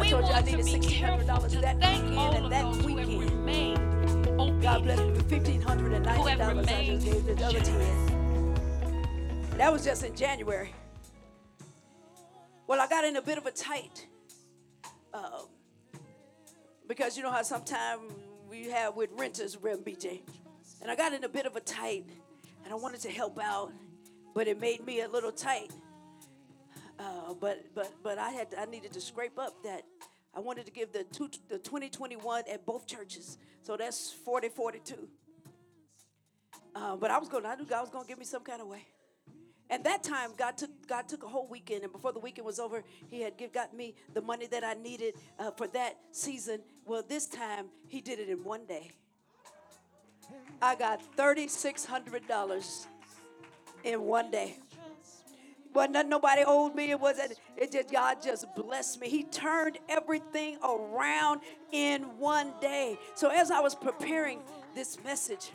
I 0.07 0.09
told 0.09 0.25
you 0.25 0.31
I 0.31 0.41
needed 0.41 0.65
be 0.65 0.71
$1,600 0.71 1.51
to 1.51 1.59
that 1.59 1.75
weekend 1.75 2.17
and 2.17 2.49
that 2.49 2.63
those 2.63 2.85
who 2.85 2.95
have 2.95 3.09
weekend. 3.09 4.61
God 4.61 4.83
bless 4.83 4.99
me 4.99 5.11
with 5.11 5.29
$1,590 5.29 6.07
I 6.07 6.85
just 6.85 7.05
gave 7.05 7.25
the 7.25 7.45
other 7.45 7.59
ten. 7.59 8.55
That 9.57 9.69
was 9.69 9.83
just 9.83 10.05
in 10.05 10.15
January. 10.15 10.73
Well, 12.67 12.79
I 12.79 12.87
got 12.87 13.03
in 13.03 13.17
a 13.17 13.21
bit 13.21 13.37
of 13.37 13.47
a 13.47 13.51
tight 13.51 14.07
um, 15.13 15.49
because 16.87 17.17
you 17.17 17.23
know 17.23 17.31
how 17.31 17.41
sometimes 17.41 18.09
we 18.49 18.69
have 18.69 18.95
with 18.95 19.09
renters, 19.11 19.57
Rem 19.57 19.79
BJ, 19.79 20.21
and 20.81 20.89
I 20.89 20.95
got 20.95 21.11
in 21.11 21.25
a 21.25 21.29
bit 21.29 21.45
of 21.45 21.57
a 21.57 21.61
tight, 21.61 22.05
and 22.63 22.71
I 22.71 22.77
wanted 22.77 23.01
to 23.01 23.09
help 23.09 23.37
out, 23.43 23.73
but 24.33 24.47
it 24.47 24.57
made 24.57 24.85
me 24.85 25.01
a 25.01 25.09
little 25.09 25.33
tight. 25.33 25.69
Uh, 26.99 27.33
but 27.39 27.63
but 27.75 27.91
but 28.03 28.17
I 28.17 28.31
had 28.31 28.47
I 28.57 28.65
needed 28.65 28.91
to 28.93 29.01
scrape 29.01 29.37
up 29.37 29.63
that 29.63 29.83
I 30.33 30.39
wanted 30.39 30.65
to 30.65 30.71
give 30.71 30.91
the 30.91 31.03
two, 31.03 31.29
the 31.47 31.57
2021 31.57 32.43
at 32.51 32.65
both 32.65 32.87
churches. 32.87 33.37
So 33.61 33.77
that's 33.77 34.11
40 34.11 34.49
42. 34.49 35.07
Uh, 36.75 36.95
but 36.95 37.11
I 37.11 37.17
was 37.17 37.29
going 37.29 37.45
I 37.45 37.55
knew 37.55 37.65
God 37.65 37.81
was 37.81 37.89
going 37.89 38.05
to 38.05 38.07
give 38.07 38.19
me 38.19 38.25
some 38.25 38.43
kind 38.43 38.61
of 38.61 38.67
way. 38.67 38.85
And 39.69 39.83
that 39.83 40.01
time 40.03 40.31
God 40.37 40.57
took 40.57 40.69
God 40.87 41.07
took 41.07 41.23
a 41.23 41.27
whole 41.27 41.47
weekend 41.47 41.83
and 41.83 41.91
before 41.91 42.13
the 42.13 42.19
weekend 42.19 42.45
was 42.45 42.59
over, 42.59 42.83
he 43.09 43.21
had 43.21 43.37
give, 43.37 43.53
got 43.53 43.75
me 43.75 43.95
the 44.13 44.21
money 44.21 44.47
that 44.47 44.63
I 44.63 44.73
needed 44.73 45.15
uh, 45.37 45.51
for 45.51 45.67
that 45.67 45.97
season. 46.11 46.61
Well, 46.85 47.03
this 47.07 47.27
time 47.27 47.65
he 47.87 48.01
did 48.01 48.19
it 48.19 48.29
in 48.29 48.43
one 48.43 48.65
day. 48.65 48.91
I 50.61 50.75
got 50.75 51.01
$3600 51.15 52.85
in 53.83 54.01
one 54.01 54.31
day 54.31 54.57
wasn't 55.77 55.93
nothing 55.93 56.09
nobody 56.09 56.43
owed 56.45 56.75
me. 56.75 56.91
It 56.91 56.99
wasn't. 56.99 57.33
It 57.55 57.71
just 57.71 57.91
God 57.91 58.17
just 58.21 58.45
blessed 58.55 58.99
me. 58.99 59.09
He 59.09 59.23
turned 59.23 59.77
everything 59.87 60.57
around 60.63 61.41
in 61.71 62.01
one 62.17 62.51
day. 62.59 62.97
So 63.15 63.29
as 63.29 63.51
I 63.51 63.59
was 63.59 63.75
preparing 63.75 64.39
this 64.75 65.01
message, 65.03 65.51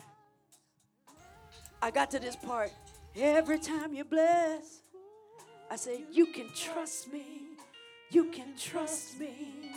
I 1.81 1.91
got 1.91 2.09
to 2.11 2.19
this 2.19 2.37
part. 2.37 2.71
Every 3.15 3.59
time 3.59 3.93
you 3.93 4.05
bless, 4.05 4.81
I 5.69 5.75
say, 5.75 6.05
you 6.11 6.27
can 6.27 6.47
trust 6.55 7.11
me. 7.11 7.25
You 8.09 8.31
can 8.31 8.55
trust 8.57 9.19
me 9.19 9.71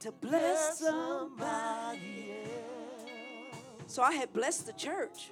to 0.00 0.12
bless 0.12 0.80
somebody 0.80 2.34
else. 2.44 3.60
So 3.86 4.02
I 4.02 4.12
had 4.12 4.32
blessed 4.32 4.66
the 4.66 4.72
church. 4.74 5.30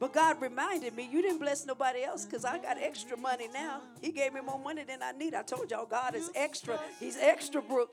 But 0.00 0.12
God 0.12 0.40
reminded 0.40 0.94
me, 0.94 1.08
you 1.10 1.22
didn't 1.22 1.38
bless 1.38 1.66
nobody 1.66 2.04
else 2.04 2.24
because 2.24 2.44
I 2.44 2.58
got 2.58 2.78
extra 2.80 3.16
money 3.16 3.48
now. 3.52 3.80
He 4.00 4.12
gave 4.12 4.32
me 4.32 4.40
more 4.40 4.58
money 4.58 4.84
than 4.84 5.02
I 5.02 5.12
need. 5.12 5.34
I 5.34 5.42
told 5.42 5.70
y'all, 5.70 5.86
God 5.86 6.14
is 6.14 6.30
extra. 6.34 6.78
He's 7.00 7.16
extra, 7.16 7.60
Brooke. 7.60 7.90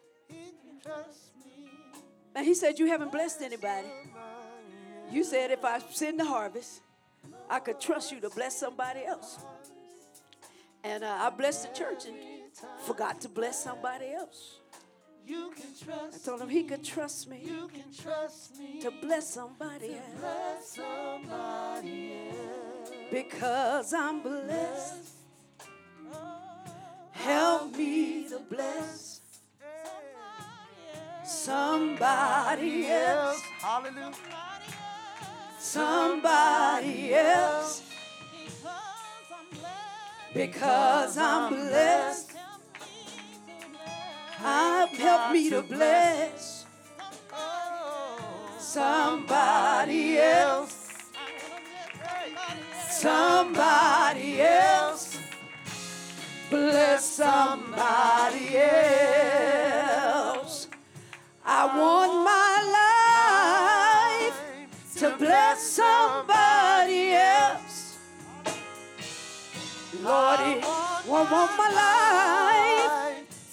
And 2.36 2.46
he 2.46 2.54
said, 2.54 2.78
You 2.78 2.88
haven't 2.88 3.12
blessed 3.12 3.42
anybody. 3.42 3.88
You 5.12 5.24
said, 5.24 5.52
If 5.52 5.66
I 5.66 5.80
send 5.80 6.20
the 6.20 6.26
harvest, 6.26 6.82
I 7.50 7.60
could 7.60 7.80
trust 7.80 8.12
you 8.12 8.20
to 8.22 8.30
bless 8.30 8.60
somebody 8.60 9.04
else. 9.06 9.40
And 10.84 11.04
uh, 11.04 11.18
I 11.20 11.30
blessed 11.32 11.70
the 11.70 11.78
church 11.80 12.06
and 12.06 12.16
forgot 12.86 13.22
to 13.22 13.30
bless 13.30 13.64
somebody 13.64 14.12
else. 14.12 14.60
You 15.28 15.52
can 15.56 15.66
I 16.14 16.18
told 16.24 16.42
him 16.42 16.50
he 16.50 16.64
could 16.64 16.84
trust 16.84 17.28
me 17.30 17.42
You 17.44 17.68
can 17.74 17.92
trust 18.04 18.58
me. 18.60 18.80
to 18.82 18.92
bless 19.02 19.34
somebody 19.34 19.96
else 19.96 20.20
Bless 20.20 20.76
somebody 20.76 22.14
else. 22.30 22.92
because 23.12 23.94
I'm 23.94 24.22
blessed. 24.22 25.10
Help 27.12 27.76
me 27.76 28.28
to 28.30 28.40
bless 28.50 29.22
somebody 31.26 32.88
else. 32.88 33.42
Hallelujah. 33.60 34.14
Somebody 35.58 37.14
else. 37.16 37.82
Because 40.34 41.18
I'm 41.18 41.50
blessed. 41.54 42.35
I've 44.44 44.90
helped 44.98 45.34
me 45.34 45.50
to 45.50 45.62
bless 45.62 46.66
somebody 48.60 50.18
else. 50.18 50.90
Somebody 52.90 54.42
else. 54.42 55.18
Bless 56.50 57.06
somebody 57.06 58.58
else. 58.58 60.68
I 61.46 61.66
want 61.66 62.26
my 62.26 62.64
life 64.30 64.40
to 64.98 65.16
bless 65.18 65.62
somebody 65.62 67.14
else. 67.14 67.98
Lordy, 70.02 70.62
I 70.64 71.02
want 71.08 71.30
my 71.58 71.70
life 71.74 72.45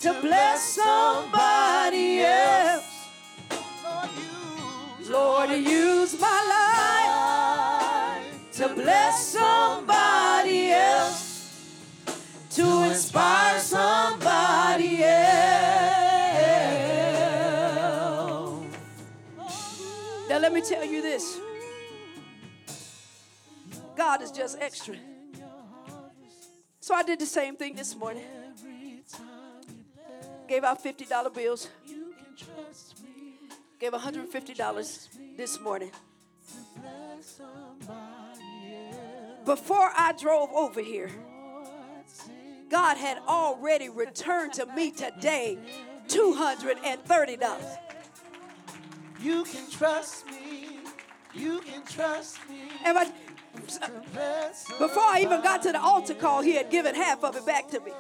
to 0.03 0.13
bless 0.21 0.63
somebody 0.65 2.23
else. 2.23 3.09
Lord, 5.09 5.51
use 5.51 6.21
my 6.21 6.41
life 8.19 8.51
to 8.55 8.69
bless 8.75 9.29
somebody 9.29 10.73
else, 10.73 11.69
to 12.51 12.83
inspire 12.83 13.61
somebody 13.61 15.05
else. 15.05 15.23
Now, 20.29 20.39
let 20.39 20.53
me 20.53 20.63
tell 20.63 20.85
you 20.85 21.01
this 21.01 21.39
God 23.97 24.21
is 24.21 24.33
just 24.33 24.59
extra. 24.61 24.97
So 26.81 26.93
I 26.93 27.05
did 27.05 27.21
the 27.21 27.27
same 27.27 27.55
thing 27.55 27.77
this 27.77 27.95
morning. 27.95 28.42
Gave 30.49 30.65
out 30.65 30.83
$50 30.83 31.35
bills. 31.35 31.69
Gave 33.79 33.93
$150 33.93 35.09
this 35.37 35.61
morning. 35.61 35.91
Before 39.45 39.91
I 39.97 40.13
drove 40.13 40.51
over 40.53 40.81
here, 40.81 41.11
God 42.69 42.97
had 42.97 43.19
already 43.27 43.89
returned 43.89 44.53
to 44.55 44.67
me 44.67 44.91
today 44.91 45.59
$230. 46.09 47.79
You 49.21 49.45
can 49.45 49.71
trust 49.71 50.27
me. 50.27 50.79
You 51.35 51.61
can 51.61 51.83
trust 51.85 52.39
me. 52.49 52.71
And 52.85 52.99
I- 52.99 53.13
before 54.79 55.03
I 55.03 55.21
even 55.23 55.43
got 55.43 55.63
to 55.63 55.73
the 55.73 55.81
altar 55.81 56.15
call, 56.15 56.41
he 56.43 56.53
had 56.53 56.71
given 56.71 56.95
half 56.95 57.23
of 57.25 57.37
it 57.37 57.45
back 57.45 57.69
to 57.69 57.81
me. 57.81 57.93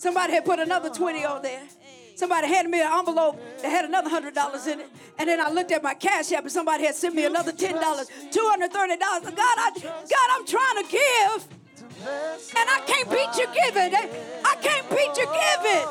Somebody 0.00 0.32
had 0.32 0.46
put 0.46 0.58
another 0.58 0.88
20 0.88 1.26
on 1.26 1.42
there. 1.42 1.60
Somebody 2.14 2.46
handed 2.46 2.70
me 2.70 2.80
an 2.80 2.90
envelope 2.90 3.38
that 3.60 3.68
had 3.68 3.84
another 3.84 4.08
$100 4.08 4.66
in 4.72 4.80
it. 4.80 4.86
And 5.18 5.28
then 5.28 5.38
I 5.38 5.50
looked 5.50 5.72
at 5.72 5.82
my 5.82 5.92
cash 5.92 6.32
app 6.32 6.42
and 6.44 6.50
somebody 6.50 6.86
had 6.86 6.94
sent 6.94 7.14
me 7.14 7.26
another 7.26 7.52
$10, 7.52 7.74
$230. 7.74 8.32
God, 8.32 9.36
I, 9.36 9.70
God, 9.74 10.28
I'm 10.32 10.46
trying 10.46 10.84
to 10.84 10.90
give. 10.90 11.48
And 12.56 12.70
I 12.70 12.80
can't 12.86 13.10
beat 13.10 13.36
you 13.36 13.46
giving. 13.52 13.94
I 14.42 14.56
can't 14.62 14.88
beat 14.88 15.18
you 15.18 15.26
giving. 15.36 15.86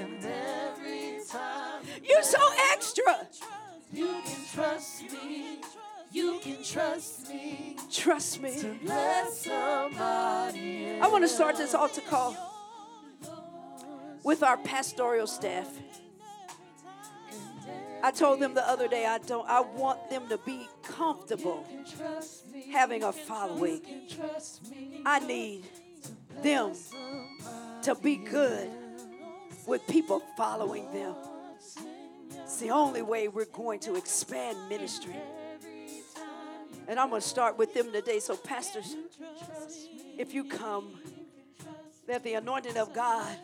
and 0.00 0.24
every 0.24 1.20
time 1.28 1.82
You 2.02 2.22
so 2.22 2.38
extra. 2.72 3.28
you 3.92 4.06
can 4.24 4.40
trust 4.54 5.02
me. 5.12 5.58
You 6.10 6.38
can 6.40 6.62
trust 6.62 7.28
me. 7.28 7.76
Trust 7.90 8.40
me. 8.40 8.78
Bless 8.82 9.44
somebody. 9.44 10.98
I 11.00 11.06
want 11.08 11.24
to 11.24 11.28
start 11.28 11.56
this 11.56 11.74
altar 11.74 12.00
call 12.00 12.36
with 14.24 14.42
our 14.42 14.56
pastoral 14.56 15.26
staff. 15.26 15.68
I 18.02 18.10
told 18.10 18.40
them 18.40 18.54
the 18.54 18.66
other 18.66 18.88
day 18.88 19.06
I 19.06 19.18
don't 19.18 19.46
I 19.48 19.60
want 19.60 20.08
them 20.08 20.28
to 20.28 20.38
be 20.38 20.68
comfortable 20.82 21.66
having 22.72 23.02
a 23.02 23.12
following. 23.12 23.82
I 25.04 25.18
need 25.20 25.64
them 26.42 26.72
to 27.82 27.94
be 27.96 28.16
good 28.16 28.70
with 29.66 29.86
people 29.88 30.22
following 30.36 30.90
them. 30.92 31.14
It's 32.30 32.60
the 32.60 32.70
only 32.70 33.02
way 33.02 33.28
we're 33.28 33.44
going 33.46 33.80
to 33.80 33.96
expand 33.96 34.56
ministry. 34.68 35.16
And 36.88 36.98
I'm 36.98 37.10
going 37.10 37.20
to 37.20 37.28
start 37.28 37.58
with 37.58 37.74
them 37.74 37.92
today. 37.92 38.18
So, 38.18 38.34
pastors, 38.34 38.96
if 40.16 40.32
you 40.32 40.44
come, 40.44 40.98
that 42.06 42.24
the 42.24 42.34
anointing 42.34 42.78
of 42.78 42.94
God, 42.94 43.36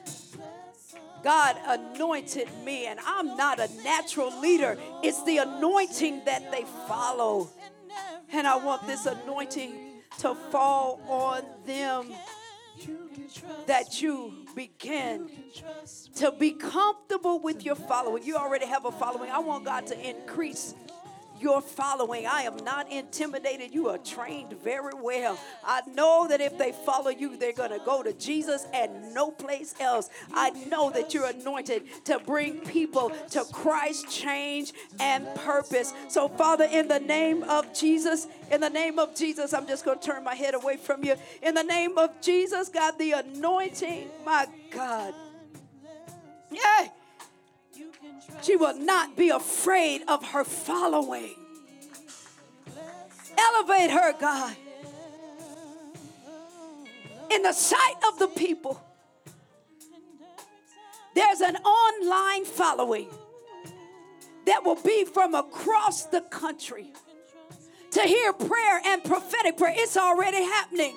God 1.23 1.57
anointed 1.67 2.49
me, 2.65 2.87
and 2.87 2.99
I'm 3.05 3.37
not 3.37 3.61
a 3.61 3.69
natural 3.85 4.41
leader. 4.41 4.79
It's 5.03 5.23
the 5.25 5.39
anointing 5.39 6.25
that 6.25 6.51
they 6.51 6.65
follow. 6.89 7.51
And 8.33 8.47
I 8.47 8.57
want 8.57 8.87
this 8.87 9.05
anointing 9.05 9.75
to 10.21 10.35
fall 10.35 11.01
on 11.07 11.43
them 11.67 12.07
that 13.67 14.01
you 14.01 14.33
begin 14.55 15.31
to 16.17 16.33
be 16.33 16.53
comfortable 16.53 17.41
with 17.41 17.65
your 17.65 17.75
following. 17.75 18.23
You 18.25 18.37
already 18.37 18.67
have 18.67 18.85
a 18.87 18.93
following. 18.93 19.31
I 19.31 19.39
want 19.41 19.65
God 19.65 19.87
to 19.89 20.09
increase 20.09 20.75
your 21.45 21.61
following. 21.61 22.27
I 22.27 22.43
am 22.43 22.57
not 22.65 22.91
intimidated. 22.91 23.73
You 23.73 23.91
are 23.91 23.99
trained 23.99 24.55
very 24.65 24.95
well. 24.95 25.39
I 25.63 25.83
know 25.95 26.27
that 26.27 26.41
if 26.41 26.57
they 26.57 26.73
follow 26.73 27.11
you, 27.11 27.37
they're 27.37 27.53
going 27.53 27.71
to 27.71 27.83
go 27.85 28.03
to 28.03 28.15
Jesus 28.15 28.67
and 28.73 29.15
no 29.15 29.31
place 29.31 29.75
else. 29.79 30.09
I 30.33 30.51
know 30.51 30.91
that 30.91 31.13
you're 31.13 31.27
anointed 31.27 31.83
to 32.07 32.19
bring 32.19 32.61
people 32.61 33.13
to 33.31 33.45
Christ 33.53 34.11
change 34.11 34.73
and 34.99 35.27
purpose. 35.35 35.93
So, 36.09 36.29
Father, 36.29 36.65
in 36.65 36.89
the 36.89 37.01
name 37.01 37.43
of 37.43 37.73
Jesus, 37.79 38.27
in 38.51 38.63
the 38.63 38.71
name 38.71 38.99
of 38.99 39.15
Jesus, 39.15 39.53
I'm 39.53 39.67
just 39.67 39.85
going 39.85 39.99
to 39.99 40.05
turn 40.05 40.25
my 40.25 40.35
head 40.35 40.55
away 40.55 40.79
from 40.79 41.05
you. 41.05 41.15
In 41.43 41.55
the 41.55 41.63
name 41.63 41.99
of 41.99 42.23
Jesus, 42.23 42.71
God, 42.71 42.99
the 42.99 43.13
anointing, 43.13 44.09
my 44.25 44.47
God. 44.71 45.13
Yeah. 46.51 46.89
She 48.43 48.57
will 48.57 48.79
not 48.79 49.17
be 49.17 49.31
afraid 49.31 50.03
of 50.09 50.25
her 50.29 50.45
following. 50.45 51.35
Elevate 53.37 53.91
her, 53.91 54.13
God, 54.19 54.57
in 57.31 57.43
the 57.43 57.53
sight 57.53 57.95
of 58.09 58.19
the 58.19 58.29
people. 58.29 58.81
There's 61.15 61.41
an 61.41 61.57
online 61.57 62.45
following 62.45 63.09
that 64.47 64.65
will 64.65 64.81
be 64.83 65.05
from 65.05 65.35
across 65.35 66.05
the 66.07 66.21
country 66.23 66.93
to 67.93 68.03
hear 68.03 68.33
prayer 68.33 68.81
and 68.85 69.03
prophetic 69.03 69.57
prayer. 69.57 69.75
It's 69.77 69.97
already 69.97 70.43
happening 70.43 70.95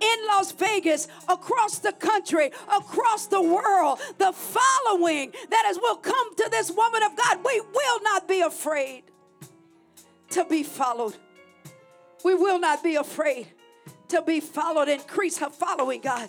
in 0.00 0.26
Las 0.26 0.52
Vegas, 0.52 1.08
across 1.28 1.78
the 1.78 1.92
country, 1.92 2.50
across 2.74 3.26
the 3.26 3.40
world, 3.40 4.00
the 4.18 4.32
following 4.32 5.32
that 5.50 5.66
is 5.68 5.78
will 5.78 5.96
come 5.96 6.34
to 6.36 6.48
this 6.50 6.70
woman 6.70 7.02
of 7.02 7.16
God. 7.16 7.38
We 7.44 7.60
will 7.60 8.02
not 8.02 8.26
be 8.26 8.40
afraid 8.40 9.04
to 10.30 10.44
be 10.44 10.62
followed. 10.62 11.16
We 12.24 12.34
will 12.34 12.58
not 12.58 12.82
be 12.82 12.96
afraid 12.96 13.48
to 14.08 14.22
be 14.22 14.40
followed. 14.40 14.88
Increase 14.88 15.38
her 15.38 15.50
following, 15.50 16.00
God. 16.00 16.28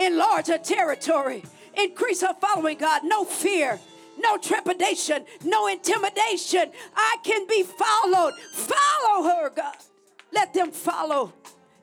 Enlarge 0.00 0.46
her 0.48 0.58
territory. 0.58 1.44
Increase 1.76 2.22
her 2.22 2.34
following, 2.40 2.78
God. 2.78 3.02
No 3.04 3.24
fear, 3.24 3.78
no 4.18 4.36
trepidation, 4.36 5.24
no 5.44 5.66
intimidation. 5.66 6.72
I 6.96 7.16
can 7.22 7.46
be 7.46 7.62
followed. 7.62 8.34
Follow 8.52 9.22
her, 9.28 9.50
God. 9.50 9.76
Let 10.32 10.54
them 10.54 10.70
follow 10.70 11.32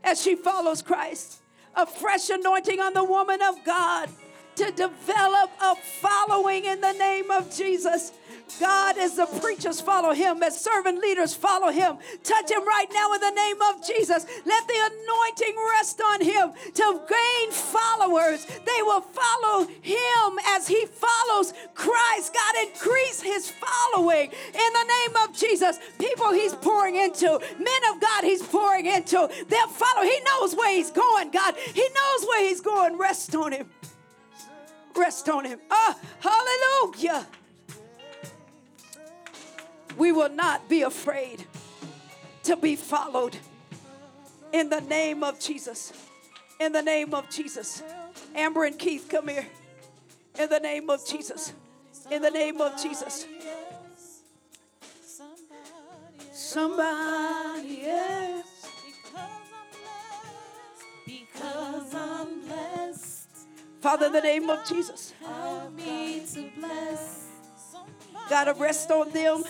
as 0.05 0.21
she 0.21 0.35
follows 0.35 0.81
Christ. 0.81 1.41
A 1.75 1.85
fresh 1.85 2.29
anointing 2.29 2.79
on 2.79 2.93
the 2.93 3.03
woman 3.03 3.41
of 3.41 3.55
God 3.65 4.09
to 4.55 4.71
develop 4.71 5.51
a 5.61 5.75
following 5.75 6.63
in 6.63 6.79
the 6.79 6.93
name 6.93 7.29
of 7.29 7.53
Jesus. 7.53 8.13
God, 8.59 8.97
as 8.97 9.15
the 9.15 9.25
preachers 9.25 9.81
follow 9.81 10.13
him, 10.13 10.41
as 10.41 10.59
servant 10.59 10.99
leaders 10.99 11.33
follow 11.33 11.71
him, 11.71 11.97
touch 12.23 12.51
him 12.51 12.65
right 12.65 12.87
now 12.93 13.13
in 13.13 13.21
the 13.21 13.31
name 13.31 13.61
of 13.61 13.85
Jesus. 13.85 14.25
Let 14.45 14.67
the 14.67 14.91
anointing 14.91 15.55
rest 15.71 16.01
on 16.01 16.21
him 16.21 16.53
to 16.73 17.01
gain 17.09 17.51
followers. 17.51 18.45
They 18.45 18.81
will 18.81 19.01
follow 19.01 19.67
him 19.81 20.39
as 20.47 20.67
he 20.67 20.85
follows 20.85 21.53
Christ. 21.73 22.33
God, 22.33 22.55
increase 22.67 23.21
his 23.21 23.51
following 23.51 24.31
in 24.31 24.73
the 24.73 24.83
name 24.83 25.27
of 25.27 25.35
Jesus. 25.35 25.79
People 25.99 26.31
he's 26.31 26.53
pouring 26.53 26.95
into, 26.95 27.39
men 27.57 27.81
of 27.93 27.99
God 27.99 28.23
he's 28.23 28.41
pouring 28.41 28.85
into, 28.85 29.29
they'll 29.49 29.67
follow. 29.67 30.03
He 30.03 30.19
knows 30.21 30.55
where 30.55 30.73
he's 30.73 30.91
going, 30.91 31.31
God. 31.31 31.55
He 31.57 31.87
knows 31.93 32.27
where 32.27 32.47
he's 32.47 32.61
going. 32.61 32.97
Rest 32.97 33.35
on 33.35 33.51
him. 33.51 33.69
Rest 34.95 35.27
on 35.27 35.43
him. 35.45 35.59
Ah, 35.69 35.97
hallelujah. 36.21 37.27
We 39.97 40.11
will 40.11 40.29
not 40.29 40.67
be 40.67 40.81
afraid 40.81 41.45
to 42.43 42.55
be 42.55 42.75
followed 42.75 43.37
in 44.51 44.69
the 44.69 44.81
name 44.81 45.23
of 45.23 45.39
Jesus. 45.39 45.93
In 46.59 46.71
the 46.71 46.81
name 46.81 47.13
of 47.13 47.29
Jesus. 47.29 47.83
Amber 48.33 48.65
and 48.65 48.77
Keith, 48.77 49.07
come 49.09 49.27
here. 49.27 49.47
In 50.39 50.49
the 50.49 50.59
name 50.59 50.89
of 50.89 51.05
Jesus. 51.05 51.53
In 52.11 52.21
the 52.21 52.31
name 52.31 52.61
of 52.61 52.81
Jesus. 52.81 53.25
Somebody 56.31 57.85
else. 57.87 58.67
Because 61.05 61.93
I'm 61.93 62.41
blessed. 62.41 63.27
Father, 63.81 64.07
in 64.07 64.13
the 64.13 64.21
name 64.21 64.49
of 64.49 64.67
Jesus. 64.67 65.13
Help 65.19 65.73
me 65.73 66.23
to 66.33 66.49
bless. 66.57 67.34
God, 68.29 68.45
to 68.45 68.53
rest 68.53 68.89
on 68.91 69.11
them. 69.11 69.43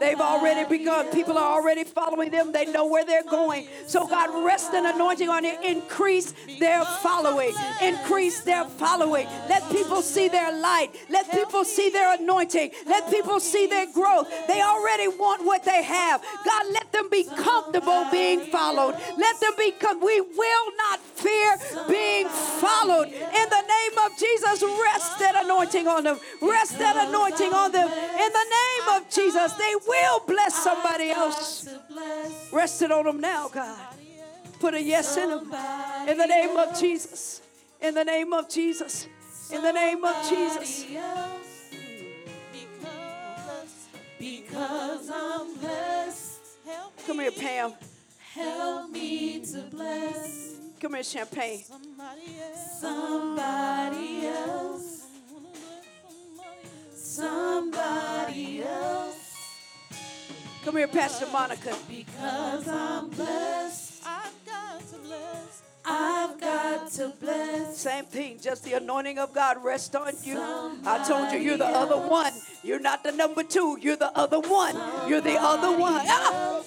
They've 0.00 0.20
already 0.20 0.68
begun. 0.68 1.06
People 1.10 1.38
are 1.38 1.58
already 1.58 1.84
following 1.84 2.30
them. 2.30 2.52
They 2.52 2.66
know 2.66 2.86
where 2.86 3.04
they're 3.04 3.24
going. 3.24 3.66
So, 3.86 4.06
God, 4.06 4.44
rest 4.44 4.72
an 4.72 4.86
anointing 4.86 5.28
on 5.28 5.44
it. 5.44 5.62
Increase 5.62 6.32
their 6.58 6.84
following. 6.84 7.52
Increase 7.82 8.40
their 8.40 8.64
following. 8.64 9.26
Let 9.48 9.68
people 9.70 10.02
see 10.02 10.28
their 10.28 10.52
light. 10.58 10.90
Let 11.08 11.30
people 11.30 11.64
see 11.64 11.90
their 11.90 12.14
anointing. 12.14 12.70
Let 12.86 13.10
people 13.10 13.40
see 13.40 13.66
their 13.66 13.90
growth. 13.92 14.28
They 14.46 14.60
already 14.62 15.08
want 15.08 15.44
what 15.44 15.64
they 15.64 15.82
have. 15.82 16.22
God, 16.44 16.64
let 16.72 16.92
them 16.92 17.08
be 17.10 17.24
comfortable 17.24 18.06
being 18.10 18.40
followed. 18.46 18.94
Let 19.16 19.40
them 19.40 19.52
be, 19.58 19.72
com- 19.72 20.00
we 20.00 20.20
will 20.20 20.66
not 20.76 21.00
fear 21.00 21.56
being 21.88 22.28
followed. 22.28 23.08
In 23.08 23.48
the 23.48 23.62
name 23.62 23.98
of 24.04 24.18
Jesus, 24.18 24.62
rest 24.62 25.18
that 25.18 25.39
anointing 25.60 25.88
on 25.88 26.04
them. 26.04 26.18
Rest 26.40 26.78
that 26.78 27.08
anointing 27.08 27.52
on 27.52 27.72
them. 27.72 27.88
In 27.88 28.32
the 28.32 28.46
name 28.50 28.96
of 28.96 29.10
Jesus, 29.10 29.52
they 29.52 29.74
will 29.86 30.20
bless 30.26 30.62
somebody 30.62 31.10
else. 31.10 31.68
Rest 32.52 32.82
it 32.82 32.92
on 32.92 33.04
them 33.04 33.20
now, 33.20 33.48
God. 33.48 33.78
Put 34.58 34.74
a 34.74 34.82
yes 34.82 35.16
in 35.16 35.28
them. 35.30 35.54
In 36.08 36.18
the 36.18 36.26
name 36.26 36.56
of 36.56 36.78
Jesus. 36.78 37.42
In 37.80 37.94
the 37.94 38.04
name 38.04 38.32
of 38.32 38.48
Jesus. 38.48 39.08
In 39.52 39.62
the 39.62 39.72
name 39.72 40.04
of 40.04 40.28
Jesus. 40.28 40.86
Because 44.18 45.10
I'm 45.10 45.58
blessed. 45.58 46.40
Come 47.06 47.20
here, 47.20 47.30
Pam. 47.30 47.72
Help 48.34 48.90
me 48.90 49.44
to 49.44 49.62
bless 49.70 50.56
Come 50.78 50.94
here, 50.94 51.02
Champagne. 51.02 51.64
somebody 52.78 54.26
else. 54.26 54.99
Come 60.64 60.76
here, 60.76 60.86
Pastor 60.86 61.26
Monica. 61.32 61.76
Because 61.88 62.68
I'm 62.68 63.08
blessed. 63.08 64.02
I've 64.06 64.46
got 64.46 64.78
to 64.78 64.96
bless. 64.98 65.62
I've 65.84 66.40
got 66.40 66.90
to 66.92 67.12
bless. 67.20 67.78
Same 67.78 68.04
thing, 68.04 68.38
just 68.40 68.62
the 68.62 68.74
anointing 68.74 69.18
of 69.18 69.34
God 69.34 69.56
rest 69.64 69.96
on 69.96 70.12
you. 70.22 70.38
I 70.86 71.02
told 71.04 71.32
you, 71.32 71.40
you're 71.40 71.56
the 71.56 71.66
other 71.66 71.96
one. 71.96 72.32
You're 72.62 72.78
not 72.78 73.02
the 73.02 73.10
number 73.10 73.42
two, 73.42 73.76
you're 73.80 73.96
the 73.96 74.16
other 74.16 74.38
one. 74.38 74.76
You're 75.08 75.20
the 75.20 75.36
other 75.36 75.76
one. 75.76 76.04
Ah! 76.06 76.62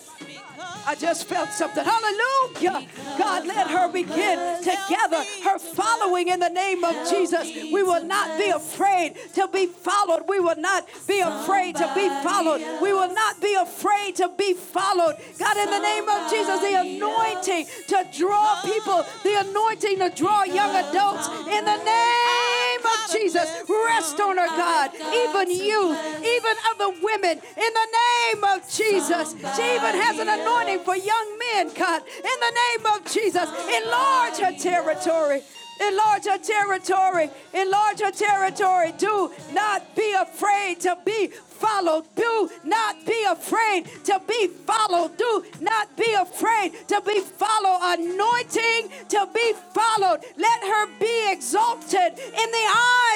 I 0.86 0.96
just 0.96 1.28
felt 1.28 1.50
something. 1.52 1.84
Hallelujah. 1.84 2.88
God, 3.18 3.46
let 3.48 3.68
her 3.68 3.92
begin 3.92 4.64
to 4.64 4.78
gather 4.90 5.24
her 5.44 5.60
following 5.60 6.28
in 6.28 6.40
the 6.40 6.50
name 6.50 6.84
of 6.84 7.10
Jesus. 7.10 7.48
We 7.54 7.84
will 7.84 8.04
not 8.04 8.38
be 8.38 8.50
afraid 8.50 9.16
to 9.36 9.48
be 9.48 9.68
followed. 9.68 10.24
We 10.28 10.40
will 10.40 10.60
not 10.60 10.88
be 11.08 11.20
afraid 11.22 11.76
to 11.78 11.92
be 11.96 12.10
followed. 12.22 12.62
We 12.82 12.94
will 12.94 13.14
not 13.14 13.42
be 13.42 13.54
afraid 13.56 14.16
to 14.18 14.30
be 14.38 14.54
followed. 14.54 15.16
God, 15.40 15.58
in 15.58 15.70
the 15.70 15.80
name 15.80 16.10
of 16.10 16.30
Jesus, 16.30 16.60
the 16.60 16.80
anointing 16.80 17.66
to 17.88 18.08
draw 18.18 18.62
people, 18.64 19.06
the 19.24 19.36
anointing 19.50 20.00
to 20.00 20.10
draw 20.10 20.44
young 20.44 20.76
adults 20.76 21.28
in 21.48 21.66
the 21.66 21.78
name 21.84 22.86
of 22.86 23.12
Jesus. 23.12 23.48
Rest 23.88 24.20
on 24.20 24.38
her, 24.38 24.48
God. 24.48 24.92
Even 24.96 25.52
youth, 25.52 25.98
even 26.24 26.56
other 26.72 26.90
women, 27.02 27.40
in 27.40 27.72
the 27.74 27.88
name 27.94 28.44
of 28.44 28.70
Jesus. 28.70 29.36
She 29.56 29.76
even 29.76 29.96
has 30.02 30.20
an 30.20 30.30
anointing 30.30 30.73
for 30.80 30.96
young 30.96 31.40
men, 31.40 31.72
God. 31.74 32.02
In 32.18 32.24
the 32.24 32.54
name 32.64 32.86
of 32.96 33.12
Jesus, 33.12 33.50
enlarge 33.50 34.38
her 34.40 34.54
territory. 34.60 35.42
Enlarge 35.82 36.28
our 36.28 36.38
territory. 36.38 37.30
Enlarge 37.54 38.02
our 38.02 38.12
territory. 38.12 38.94
Do 38.98 39.32
not 39.54 39.96
be 39.96 40.14
afraid 40.14 40.80
to 40.82 40.98
be 41.06 41.28
followed. 41.28 42.06
Do 42.16 42.50
not 42.64 43.06
be 43.06 43.26
afraid 43.30 43.86
to 44.06 44.22
be 44.28 44.48
followed. 44.48 45.18
Do 45.18 45.46
not 45.62 45.96
be 45.98 46.14
afraid 46.14 46.74
to 46.90 47.02
be 47.02 47.20
followed. 47.22 47.80
Anointing 48.00 48.90
to 49.10 49.28
be 49.34 49.54
followed. 49.74 50.22
Let 50.38 50.62
her 50.64 50.88
be 51.00 51.32
exalted 51.34 52.20
in 52.20 52.52
the 52.52 52.68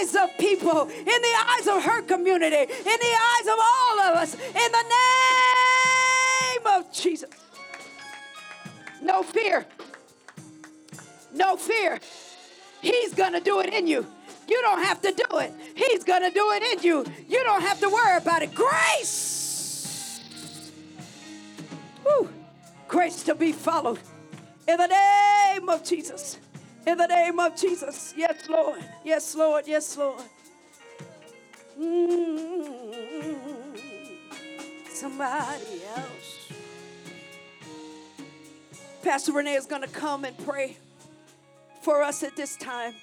eyes 0.02 0.16
of 0.16 0.30
people, 0.40 0.84
in 0.90 1.06
the 1.06 1.36
eyes 1.48 1.68
of 1.68 1.84
her 1.84 2.02
community, 2.02 2.58
in 2.64 2.68
the 3.08 3.16
eyes 3.32 3.48
of 3.48 3.60
all 3.60 4.00
of 4.02 4.16
us. 4.18 4.34
In 4.36 4.72
the 4.72 4.86
name 6.68 6.80
of 6.80 6.92
Jesus. 6.92 7.30
No 9.08 9.24
fear. 9.24 9.66
No 11.34 11.56
fear. 11.56 12.00
He's 12.82 13.14
going 13.14 13.32
to 13.32 13.40
do 13.40 13.62
it 13.62 13.74
in 13.74 13.88
you. 13.88 14.06
You 14.50 14.62
don't 14.62 14.84
have 14.84 15.02
to 15.02 15.14
do 15.14 15.38
it. 15.40 15.54
He's 15.76 16.04
going 16.04 16.24
to 16.24 16.30
do 16.30 16.52
it 16.52 16.64
in 16.64 16.84
you. 16.84 17.06
You 17.30 17.42
don't 17.46 17.62
have 17.62 17.80
to 17.80 17.90
worry 17.90 18.18
about 18.18 18.42
it. 18.44 18.54
Grace. 18.54 20.22
Woo. 22.06 22.30
Grace 22.90 23.24
to 23.24 23.34
be 23.34 23.54
followed. 23.54 24.00
In 24.68 24.76
the 24.78 24.88
name 24.88 25.70
of 25.70 25.86
Jesus. 25.86 26.38
In 26.86 26.98
the 26.98 27.08
name 27.08 27.40
of 27.40 27.56
Jesus. 27.56 28.14
Yes, 28.18 28.50
Lord. 28.50 28.84
Yes, 29.06 29.36
Lord. 29.36 29.68
Yes, 29.68 29.98
Lord. 29.98 30.22
Mm. 31.80 33.38
Somebody 34.90 35.82
else. 35.96 36.67
Pastor 39.04 39.32
Renee 39.32 39.56
is 39.56 39.66
going 39.66 39.82
to 39.82 39.88
come 39.88 40.26
and 40.26 40.38
pray 40.46 40.78
for 41.82 42.02
us 42.02 42.24
at 42.24 42.36
this 42.36 42.58
time. 42.58 42.94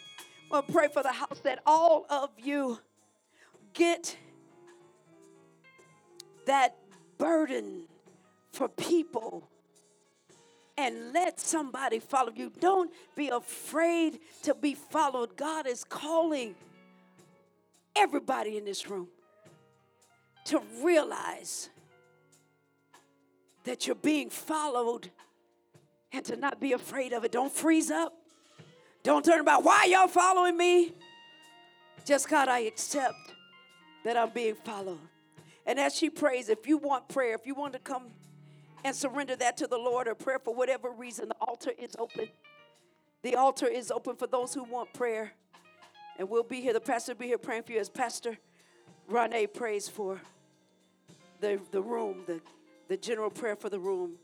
To 0.50 0.62
pray 0.62 0.88
for 0.88 1.02
the 1.02 1.12
house 1.12 1.40
that 1.42 1.60
all 1.66 2.06
of 2.08 2.30
you 2.38 2.78
get 3.72 4.16
that 6.46 6.76
burden 7.18 7.84
for 8.52 8.68
people 8.68 9.48
and 10.76 11.12
let 11.12 11.40
somebody 11.40 11.98
follow 11.98 12.32
you. 12.34 12.52
Don't 12.60 12.92
be 13.16 13.28
afraid 13.28 14.20
to 14.42 14.54
be 14.54 14.74
followed. 14.74 15.36
God 15.36 15.66
is 15.66 15.84
calling 15.84 16.54
everybody 17.96 18.56
in 18.56 18.64
this 18.64 18.88
room 18.88 19.08
to 20.46 20.60
realize 20.82 21.68
that 23.64 23.86
you're 23.86 23.96
being 23.96 24.30
followed 24.30 25.10
and 26.14 26.24
to 26.26 26.36
not 26.36 26.60
be 26.60 26.72
afraid 26.72 27.12
of 27.12 27.24
it. 27.24 27.32
Don't 27.32 27.52
freeze 27.52 27.90
up. 27.90 28.14
Don't 29.02 29.24
turn 29.24 29.40
about 29.40 29.64
why 29.64 29.86
y'all 29.90 30.08
following 30.08 30.56
me. 30.56 30.92
Just 32.04 32.28
God, 32.28 32.48
I 32.48 32.60
accept 32.60 33.14
that 34.04 34.16
I'm 34.16 34.30
being 34.30 34.54
followed. 34.54 35.00
And 35.66 35.78
as 35.78 35.94
she 35.94 36.10
prays, 36.10 36.48
if 36.48 36.66
you 36.66 36.78
want 36.78 37.08
prayer, 37.08 37.34
if 37.34 37.46
you 37.46 37.54
want 37.54 37.72
to 37.72 37.78
come 37.78 38.04
and 38.84 38.94
surrender 38.94 39.34
that 39.36 39.56
to 39.58 39.66
the 39.66 39.78
Lord 39.78 40.06
or 40.08 40.14
prayer 40.14 40.38
for 40.38 40.54
whatever 40.54 40.90
reason, 40.90 41.28
the 41.28 41.36
altar 41.40 41.72
is 41.78 41.96
open. 41.98 42.28
The 43.22 43.36
altar 43.36 43.66
is 43.66 43.90
open 43.90 44.16
for 44.16 44.26
those 44.26 44.52
who 44.52 44.64
want 44.64 44.92
prayer. 44.92 45.32
And 46.18 46.28
we'll 46.28 46.42
be 46.42 46.60
here. 46.60 46.74
The 46.74 46.80
pastor 46.80 47.12
will 47.12 47.20
be 47.20 47.26
here 47.26 47.38
praying 47.38 47.64
for 47.64 47.72
you 47.72 47.80
as 47.80 47.88
Pastor 47.88 48.36
Rene 49.08 49.46
prays 49.48 49.88
for 49.88 50.20
the, 51.40 51.58
the 51.72 51.80
room, 51.80 52.24
the, 52.26 52.40
the 52.88 52.96
general 52.96 53.30
prayer 53.30 53.56
for 53.56 53.70
the 53.70 53.80
room. 53.80 54.16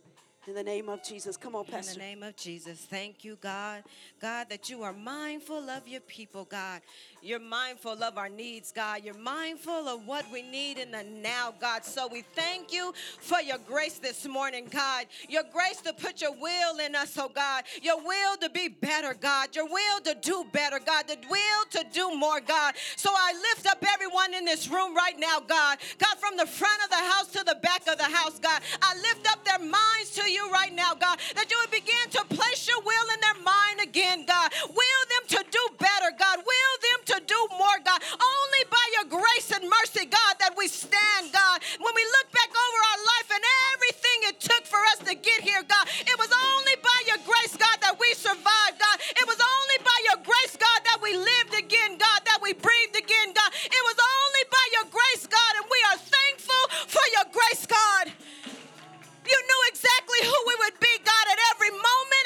In 0.46 0.54
the 0.54 0.62
name 0.62 0.88
of 0.88 1.02
Jesus. 1.02 1.36
Come 1.36 1.54
on, 1.54 1.66
Pastor. 1.66 1.92
In 1.92 1.98
the 1.98 2.04
name 2.04 2.22
of 2.22 2.34
Jesus, 2.34 2.78
thank 2.78 3.24
you, 3.24 3.36
God. 3.42 3.82
God, 4.22 4.48
that 4.48 4.70
you 4.70 4.82
are 4.82 4.92
mindful 4.92 5.68
of 5.68 5.86
your 5.86 6.00
people, 6.00 6.46
God. 6.46 6.80
You're 7.22 7.38
mindful 7.38 8.02
of 8.02 8.16
our 8.16 8.30
needs, 8.30 8.72
God. 8.72 9.02
You're 9.04 9.18
mindful 9.18 9.88
of 9.88 10.06
what 10.06 10.24
we 10.32 10.40
need 10.40 10.78
in 10.78 10.90
the 10.90 11.02
now, 11.02 11.52
God. 11.60 11.84
So 11.84 12.08
we 12.10 12.22
thank 12.34 12.72
you 12.72 12.94
for 13.20 13.40
your 13.40 13.58
grace 13.58 13.98
this 13.98 14.26
morning, 14.26 14.68
God. 14.70 15.04
Your 15.28 15.42
grace 15.52 15.82
to 15.82 15.92
put 15.92 16.22
your 16.22 16.32
will 16.32 16.78
in 16.78 16.94
us, 16.94 17.18
oh 17.18 17.28
God. 17.28 17.64
Your 17.82 17.98
will 17.98 18.36
to 18.40 18.48
be 18.48 18.68
better, 18.68 19.12
God. 19.12 19.54
Your 19.54 19.66
will 19.66 20.00
to 20.04 20.16
do 20.22 20.46
better, 20.52 20.78
God. 20.78 21.08
The 21.08 21.18
will 21.28 21.64
to 21.72 21.84
do 21.92 22.16
more, 22.16 22.40
God. 22.40 22.74
So 22.96 23.10
I 23.12 23.34
lift 23.52 23.66
up 23.66 23.84
everyone 23.86 24.32
in 24.32 24.46
this 24.46 24.68
room 24.68 24.94
right 24.94 25.18
now, 25.18 25.40
God. 25.46 25.78
God, 25.98 26.16
from 26.18 26.38
the 26.38 26.46
front 26.46 26.82
of 26.84 26.90
the 26.90 27.04
house 27.04 27.28
to 27.32 27.44
the 27.44 27.58
back 27.62 27.86
of 27.86 27.98
the 27.98 28.04
house, 28.04 28.38
God. 28.38 28.62
I 28.80 28.94
lift 28.96 29.30
up 29.30 29.44
their 29.44 29.58
minds 29.58 30.10
to 30.14 30.30
you 30.30 30.50
right 30.50 30.74
now, 30.74 30.94
God. 30.94 31.18
That 31.34 31.50
you 31.50 31.58
would 31.60 31.70
begin 31.70 32.08
to 32.12 32.24
place 32.34 32.66
your 32.66 32.80
will 32.80 33.08
in 33.12 33.20
their 33.20 33.44
mind 33.44 33.80
again, 33.82 34.24
God. 34.24 34.52
Will 34.68 35.04
them 35.10 35.38
to 35.38 35.44
do 35.50 35.64
better, 35.78 36.16
God. 36.18 36.38
Will 36.38 36.74
them 36.80 36.89
to 37.10 37.18
do 37.26 37.40
more, 37.58 37.78
God. 37.82 37.98
Only 38.06 38.62
by 38.70 38.86
your 38.94 39.06
grace 39.10 39.50
and 39.50 39.66
mercy, 39.66 40.06
God, 40.06 40.34
that 40.38 40.54
we 40.54 40.70
stand, 40.70 41.34
God. 41.34 41.58
When 41.82 41.90
we 41.90 42.04
look 42.06 42.28
back 42.30 42.50
over 42.54 42.78
our 42.86 43.00
life 43.02 43.28
and 43.34 43.44
everything 43.74 44.18
it 44.30 44.36
took 44.38 44.62
for 44.62 44.78
us 44.94 45.02
to 45.10 45.18
get 45.18 45.42
here, 45.42 45.66
God, 45.66 45.90
it 46.06 46.16
was 46.22 46.30
only 46.30 46.76
by 46.78 46.98
your 47.10 47.18
grace, 47.26 47.58
God, 47.58 47.82
that 47.82 47.98
we 47.98 48.14
survived, 48.14 48.78
God. 48.78 48.96
It 49.18 49.26
was 49.26 49.42
only 49.42 49.78
by 49.82 49.98
your 50.06 50.22
grace, 50.22 50.54
God, 50.54 50.80
that 50.86 51.02
we 51.02 51.18
lived 51.18 51.54
again, 51.58 51.98
God, 51.98 52.22
that 52.30 52.38
we 52.38 52.54
breathed 52.54 52.94
again, 52.94 53.34
God. 53.34 53.50
It 53.58 53.82
was 53.90 53.98
only 53.98 54.44
by 54.46 54.66
your 54.78 54.86
grace, 54.94 55.26
God, 55.26 55.52
and 55.58 55.66
we 55.66 55.80
are 55.90 55.98
thankful 55.98 56.62
for 56.86 57.06
your 57.10 57.26
grace, 57.34 57.66
God. 57.66 58.14
You 59.26 59.38
knew 59.38 59.62
exactly 59.70 60.20
who 60.26 60.38
we 60.46 60.56
would 60.62 60.78
be, 60.78 60.94
God, 61.06 61.24
at 61.30 61.38
every 61.54 61.70
moment 61.70 62.19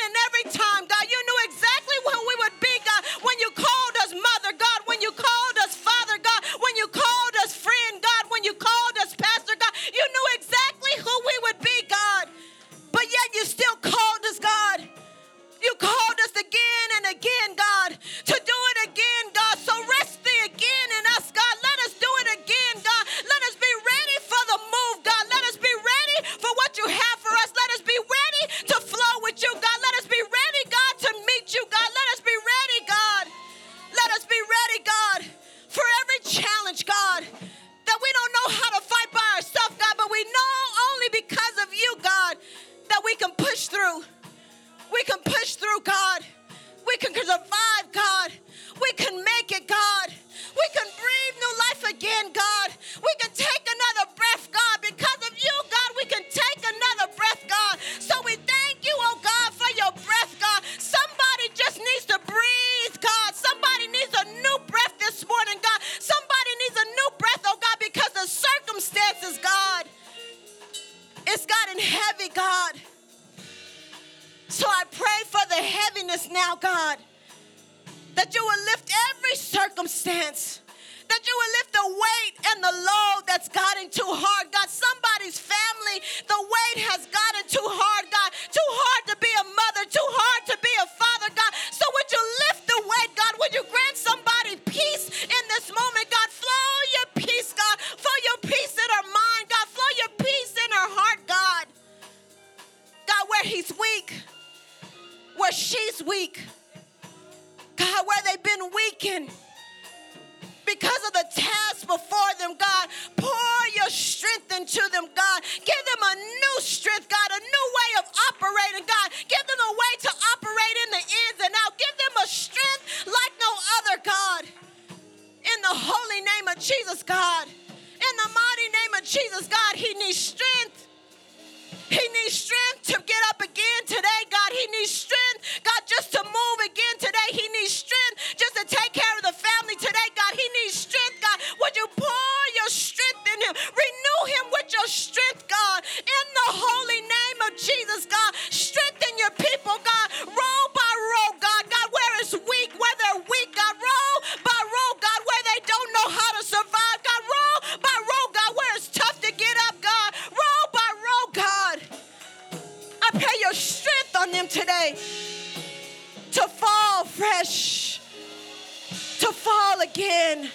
again, 169.85 170.51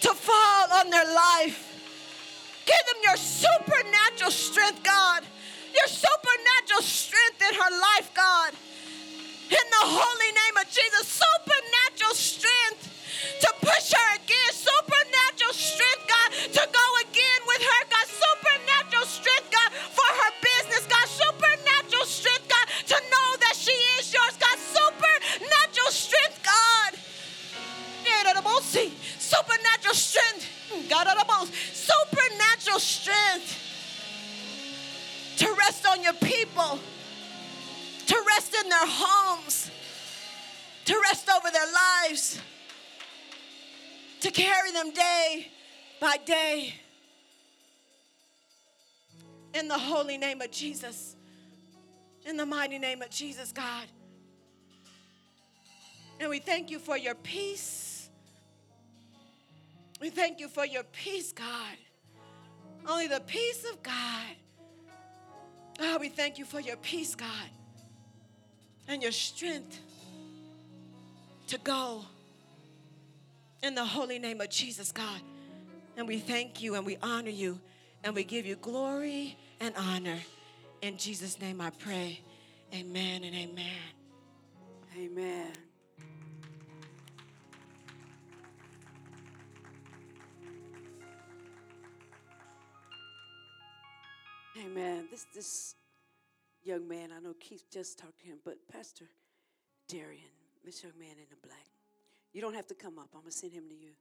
to 0.00 0.14
fall 0.14 0.66
on 0.78 0.90
their 0.90 1.04
life. 1.04 1.68
Give 2.64 2.84
them 2.86 3.02
your 3.02 3.16
supernatural 3.16 4.30
strength, 4.30 4.82
God. 4.82 5.24
Your 5.74 5.86
supernatural 5.86 6.82
strength 6.82 7.42
in 7.42 7.54
her 7.54 7.70
life, 7.70 8.10
God. 8.14 8.52
In 9.50 9.66
the 9.70 9.84
holy 9.84 10.32
name 10.32 10.56
of 10.60 10.66
Jesus, 10.70 11.20
supernatural 11.20 12.14
strength 12.14 12.88
to 13.40 13.52
push 13.60 13.92
her 13.92 14.18
Strength, 29.94 30.48
God, 30.88 31.06
of 31.06 31.18
the 31.18 31.24
Most 31.32 31.52
supernatural 31.74 32.78
strength 32.78 33.58
to 35.36 35.52
rest 35.58 35.86
on 35.86 36.02
your 36.02 36.12
people, 36.14 36.78
to 38.06 38.24
rest 38.26 38.54
in 38.54 38.68
their 38.68 38.86
homes, 38.86 39.70
to 40.84 41.00
rest 41.02 41.28
over 41.28 41.50
their 41.50 41.66
lives, 42.06 42.40
to 44.20 44.30
carry 44.30 44.70
them 44.72 44.92
day 44.92 45.50
by 46.00 46.16
day. 46.24 46.74
In 49.54 49.68
the 49.68 49.78
holy 49.78 50.16
name 50.16 50.40
of 50.40 50.50
Jesus, 50.50 51.16
in 52.24 52.36
the 52.36 52.46
mighty 52.46 52.78
name 52.78 53.02
of 53.02 53.10
Jesus, 53.10 53.52
God. 53.52 53.86
And 56.20 56.30
we 56.30 56.38
thank 56.38 56.70
you 56.70 56.78
for 56.78 56.96
your 56.96 57.14
peace. 57.16 57.91
We 60.02 60.10
thank 60.10 60.40
you 60.40 60.48
for 60.48 60.66
your 60.66 60.82
peace, 60.82 61.32
God. 61.32 61.76
Only 62.88 63.06
the 63.06 63.20
peace 63.20 63.64
of 63.70 63.80
God. 63.84 64.34
Oh, 65.78 65.98
we 66.00 66.08
thank 66.08 66.40
you 66.40 66.44
for 66.44 66.58
your 66.58 66.74
peace, 66.78 67.14
God, 67.14 67.48
and 68.88 69.00
your 69.00 69.12
strength 69.12 69.78
to 71.46 71.58
go 71.58 72.04
in 73.62 73.76
the 73.76 73.84
holy 73.84 74.18
name 74.18 74.40
of 74.40 74.50
Jesus, 74.50 74.90
God. 74.90 75.20
And 75.96 76.08
we 76.08 76.18
thank 76.18 76.60
you 76.60 76.74
and 76.74 76.84
we 76.84 76.98
honor 77.00 77.30
you 77.30 77.60
and 78.02 78.12
we 78.12 78.24
give 78.24 78.44
you 78.44 78.56
glory 78.56 79.38
and 79.60 79.72
honor. 79.76 80.18
In 80.80 80.96
Jesus' 80.96 81.40
name 81.40 81.60
I 81.60 81.70
pray. 81.70 82.20
Amen 82.74 83.22
and 83.22 83.36
amen. 83.36 83.66
Amen. 84.98 85.52
Amen. 94.60 95.08
This 95.10 95.26
this 95.34 95.74
young 96.62 96.86
man, 96.86 97.10
I 97.16 97.20
know 97.20 97.34
Keith 97.40 97.64
just 97.72 97.98
talked 97.98 98.20
to 98.20 98.26
him, 98.26 98.38
but 98.44 98.56
Pastor 98.70 99.06
Darian, 99.88 100.22
this 100.64 100.82
young 100.82 100.92
man 100.98 101.12
in 101.12 101.26
the 101.30 101.46
black, 101.46 101.70
you 102.32 102.40
don't 102.40 102.54
have 102.54 102.66
to 102.66 102.74
come 102.74 102.98
up. 102.98 103.08
I'm 103.14 103.20
gonna 103.20 103.32
send 103.32 103.52
him 103.52 103.64
to 103.68 103.74
you. 103.74 103.92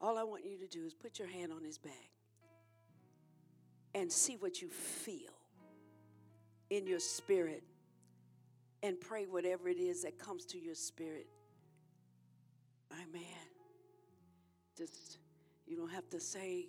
All 0.00 0.18
I 0.18 0.24
want 0.24 0.44
you 0.44 0.58
to 0.58 0.66
do 0.66 0.84
is 0.84 0.92
put 0.92 1.18
your 1.18 1.28
hand 1.28 1.52
on 1.52 1.64
his 1.64 1.78
back 1.78 2.10
and 3.94 4.12
see 4.12 4.36
what 4.36 4.60
you 4.60 4.68
feel 4.68 5.32
in 6.68 6.86
your 6.86 6.98
spirit 6.98 7.62
and 8.82 9.00
pray 9.00 9.24
whatever 9.24 9.68
it 9.68 9.78
is 9.78 10.02
that 10.02 10.18
comes 10.18 10.44
to 10.46 10.58
your 10.58 10.74
spirit. 10.74 11.26
Amen. 12.92 13.22
Just, 14.76 15.18
you 15.66 15.76
don't 15.76 15.90
have 15.90 16.08
to 16.10 16.20
say 16.20 16.66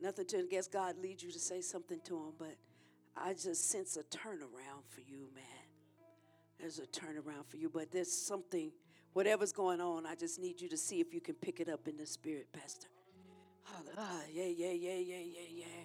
nothing 0.00 0.26
to 0.26 0.38
him. 0.38 0.46
I 0.46 0.54
guess 0.54 0.68
God 0.68 0.96
leads 1.02 1.22
you 1.22 1.32
to 1.32 1.38
say 1.38 1.60
something 1.60 1.98
to 2.04 2.16
him, 2.16 2.32
but 2.38 2.54
I 3.22 3.34
just 3.34 3.70
sense 3.70 3.96
a 3.96 4.02
turnaround 4.04 4.84
for 4.88 5.00
you, 5.00 5.28
man. 5.34 5.44
There's 6.58 6.78
a 6.78 6.86
turnaround 6.86 7.46
for 7.46 7.56
you, 7.56 7.68
but 7.68 7.92
there's 7.92 8.12
something, 8.12 8.72
whatever's 9.12 9.52
going 9.52 9.80
on, 9.80 10.06
I 10.06 10.14
just 10.14 10.40
need 10.40 10.60
you 10.60 10.68
to 10.70 10.76
see 10.76 11.00
if 11.00 11.14
you 11.14 11.20
can 11.20 11.34
pick 11.34 11.60
it 11.60 11.68
up 11.68 11.86
in 11.86 11.96
the 11.96 12.06
spirit, 12.06 12.48
Pastor. 12.52 12.88
Ah, 13.96 14.20
yeah, 14.32 14.44
yeah, 14.44 14.72
yeah, 14.72 14.96
yeah, 14.96 15.16
yeah, 15.16 15.48
yeah. 15.50 15.84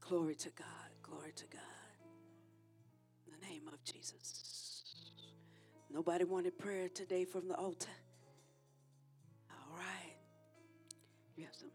Glory 0.00 0.34
to 0.36 0.50
God. 0.50 0.66
Glory 1.02 1.32
to 1.36 1.44
God. 1.46 1.60
In 3.26 3.32
the 3.40 3.46
name 3.46 3.68
of 3.68 3.82
Jesus. 3.84 4.84
Nobody 5.90 6.24
wanted 6.24 6.58
prayer 6.58 6.88
today 6.88 7.24
from 7.24 7.48
the 7.48 7.54
altar. 7.54 7.88
All 9.50 9.76
right. 9.76 10.16
You 11.36 11.44
have 11.44 11.54
some. 11.54 11.70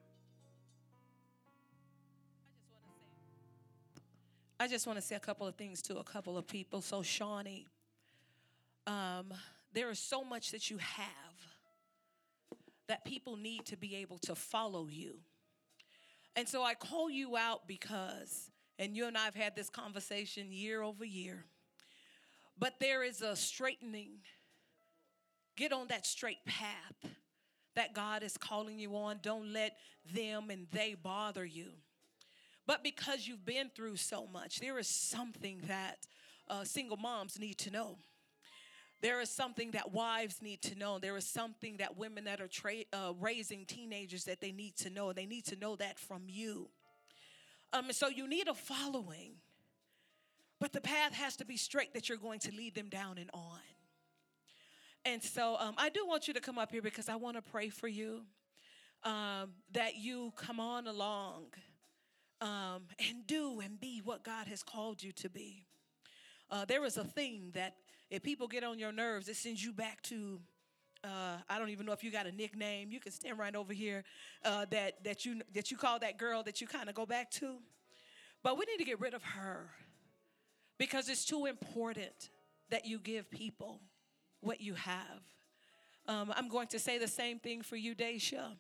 I 4.60 4.68
just 4.68 4.88
want 4.88 4.98
to 4.98 5.02
say 5.02 5.16
a 5.16 5.20
couple 5.20 5.48
of 5.48 5.56
things 5.56 5.82
to 5.84 5.98
a 5.98 6.04
couple 6.04 6.38
of 6.38 6.48
people. 6.48 6.82
So, 6.82 7.02
Shawnee, 7.02 7.68
um, 8.86 9.34
there 9.74 9.90
is 9.90 10.00
so 10.00 10.24
much 10.24 10.52
that 10.52 10.70
you 10.70 10.78
have 10.78 11.08
that 12.88 13.06
people 13.06 13.36
need 13.36 13.66
to 13.66 13.78
be 13.78 13.96
able 13.96 14.18
to 14.20 14.36
follow 14.36 14.88
you. 14.88 15.16
And 16.36 16.48
so 16.48 16.64
I 16.64 16.74
call 16.74 17.10
you 17.10 17.38
out 17.38 17.68
because, 17.68 18.52
and 18.80 18.96
you 18.96 19.08
and 19.08 19.18
I 19.18 19.26
have 19.26 19.36
had 19.36 19.56
this 19.56 19.70
conversation 19.70 20.52
year 20.52 20.82
over 20.82 21.06
year, 21.06 21.46
but 22.58 22.80
there 22.80 23.04
is 23.04 23.22
a 23.22 23.36
straightening. 23.36 24.20
Get 25.56 25.72
on 25.72 25.88
that 25.90 26.06
straight 26.06 26.44
path 26.46 27.12
that 27.76 27.94
God 27.94 28.24
is 28.24 28.38
calling 28.38 28.80
you 28.80 28.96
on. 28.96 29.20
Don't 29.22 29.54
let 29.54 29.78
them 30.14 30.50
and 30.50 30.68
they 30.72 30.96
bother 30.96 31.46
you. 31.46 31.70
But 32.66 32.84
because 32.84 33.28
you've 33.28 33.46
been 33.46 33.70
through 33.76 33.98
so 33.98 34.28
much, 34.32 34.60
there 34.60 34.78
is 34.80 34.88
something 34.88 35.62
that 35.68 35.98
uh, 36.50 36.64
single 36.64 36.98
moms 36.98 37.40
need 37.40 37.58
to 37.60 37.72
know. 37.72 37.98
There 39.02 39.20
is 39.20 39.30
something 39.30 39.72
that 39.72 39.92
wives 39.92 40.42
need 40.42 40.62
to 40.62 40.76
know. 40.76 40.98
There 40.98 41.18
is 41.18 41.28
something 41.28 41.78
that 41.78 41.98
women 41.98 42.24
that 42.24 42.40
are 42.40 42.48
tra- 42.48 42.86
uh, 42.94 43.12
raising 43.20 43.66
teenagers 43.66 44.24
that 44.26 44.40
they 44.40 44.54
need 44.54 44.78
to 44.78 44.90
know. 44.90 45.12
They 45.12 45.26
need 45.26 45.46
to 45.48 45.58
know 45.58 45.76
that 45.76 46.00
from 46.00 46.24
you. 46.28 46.70
Um, 47.74 47.92
so 47.92 48.08
you 48.08 48.30
need 48.30 48.48
a 48.48 48.54
following, 48.54 49.34
but 50.60 50.72
the 50.72 50.80
path 50.80 51.14
has 51.14 51.36
to 51.38 51.46
be 51.46 51.58
straight 51.58 51.94
that 51.96 52.08
you're 52.08 52.18
going 52.18 52.40
to 52.40 52.52
lead 52.56 52.76
them 52.76 52.88
down 52.88 53.18
and 53.18 53.30
on. 53.34 53.60
And 55.04 55.22
so 55.22 55.58
um, 55.60 55.74
I 55.78 55.90
do 55.90 56.08
want 56.08 56.30
you 56.30 56.34
to 56.36 56.40
come 56.40 56.58
up 56.58 56.72
here 56.72 56.82
because 56.82 57.10
I 57.10 57.16
want 57.16 57.36
to 57.36 57.42
pray 57.42 57.68
for 57.68 57.90
you 57.90 58.22
um, 59.04 59.52
that 59.74 59.98
you 59.98 60.32
come 60.38 60.62
on 60.62 60.88
along 60.88 61.48
um, 62.44 62.84
and 63.00 63.26
do 63.26 63.62
and 63.62 63.80
be 63.80 64.02
what 64.04 64.24
God 64.24 64.48
has 64.48 64.64
called 64.64 65.02
you 65.02 65.14
to 65.14 65.30
be. 65.30 65.66
Uh, 66.52 66.66
there 66.66 66.84
is 66.84 66.98
a 66.98 67.04
thing 67.04 67.52
that 67.54 67.76
if 68.10 68.22
people 68.22 68.48
get 68.48 68.64
on 68.64 68.78
your 68.78 68.92
nerves, 68.92 69.30
it 69.30 69.38
sends 69.38 69.64
you 69.64 69.72
back 69.72 70.02
to. 70.04 70.40
Uh, 71.04 71.38
I 71.50 71.58
don't 71.58 71.70
even 71.70 71.86
know 71.86 71.94
if 71.94 72.04
you 72.04 72.12
got 72.12 72.28
a 72.28 72.32
nickname. 72.32 72.92
You 72.92 73.00
can 73.00 73.12
stand 73.12 73.40
right 73.40 73.56
over 73.56 73.74
here. 73.74 74.04
Uh, 74.44 74.66
that 74.72 75.04
that 75.06 75.26
you 75.26 75.42
that 75.54 75.72
you 75.72 75.78
call 75.78 76.00
that 76.00 76.18
girl 76.18 76.44
that 76.44 76.60
you 76.60 76.68
kind 76.68 76.90
of 76.90 76.96
go 76.96 77.06
back 77.06 77.32
to, 77.32 77.56
but 78.44 78.58
we 78.58 78.66
need 78.66 78.78
to 78.78 78.86
get 78.86 79.00
rid 79.00 79.14
of 79.14 79.24
her 79.24 79.70
because 80.78 81.08
it's 81.10 81.26
too 81.26 81.46
important 81.46 82.30
that 82.70 82.86
you 82.86 83.00
give 83.00 83.32
people 83.32 83.80
what 84.42 84.60
you 84.60 84.74
have. 84.74 85.22
Um, 86.08 86.34
I'm 86.36 86.50
going 86.50 86.68
to 86.68 86.80
say 86.80 86.98
the 86.98 87.08
same 87.08 87.40
thing 87.40 87.62
for 87.62 87.78
you, 87.78 87.96
Daisha. 87.96 88.58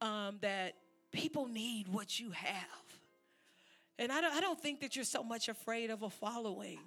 Um, 0.00 0.38
that 0.40 0.74
people 1.12 1.46
need 1.46 1.88
what 1.88 2.18
you 2.18 2.30
have. 2.30 2.82
And 3.98 4.10
I 4.10 4.20
don't, 4.20 4.34
I 4.34 4.40
don't 4.40 4.60
think 4.60 4.80
that 4.80 4.96
you're 4.96 5.04
so 5.04 5.22
much 5.22 5.48
afraid 5.48 5.90
of 5.90 6.02
a 6.02 6.10
following. 6.10 6.78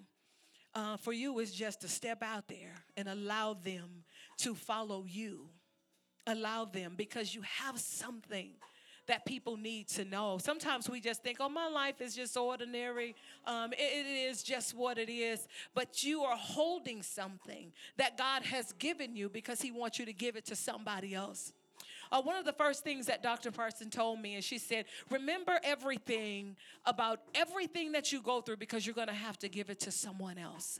Uh, 0.73 0.97
for 0.97 1.13
you, 1.13 1.39
is 1.39 1.53
just 1.53 1.80
to 1.80 1.88
step 1.88 2.21
out 2.21 2.49
there 2.49 2.73
and 2.97 3.07
allow 3.07 3.53
them 3.53 4.03
to 4.38 4.53
follow 4.53 5.05
you. 5.07 5.47
Allow 6.28 6.65
them 6.65 6.95
because 6.97 7.34
you 7.34 7.41
have 7.43 7.80
something 7.80 8.49
that 9.07 9.26
people 9.26 9.55
need 9.55 9.88
to 9.88 10.03
know. 10.03 10.38
Sometimes 10.38 10.89
we 10.89 10.99
just 10.99 11.23
think, 11.23 11.38
oh, 11.39 11.47
my 11.47 11.67
life 11.67 12.01
is 12.01 12.15
just 12.15 12.36
ordinary. 12.36 13.15
Um, 13.45 13.71
it, 13.73 14.05
it 14.05 14.30
is 14.30 14.43
just 14.43 14.76
what 14.76 14.97
it 14.97 15.09
is. 15.09 15.47
But 15.73 16.03
you 16.03 16.23
are 16.23 16.36
holding 16.36 17.01
something 17.03 17.71
that 17.97 18.17
God 18.17 18.43
has 18.43 18.73
given 18.73 19.15
you 19.15 19.30
because 19.30 19.61
He 19.61 19.71
wants 19.71 19.99
you 19.99 20.05
to 20.05 20.13
give 20.13 20.36
it 20.36 20.45
to 20.47 20.55
somebody 20.55 21.13
else. 21.13 21.53
Uh, 22.12 22.22
one 22.22 22.36
of 22.36 22.45
the 22.45 22.53
first 22.53 22.84
things 22.84 23.08
that 23.08 23.24
Dr. 23.24 23.51
Parson 23.51 23.89
told 23.89 24.20
me, 24.20 24.36
and 24.36 24.43
she 24.43 24.58
said, 24.58 24.86
Remember 25.10 25.60
everything 25.64 26.56
about 26.86 27.22
everything 27.34 27.91
that 27.93 28.12
you 28.12 28.22
go 28.22 28.41
through 28.41 28.58
because 28.58 28.86
you're 28.86 28.95
going 28.95 29.08
to 29.08 29.14
have 29.14 29.38
to 29.39 29.49
give 29.49 29.70
it 29.70 29.80
to 29.82 29.91
someone 29.91 30.38
else. 30.38 30.80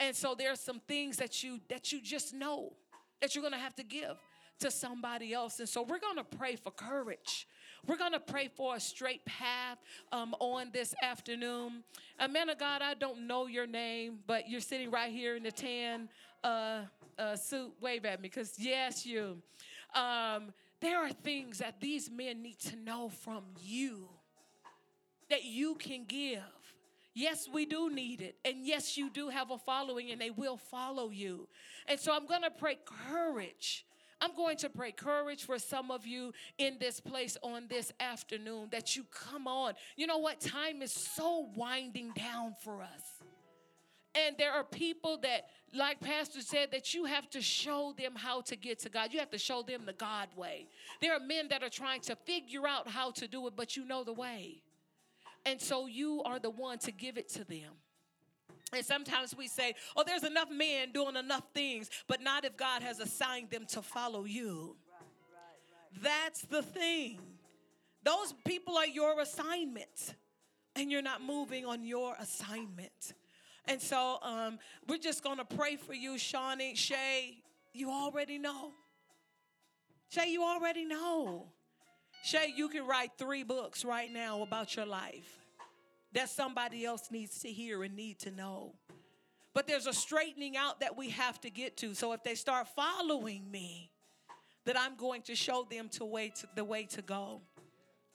And 0.00 0.16
so 0.16 0.34
there 0.36 0.50
are 0.50 0.56
some 0.56 0.80
things 0.80 1.16
that 1.18 1.42
you 1.42 1.60
that 1.68 1.92
you 1.92 2.00
just 2.00 2.34
know 2.34 2.72
that 3.20 3.34
you're 3.34 3.42
going 3.42 3.54
to 3.54 3.58
have 3.58 3.76
to 3.76 3.84
give 3.84 4.16
to 4.60 4.70
somebody 4.70 5.32
else. 5.32 5.60
And 5.60 5.68
so 5.68 5.82
we're 5.82 6.00
going 6.00 6.16
to 6.16 6.24
pray 6.24 6.56
for 6.56 6.70
courage. 6.70 7.46
We're 7.86 7.96
going 7.96 8.12
to 8.12 8.20
pray 8.20 8.48
for 8.54 8.76
a 8.76 8.80
straight 8.80 9.24
path 9.24 9.78
um, 10.12 10.34
on 10.38 10.70
this 10.72 10.94
afternoon. 11.02 11.82
A 12.20 12.28
man 12.28 12.48
of 12.48 12.58
God, 12.58 12.80
I 12.80 12.94
don't 12.94 13.26
know 13.26 13.46
your 13.46 13.66
name, 13.66 14.20
but 14.26 14.48
you're 14.48 14.60
sitting 14.60 14.90
right 14.90 15.10
here 15.10 15.36
in 15.36 15.42
the 15.42 15.50
tan 15.50 16.08
uh, 16.44 16.82
uh, 17.18 17.36
suit. 17.36 17.72
Wave 17.80 18.04
at 18.04 18.20
me, 18.20 18.28
because 18.28 18.54
yes, 18.56 19.04
you. 19.04 19.38
Um, 19.94 20.52
there 20.80 20.98
are 20.98 21.12
things 21.12 21.58
that 21.58 21.80
these 21.80 22.10
men 22.10 22.42
need 22.42 22.58
to 22.60 22.76
know 22.76 23.08
from 23.08 23.44
you 23.62 24.08
that 25.30 25.44
you 25.44 25.76
can 25.76 26.04
give. 26.06 26.42
Yes, 27.14 27.48
we 27.52 27.66
do 27.66 27.90
need 27.90 28.20
it. 28.20 28.36
And 28.44 28.66
yes, 28.66 28.96
you 28.96 29.10
do 29.10 29.28
have 29.28 29.50
a 29.50 29.58
following, 29.58 30.10
and 30.10 30.20
they 30.20 30.30
will 30.30 30.56
follow 30.56 31.10
you. 31.10 31.46
And 31.86 32.00
so 32.00 32.12
I'm 32.12 32.26
going 32.26 32.42
to 32.42 32.50
pray 32.50 32.78
courage. 33.10 33.84
I'm 34.20 34.34
going 34.34 34.56
to 34.58 34.70
pray 34.70 34.92
courage 34.92 35.44
for 35.44 35.58
some 35.58 35.90
of 35.90 36.06
you 36.06 36.32
in 36.56 36.78
this 36.78 37.00
place 37.00 37.36
on 37.42 37.66
this 37.68 37.92
afternoon 37.98 38.68
that 38.70 38.96
you 38.96 39.04
come 39.10 39.46
on. 39.46 39.74
You 39.96 40.06
know 40.06 40.18
what? 40.18 40.40
Time 40.40 40.80
is 40.80 40.92
so 40.92 41.48
winding 41.54 42.12
down 42.12 42.54
for 42.62 42.82
us. 42.82 43.22
And 44.14 44.36
there 44.36 44.52
are 44.52 44.64
people 44.64 45.16
that, 45.22 45.46
like 45.74 45.98
Pastor 46.00 46.42
said, 46.42 46.70
that 46.72 46.92
you 46.92 47.06
have 47.06 47.30
to 47.30 47.40
show 47.40 47.94
them 47.96 48.12
how 48.14 48.42
to 48.42 48.56
get 48.56 48.78
to 48.80 48.90
God. 48.90 49.12
You 49.12 49.20
have 49.20 49.30
to 49.30 49.38
show 49.38 49.62
them 49.62 49.82
the 49.86 49.94
God 49.94 50.28
way. 50.36 50.66
There 51.00 51.14
are 51.14 51.20
men 51.20 51.48
that 51.48 51.62
are 51.62 51.70
trying 51.70 52.02
to 52.02 52.16
figure 52.16 52.66
out 52.68 52.88
how 52.88 53.10
to 53.12 53.26
do 53.26 53.46
it, 53.46 53.54
but 53.56 53.76
you 53.76 53.86
know 53.86 54.04
the 54.04 54.12
way. 54.12 54.60
And 55.46 55.60
so 55.60 55.86
you 55.86 56.22
are 56.24 56.38
the 56.38 56.50
one 56.50 56.78
to 56.80 56.92
give 56.92 57.16
it 57.16 57.28
to 57.30 57.44
them. 57.44 57.72
And 58.74 58.84
sometimes 58.84 59.34
we 59.36 59.48
say, 59.48 59.74
oh, 59.96 60.04
there's 60.06 60.24
enough 60.24 60.50
men 60.50 60.92
doing 60.92 61.16
enough 61.16 61.44
things, 61.54 61.90
but 62.06 62.20
not 62.20 62.44
if 62.44 62.56
God 62.56 62.82
has 62.82 63.00
assigned 63.00 63.50
them 63.50 63.66
to 63.68 63.82
follow 63.82 64.24
you. 64.24 64.76
That's 66.02 66.42
the 66.42 66.62
thing. 66.62 67.18
Those 68.02 68.34
people 68.44 68.76
are 68.76 68.86
your 68.86 69.20
assignment, 69.20 70.14
and 70.74 70.90
you're 70.90 71.02
not 71.02 71.22
moving 71.22 71.66
on 71.66 71.84
your 71.84 72.14
assignment. 72.18 73.14
And 73.66 73.80
so 73.80 74.18
um, 74.22 74.58
we're 74.88 74.98
just 74.98 75.22
going 75.22 75.38
to 75.38 75.44
pray 75.44 75.76
for 75.76 75.94
you, 75.94 76.18
Shawnee. 76.18 76.74
Shay, 76.74 77.38
you 77.72 77.90
already 77.90 78.38
know. 78.38 78.72
Shay, 80.08 80.30
you 80.30 80.42
already 80.42 80.84
know. 80.84 81.46
Shay, 82.24 82.52
you 82.54 82.68
can 82.68 82.86
write 82.86 83.12
three 83.18 83.42
books 83.42 83.84
right 83.84 84.12
now 84.12 84.42
about 84.42 84.76
your 84.76 84.86
life 84.86 85.38
that 86.12 86.28
somebody 86.28 86.84
else 86.84 87.10
needs 87.10 87.40
to 87.40 87.48
hear 87.48 87.82
and 87.82 87.96
need 87.96 88.18
to 88.20 88.30
know. 88.30 88.74
But 89.54 89.66
there's 89.66 89.86
a 89.86 89.92
straightening 89.92 90.56
out 90.56 90.80
that 90.80 90.96
we 90.96 91.10
have 91.10 91.40
to 91.42 91.50
get 91.50 91.76
to. 91.78 91.94
So 91.94 92.12
if 92.12 92.22
they 92.22 92.34
start 92.34 92.68
following 92.74 93.50
me, 93.50 93.90
that 94.64 94.78
I'm 94.78 94.96
going 94.96 95.22
to 95.22 95.34
show 95.34 95.66
them 95.68 95.88
to 95.90 96.04
way 96.04 96.28
to, 96.28 96.46
the 96.54 96.64
way 96.64 96.84
to 96.84 97.02
go. 97.02 97.40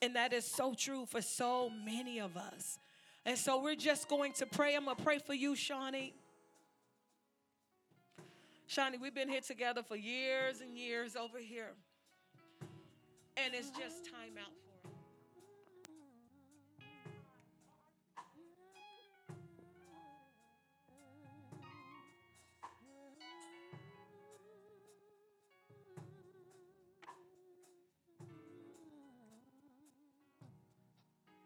And 0.00 0.16
that 0.16 0.32
is 0.32 0.44
so 0.44 0.74
true 0.74 1.06
for 1.06 1.20
so 1.20 1.70
many 1.84 2.20
of 2.20 2.36
us. 2.36 2.78
And 3.28 3.36
so 3.36 3.62
we're 3.62 3.74
just 3.74 4.08
going 4.08 4.32
to 4.32 4.46
pray. 4.46 4.74
I'm 4.74 4.86
going 4.86 4.96
to 4.96 5.02
pray 5.02 5.18
for 5.18 5.34
you, 5.34 5.54
Shawnee. 5.54 6.14
Shawnee, 8.66 8.96
we've 8.96 9.14
been 9.14 9.28
here 9.28 9.42
together 9.42 9.82
for 9.82 9.96
years 9.96 10.62
and 10.62 10.78
years 10.78 11.14
over 11.14 11.36
here. 11.36 11.74
And 13.36 13.52
it's 13.52 13.68
just 13.68 14.06
time 14.06 14.38
out 14.40 14.67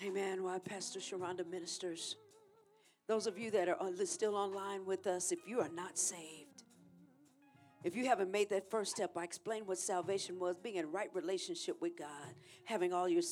Amen. 0.05 0.43
While 0.43 0.59
Pastor 0.59 0.99
Sharonda 0.99 1.49
ministers, 1.49 2.17
those 3.07 3.29
of 3.29 3.39
you 3.39 3.53
that 3.53 3.69
are 3.69 3.79
still 4.05 4.35
online 4.35 4.85
with 4.85 5.07
us, 5.07 5.31
if 5.31 5.39
you 5.47 5.61
are 5.61 5.69
not 5.69 5.97
saved, 5.97 6.65
if 7.85 7.95
you 7.95 8.07
haven't 8.07 8.33
made 8.33 8.51
that 8.51 8.69
first 8.69 8.97
step, 8.97 9.13
I 9.17 9.23
explained 9.23 9.69
what 9.69 9.79
salvation 9.79 10.41
was 10.41 10.57
being 10.57 10.77
in 10.77 10.91
right 10.91 11.09
relationship 11.15 11.81
with 11.81 11.97
God, 11.97 12.35
having 12.65 12.93
all 12.93 13.09
your, 13.09 13.23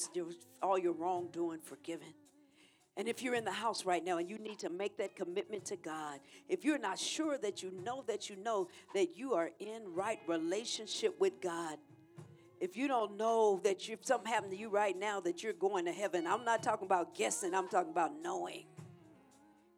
all 0.62 0.78
your 0.78 0.92
wrongdoing 0.92 1.60
forgiven. 1.60 2.14
And 2.96 3.08
if 3.08 3.20
you're 3.20 3.34
in 3.34 3.44
the 3.44 3.50
house 3.50 3.84
right 3.84 4.04
now 4.04 4.18
and 4.18 4.28
you 4.28 4.38
need 4.38 4.60
to 4.60 4.70
make 4.70 4.96
that 4.98 5.16
commitment 5.16 5.64
to 5.66 5.76
God, 5.76 6.20
if 6.48 6.64
you're 6.64 6.78
not 6.78 7.00
sure 7.00 7.36
that 7.38 7.64
you 7.64 7.72
know 7.84 8.04
that 8.06 8.30
you 8.30 8.36
know 8.36 8.68
that 8.94 9.16
you 9.16 9.34
are 9.34 9.50
in 9.58 9.92
right 9.92 10.20
relationship 10.28 11.18
with 11.18 11.40
God, 11.40 11.78
if 12.60 12.76
you 12.76 12.86
don't 12.86 13.16
know 13.16 13.58
that 13.64 13.88
if 13.88 14.04
something 14.04 14.30
happened 14.30 14.52
to 14.52 14.58
you 14.58 14.68
right 14.68 14.96
now 14.96 15.18
that 15.20 15.42
you're 15.42 15.54
going 15.54 15.86
to 15.86 15.92
heaven, 15.92 16.26
I'm 16.26 16.44
not 16.44 16.62
talking 16.62 16.86
about 16.86 17.14
guessing, 17.14 17.54
I'm 17.54 17.68
talking 17.68 17.90
about 17.90 18.12
knowing. 18.22 18.66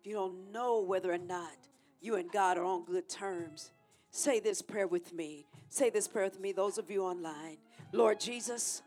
If 0.01 0.07
you 0.07 0.15
don't 0.15 0.51
know 0.51 0.81
whether 0.81 1.13
or 1.13 1.19
not 1.19 1.53
you 2.01 2.17
and 2.17 2.31
God 2.31 2.59
are 2.59 2.65
on 2.65 2.85
good 2.85 3.09
terms, 3.09 3.71
say 4.11 4.41
this 4.41 4.61
prayer 4.63 4.89
with 4.89 5.15
me. 5.15 5.47
Say 5.69 5.91
this 5.91 6.09
prayer 6.09 6.25
with 6.25 6.41
me, 6.41 6.51
those 6.51 6.77
of 6.77 6.91
you 6.91 7.05
online. 7.05 7.59
Lord 7.93 8.19
Jesus, 8.19 8.83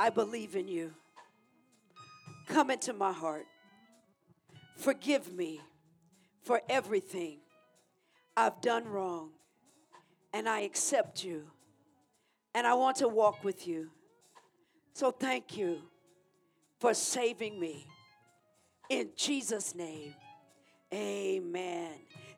I 0.00 0.08
believe 0.08 0.56
in 0.56 0.66
you. 0.66 0.94
Come 2.46 2.70
into 2.70 2.94
my 2.94 3.12
heart. 3.12 3.44
Forgive 4.76 5.30
me 5.30 5.60
for 6.42 6.62
everything 6.70 7.40
I've 8.34 8.62
done 8.62 8.88
wrong, 8.88 9.32
and 10.32 10.48
I 10.48 10.60
accept 10.60 11.22
you 11.22 11.50
and 12.58 12.66
I 12.66 12.74
want 12.74 12.96
to 12.96 13.06
walk 13.06 13.44
with 13.44 13.68
you. 13.68 13.88
So 14.92 15.12
thank 15.12 15.56
you 15.56 15.78
for 16.80 16.92
saving 16.92 17.60
me. 17.60 17.86
In 18.90 19.10
Jesus' 19.16 19.76
name, 19.76 20.12
amen. 20.92 21.92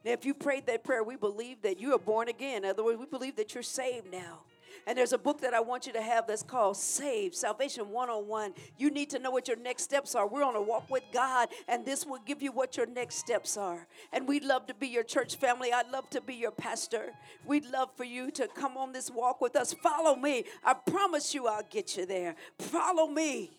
Now, 0.05 0.13
if 0.13 0.27
you 0.27 0.35
prayed 0.35 0.67
that 0.67 0.85
prayer, 0.85 1.03
we 1.03 1.17
believe 1.17 1.63
that 1.63 1.81
you 1.81 1.95
are 1.95 1.99
born 1.99 2.29
again. 2.29 2.65
In 2.65 2.71
other 2.71 2.85
words, 2.85 2.99
we 2.99 3.07
believe 3.07 3.37
that 3.37 3.55
you're 3.55 3.63
saved 3.63 4.13
now. 4.13 4.41
And 4.87 4.97
there's 4.97 5.13
a 5.13 5.19
book 5.19 5.41
that 5.43 5.55
I 5.55 5.61
want 5.61 5.87
you 5.87 5.93
to 5.93 6.03
have 6.03 6.27
that's 6.27 6.43
called 6.43 6.77
Save 6.77 7.35
Salvation 7.35 7.91
101. 7.91 8.55
You 8.79 8.91
need 8.91 9.11
to 9.11 9.19
know 9.19 9.31
what 9.31 9.49
your 9.49 9.57
next 9.57 9.85
steps 9.85 10.15
are. 10.15 10.27
We're 10.27 10.45
on 10.45 10.57
a 10.57 10.63
walk 10.63 10.91
with 10.91 11.05
God, 11.13 11.49
and 11.69 11.85
this 11.85 12.07
will 12.07 12.21
give 12.25 12.43
you 12.43 12.53
what 12.53 12.77
your 12.77 12.87
next 12.87 13.17
steps 13.17 13.57
are. 13.57 13.87
And 14.13 14.27
we'd 14.27 14.45
love 14.45 14.67
to 14.67 14.75
be 14.75 14.89
your 14.89 15.05
church 15.05 15.37
family. 15.37 15.73
I'd 15.73 15.91
love 15.91 16.09
to 16.11 16.21
be 16.21 16.35
your 16.35 16.51
pastor. 16.51 17.13
We'd 17.45 17.67
love 17.67 17.91
for 17.97 18.05
you 18.05 18.31
to 18.33 18.49
come 18.49 18.77
on 18.77 18.93
this 18.93 19.11
walk 19.11 19.41
with 19.41 19.57
us. 19.57 19.73
Follow 19.73 20.17
me. 20.17 20.45
I 20.65 20.75
promise 20.75 21.35
you, 21.35 21.47
I'll 21.47 21.67
get 21.69 21.97
you 21.97 22.07
there. 22.07 22.35
Follow 22.59 23.07
me. 23.07 23.51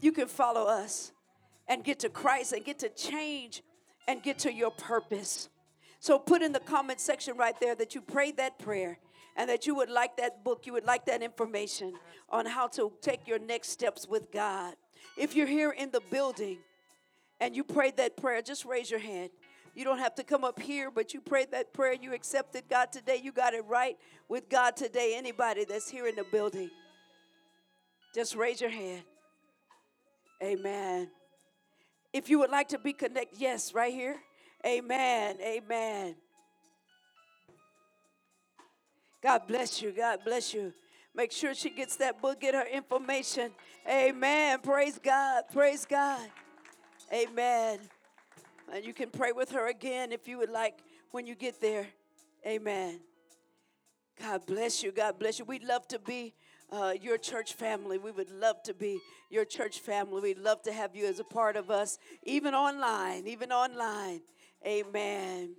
You 0.00 0.12
can 0.12 0.28
follow 0.28 0.66
us 0.66 1.12
and 1.66 1.84
get 1.84 2.00
to 2.00 2.08
Christ 2.08 2.52
and 2.52 2.64
get 2.64 2.78
to 2.80 2.88
change 2.88 3.62
and 4.06 4.22
get 4.22 4.38
to 4.40 4.52
your 4.52 4.70
purpose. 4.70 5.48
So 6.00 6.18
put 6.18 6.42
in 6.42 6.52
the 6.52 6.60
comment 6.60 7.00
section 7.00 7.36
right 7.36 7.58
there 7.60 7.74
that 7.74 7.94
you 7.94 8.00
prayed 8.00 8.36
that 8.36 8.58
prayer 8.58 8.98
and 9.38 9.48
that 9.48 9.66
you 9.66 9.74
would 9.76 9.88
like 9.88 10.16
that 10.16 10.44
book, 10.44 10.66
you 10.66 10.72
would 10.72 10.84
like 10.84 11.06
that 11.06 11.22
information 11.22 11.94
on 12.28 12.44
how 12.44 12.66
to 12.66 12.92
take 13.00 13.26
your 13.26 13.38
next 13.38 13.70
steps 13.70 14.06
with 14.06 14.32
God. 14.32 14.74
If 15.16 15.36
you're 15.36 15.46
here 15.46 15.70
in 15.70 15.92
the 15.92 16.02
building 16.10 16.58
and 17.40 17.54
you 17.54 17.62
prayed 17.62 17.96
that 17.98 18.16
prayer, 18.16 18.42
just 18.42 18.64
raise 18.64 18.90
your 18.90 19.00
hand. 19.00 19.30
You 19.76 19.84
don't 19.84 20.00
have 20.00 20.16
to 20.16 20.24
come 20.24 20.42
up 20.42 20.60
here, 20.60 20.90
but 20.90 21.14
you 21.14 21.20
prayed 21.20 21.52
that 21.52 21.72
prayer, 21.72 21.92
you 21.92 22.12
accepted 22.12 22.64
God 22.68 22.90
today, 22.90 23.20
you 23.22 23.30
got 23.30 23.54
it 23.54 23.64
right 23.66 23.96
with 24.28 24.48
God 24.48 24.76
today. 24.76 25.14
Anybody 25.16 25.64
that's 25.64 25.88
here 25.88 26.08
in 26.08 26.16
the 26.16 26.24
building, 26.32 26.68
just 28.12 28.34
raise 28.34 28.60
your 28.60 28.70
hand. 28.70 29.04
Amen. 30.42 31.10
If 32.12 32.28
you 32.28 32.40
would 32.40 32.50
like 32.50 32.68
to 32.68 32.78
be 32.78 32.92
connected, 32.92 33.38
yes, 33.38 33.72
right 33.72 33.92
here. 33.92 34.16
Amen. 34.66 35.36
Amen. 35.40 36.16
God 39.22 39.42
bless 39.46 39.82
you. 39.82 39.92
God 39.92 40.20
bless 40.24 40.54
you. 40.54 40.72
Make 41.14 41.32
sure 41.32 41.54
she 41.54 41.70
gets 41.70 41.96
that 41.96 42.22
book, 42.22 42.40
get 42.40 42.54
her 42.54 42.66
information. 42.66 43.50
Amen. 43.88 44.60
Praise 44.60 44.98
God. 45.02 45.44
Praise 45.52 45.84
God. 45.84 46.20
Amen. 47.12 47.80
And 48.72 48.84
you 48.84 48.92
can 48.92 49.10
pray 49.10 49.32
with 49.32 49.50
her 49.50 49.68
again 49.68 50.12
if 50.12 50.28
you 50.28 50.38
would 50.38 50.50
like 50.50 50.78
when 51.10 51.26
you 51.26 51.34
get 51.34 51.60
there. 51.60 51.88
Amen. 52.46 53.00
God 54.20 54.46
bless 54.46 54.82
you. 54.82 54.92
God 54.92 55.18
bless 55.18 55.38
you. 55.38 55.44
We'd 55.44 55.64
love 55.64 55.88
to 55.88 55.98
be 55.98 56.34
uh, 56.70 56.94
your 57.00 57.18
church 57.18 57.54
family. 57.54 57.98
We 57.98 58.10
would 58.10 58.30
love 58.30 58.62
to 58.64 58.74
be 58.74 59.00
your 59.30 59.44
church 59.44 59.80
family. 59.80 60.20
We'd 60.20 60.38
love 60.38 60.62
to 60.62 60.72
have 60.72 60.94
you 60.94 61.06
as 61.06 61.18
a 61.18 61.24
part 61.24 61.56
of 61.56 61.70
us, 61.70 61.98
even 62.22 62.54
online, 62.54 63.26
even 63.26 63.52
online. 63.52 64.20
Amen. 64.66 65.54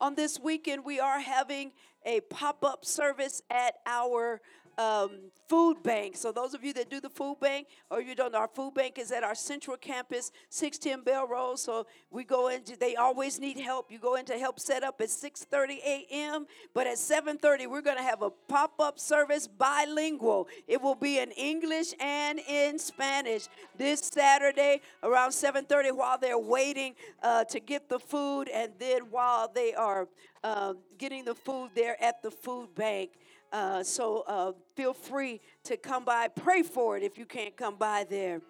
On 0.00 0.14
this 0.14 0.40
weekend, 0.40 0.84
we 0.84 0.98
are 0.98 1.20
having 1.20 1.72
a 2.04 2.20
pop 2.20 2.64
up 2.64 2.84
service 2.84 3.42
at 3.50 3.74
our 3.86 4.40
um, 4.78 5.10
food 5.48 5.82
bank. 5.82 6.16
So 6.16 6.30
those 6.30 6.54
of 6.54 6.62
you 6.62 6.72
that 6.74 6.88
do 6.88 7.00
the 7.00 7.10
food 7.10 7.38
bank, 7.40 7.66
or 7.90 8.00
you 8.00 8.14
don't 8.14 8.32
know, 8.32 8.38
our 8.38 8.48
food 8.48 8.74
bank 8.74 8.98
is 8.98 9.10
at 9.10 9.24
our 9.24 9.34
central 9.34 9.76
campus, 9.76 10.30
610 10.50 11.04
Bell 11.04 11.26
Road. 11.26 11.58
So 11.58 11.86
we 12.10 12.22
go 12.24 12.48
into, 12.48 12.76
they 12.76 12.94
always 12.94 13.40
need 13.40 13.58
help. 13.58 13.90
You 13.90 13.98
go 13.98 14.14
in 14.14 14.24
to 14.26 14.38
help 14.38 14.60
set 14.60 14.84
up 14.84 15.00
at 15.00 15.08
6.30 15.08 15.78
a.m., 15.78 16.46
but 16.74 16.86
at 16.86 16.96
7.30, 16.96 17.66
we're 17.66 17.82
going 17.82 17.96
to 17.96 18.02
have 18.02 18.22
a 18.22 18.30
pop-up 18.30 18.98
service 19.00 19.48
bilingual. 19.48 20.48
It 20.68 20.80
will 20.80 20.94
be 20.94 21.18
in 21.18 21.32
English 21.32 21.94
and 21.98 22.38
in 22.38 22.78
Spanish 22.78 23.48
this 23.76 24.00
Saturday 24.00 24.80
around 25.02 25.30
7.30 25.30 25.96
while 25.96 26.18
they're 26.18 26.38
waiting 26.38 26.94
uh, 27.22 27.44
to 27.44 27.58
get 27.58 27.88
the 27.88 27.98
food 27.98 28.48
and 28.48 28.72
then 28.78 29.02
while 29.10 29.50
they 29.52 29.74
are 29.74 30.08
uh, 30.44 30.74
getting 30.98 31.24
the 31.24 31.34
food 31.34 31.70
there 31.74 32.00
at 32.02 32.22
the 32.22 32.30
food 32.30 32.74
bank. 32.74 33.10
Uh, 33.52 33.82
so 33.82 34.24
uh, 34.26 34.52
feel 34.76 34.92
free 34.92 35.40
to 35.64 35.76
come 35.76 36.04
by. 36.04 36.28
Pray 36.28 36.62
for 36.62 36.96
it 36.96 37.02
if 37.02 37.16
you 37.16 37.24
can't 37.24 37.56
come 37.56 37.76
by 37.76 38.04
there. 38.08 38.40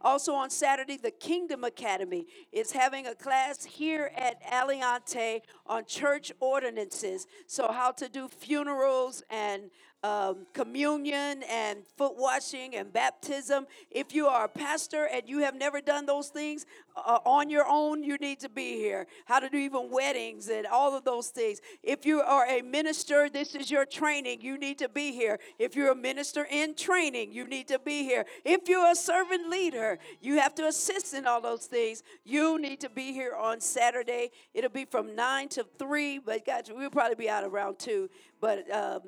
Also 0.00 0.34
on 0.34 0.50
Saturday, 0.50 0.96
the 0.96 1.10
Kingdom 1.10 1.64
Academy 1.64 2.26
is 2.52 2.72
having 2.72 3.06
a 3.06 3.14
class 3.14 3.64
here 3.64 4.12
at 4.14 4.42
Aliante 4.44 5.40
on 5.66 5.84
church 5.86 6.30
ordinances. 6.38 7.26
So, 7.46 7.72
how 7.72 7.92
to 7.92 8.08
do 8.08 8.28
funerals 8.28 9.22
and 9.30 9.70
um, 10.06 10.46
communion 10.52 11.42
and 11.50 11.80
foot 11.96 12.16
washing 12.16 12.76
and 12.76 12.92
baptism. 12.92 13.66
If 13.90 14.14
you 14.14 14.26
are 14.26 14.44
a 14.44 14.48
pastor 14.48 15.08
and 15.12 15.28
you 15.28 15.40
have 15.40 15.56
never 15.56 15.80
done 15.80 16.06
those 16.06 16.28
things 16.28 16.64
uh, 16.96 17.18
on 17.24 17.50
your 17.50 17.64
own, 17.68 18.04
you 18.04 18.16
need 18.18 18.38
to 18.40 18.48
be 18.48 18.76
here. 18.76 19.06
How 19.24 19.40
to 19.40 19.48
do 19.48 19.56
even 19.56 19.90
weddings 19.90 20.48
and 20.48 20.66
all 20.66 20.96
of 20.96 21.04
those 21.04 21.28
things. 21.28 21.60
If 21.82 22.06
you 22.06 22.20
are 22.20 22.46
a 22.46 22.62
minister, 22.62 23.28
this 23.28 23.54
is 23.54 23.70
your 23.70 23.84
training. 23.84 24.40
You 24.42 24.58
need 24.58 24.78
to 24.78 24.88
be 24.88 25.12
here. 25.12 25.40
If 25.58 25.74
you're 25.74 25.90
a 25.90 25.96
minister 25.96 26.46
in 26.48 26.74
training, 26.74 27.32
you 27.32 27.46
need 27.46 27.68
to 27.68 27.78
be 27.78 28.04
here. 28.04 28.24
If 28.44 28.68
you're 28.68 28.90
a 28.90 28.94
servant 28.94 29.50
leader, 29.50 29.98
you 30.20 30.38
have 30.38 30.54
to 30.56 30.66
assist 30.66 31.14
in 31.14 31.26
all 31.26 31.40
those 31.40 31.66
things. 31.66 32.02
You 32.24 32.60
need 32.60 32.80
to 32.80 32.90
be 32.90 33.12
here 33.12 33.34
on 33.34 33.60
Saturday. 33.60 34.30
It'll 34.54 34.70
be 34.70 34.84
from 34.84 35.16
9 35.16 35.48
to 35.50 35.66
3, 35.78 36.20
but 36.20 36.46
guys, 36.46 36.70
we'll 36.70 36.90
probably 36.90 37.16
be 37.16 37.28
out 37.28 37.44
around 37.44 37.78
2. 37.80 38.08
But 38.40 38.70
um, 38.70 39.00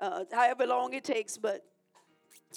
uh, 0.00 0.24
however 0.32 0.66
long 0.66 0.94
it 0.94 1.04
takes, 1.04 1.36
but 1.36 1.64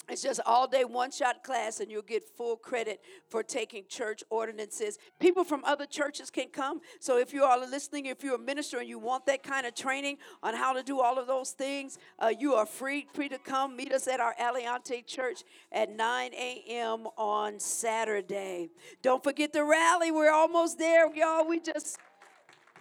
it's 0.08 0.22
just 0.22 0.40
all 0.46 0.66
day 0.66 0.84
one 0.84 1.10
shot 1.10 1.44
class, 1.44 1.80
and 1.80 1.90
you'll 1.90 2.02
get 2.02 2.24
full 2.24 2.56
credit 2.56 3.00
for 3.28 3.42
taking 3.42 3.84
church 3.88 4.24
ordinances. 4.30 4.98
People 5.18 5.44
from 5.44 5.62
other 5.64 5.86
churches 5.86 6.30
can 6.30 6.48
come. 6.48 6.80
So 7.00 7.18
if 7.18 7.32
you 7.32 7.44
are 7.44 7.58
listening, 7.60 8.06
if 8.06 8.24
you're 8.24 8.36
a 8.36 8.38
minister 8.38 8.78
and 8.78 8.88
you 8.88 8.98
want 8.98 9.26
that 9.26 9.42
kind 9.42 9.66
of 9.66 9.74
training 9.74 10.16
on 10.42 10.54
how 10.54 10.72
to 10.72 10.82
do 10.82 11.00
all 11.00 11.18
of 11.18 11.26
those 11.26 11.50
things, 11.50 11.98
uh, 12.18 12.32
you 12.36 12.54
are 12.54 12.66
free, 12.66 13.06
free 13.12 13.28
to 13.28 13.38
come. 13.38 13.76
Meet 13.76 13.92
us 13.92 14.08
at 14.08 14.20
our 14.20 14.34
Aliante 14.40 15.06
Church 15.06 15.42
at 15.70 15.94
9 15.94 16.32
a.m. 16.34 17.06
on 17.16 17.60
Saturday. 17.60 18.70
Don't 19.02 19.22
forget 19.22 19.52
the 19.52 19.64
rally. 19.64 20.10
We're 20.10 20.32
almost 20.32 20.78
there, 20.78 21.14
y'all. 21.14 21.46
We 21.46 21.60
just 21.60 21.98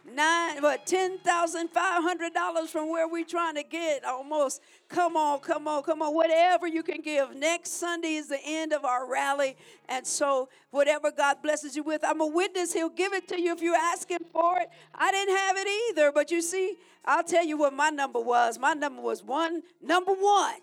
nine 0.06 0.62
what 0.62 0.86
ten 0.86 1.18
thousand 1.20 1.70
five 1.70 2.04
hundred 2.04 2.34
dollars 2.34 2.70
from 2.70 2.90
where 2.90 3.08
we're 3.08 3.26
trying 3.26 3.56
to 3.56 3.64
get 3.64 4.04
almost. 4.06 4.62
Come 4.88 5.16
on 5.16 5.40
come 5.40 5.68
on 5.68 5.84
come 5.84 6.02
on. 6.02 6.14
Whatever 6.14 6.68
you 6.68 6.84
can 6.84 7.02
give. 7.02 7.36
Next 7.36 7.80
sunday 7.80 8.16
is 8.16 8.28
the 8.28 8.40
end 8.44 8.74
of 8.74 8.86
our 8.86 9.10
rally. 9.10 9.56
And 9.88 10.06
so 10.06 10.50
whatever 10.72 11.12
god 11.12 11.42
blesses 11.42 11.76
you 11.76 11.84
with 11.84 12.04
i'm 12.04 12.22
a 12.22 12.28
witness. 12.28 12.74
He'll 12.74 12.90
give 12.90 13.14
it 13.14 13.28
to 13.30 13.42
you 13.42 13.54
if 13.54 13.62
you're 13.62 13.76
asking 13.76 14.20
for 14.32 14.60
it. 14.60 14.70
I 14.94 15.12
didn't 15.12 15.36
have 15.36 15.58
it 15.58 15.68
either. 15.90 16.12
But 16.12 16.32
you 16.32 16.42
see 16.42 16.76
i'll 17.06 17.24
tell 17.24 17.46
you 17.46 17.58
what 17.58 17.74
my 17.74 17.90
number 17.90 18.20
was. 18.20 18.60
My 18.60 18.74
number 18.74 19.02
was 19.02 19.24
one 19.24 19.64
number 19.82 20.14
one. 20.14 20.56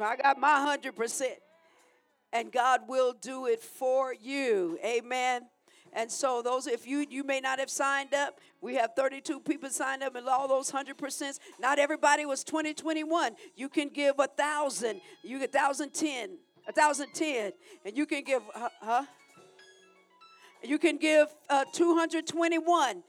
I 0.00 0.16
got 0.16 0.38
my 0.38 0.60
hundred 0.60 0.96
percent. 0.96 1.38
And 2.32 2.50
god 2.50 2.82
will 2.88 3.12
do 3.12 3.46
it 3.46 3.62
for 3.62 4.12
you. 4.12 4.78
Amen 4.84 5.42
and 5.94 6.10
so 6.10 6.42
those, 6.42 6.66
if 6.66 6.86
you 6.86 7.06
you 7.08 7.22
may 7.24 7.40
not 7.40 7.58
have 7.58 7.70
signed 7.70 8.14
up, 8.14 8.40
we 8.60 8.74
have 8.74 8.90
32 8.96 9.40
people 9.40 9.70
signed 9.70 10.02
up, 10.02 10.16
and 10.16 10.28
all 10.28 10.48
those 10.48 10.70
hundred 10.70 10.98
percent. 10.98 11.38
Not 11.60 11.78
everybody 11.78 12.26
was 12.26 12.42
2021. 12.44 13.36
You 13.56 13.68
can 13.68 13.88
give 13.88 14.18
a 14.18 14.26
thousand. 14.26 15.00
You 15.22 15.38
get 15.38 15.52
thousand 15.52 15.94
ten, 15.94 16.38
a 16.68 16.72
thousand 16.72 17.08
ten, 17.14 17.52
and 17.84 17.96
you 17.96 18.06
can 18.06 18.24
give, 18.24 18.42
huh? 18.54 19.04
You 20.64 20.78
can 20.78 20.96
give 20.96 21.28
uh, 21.50 21.64
221 21.72 23.02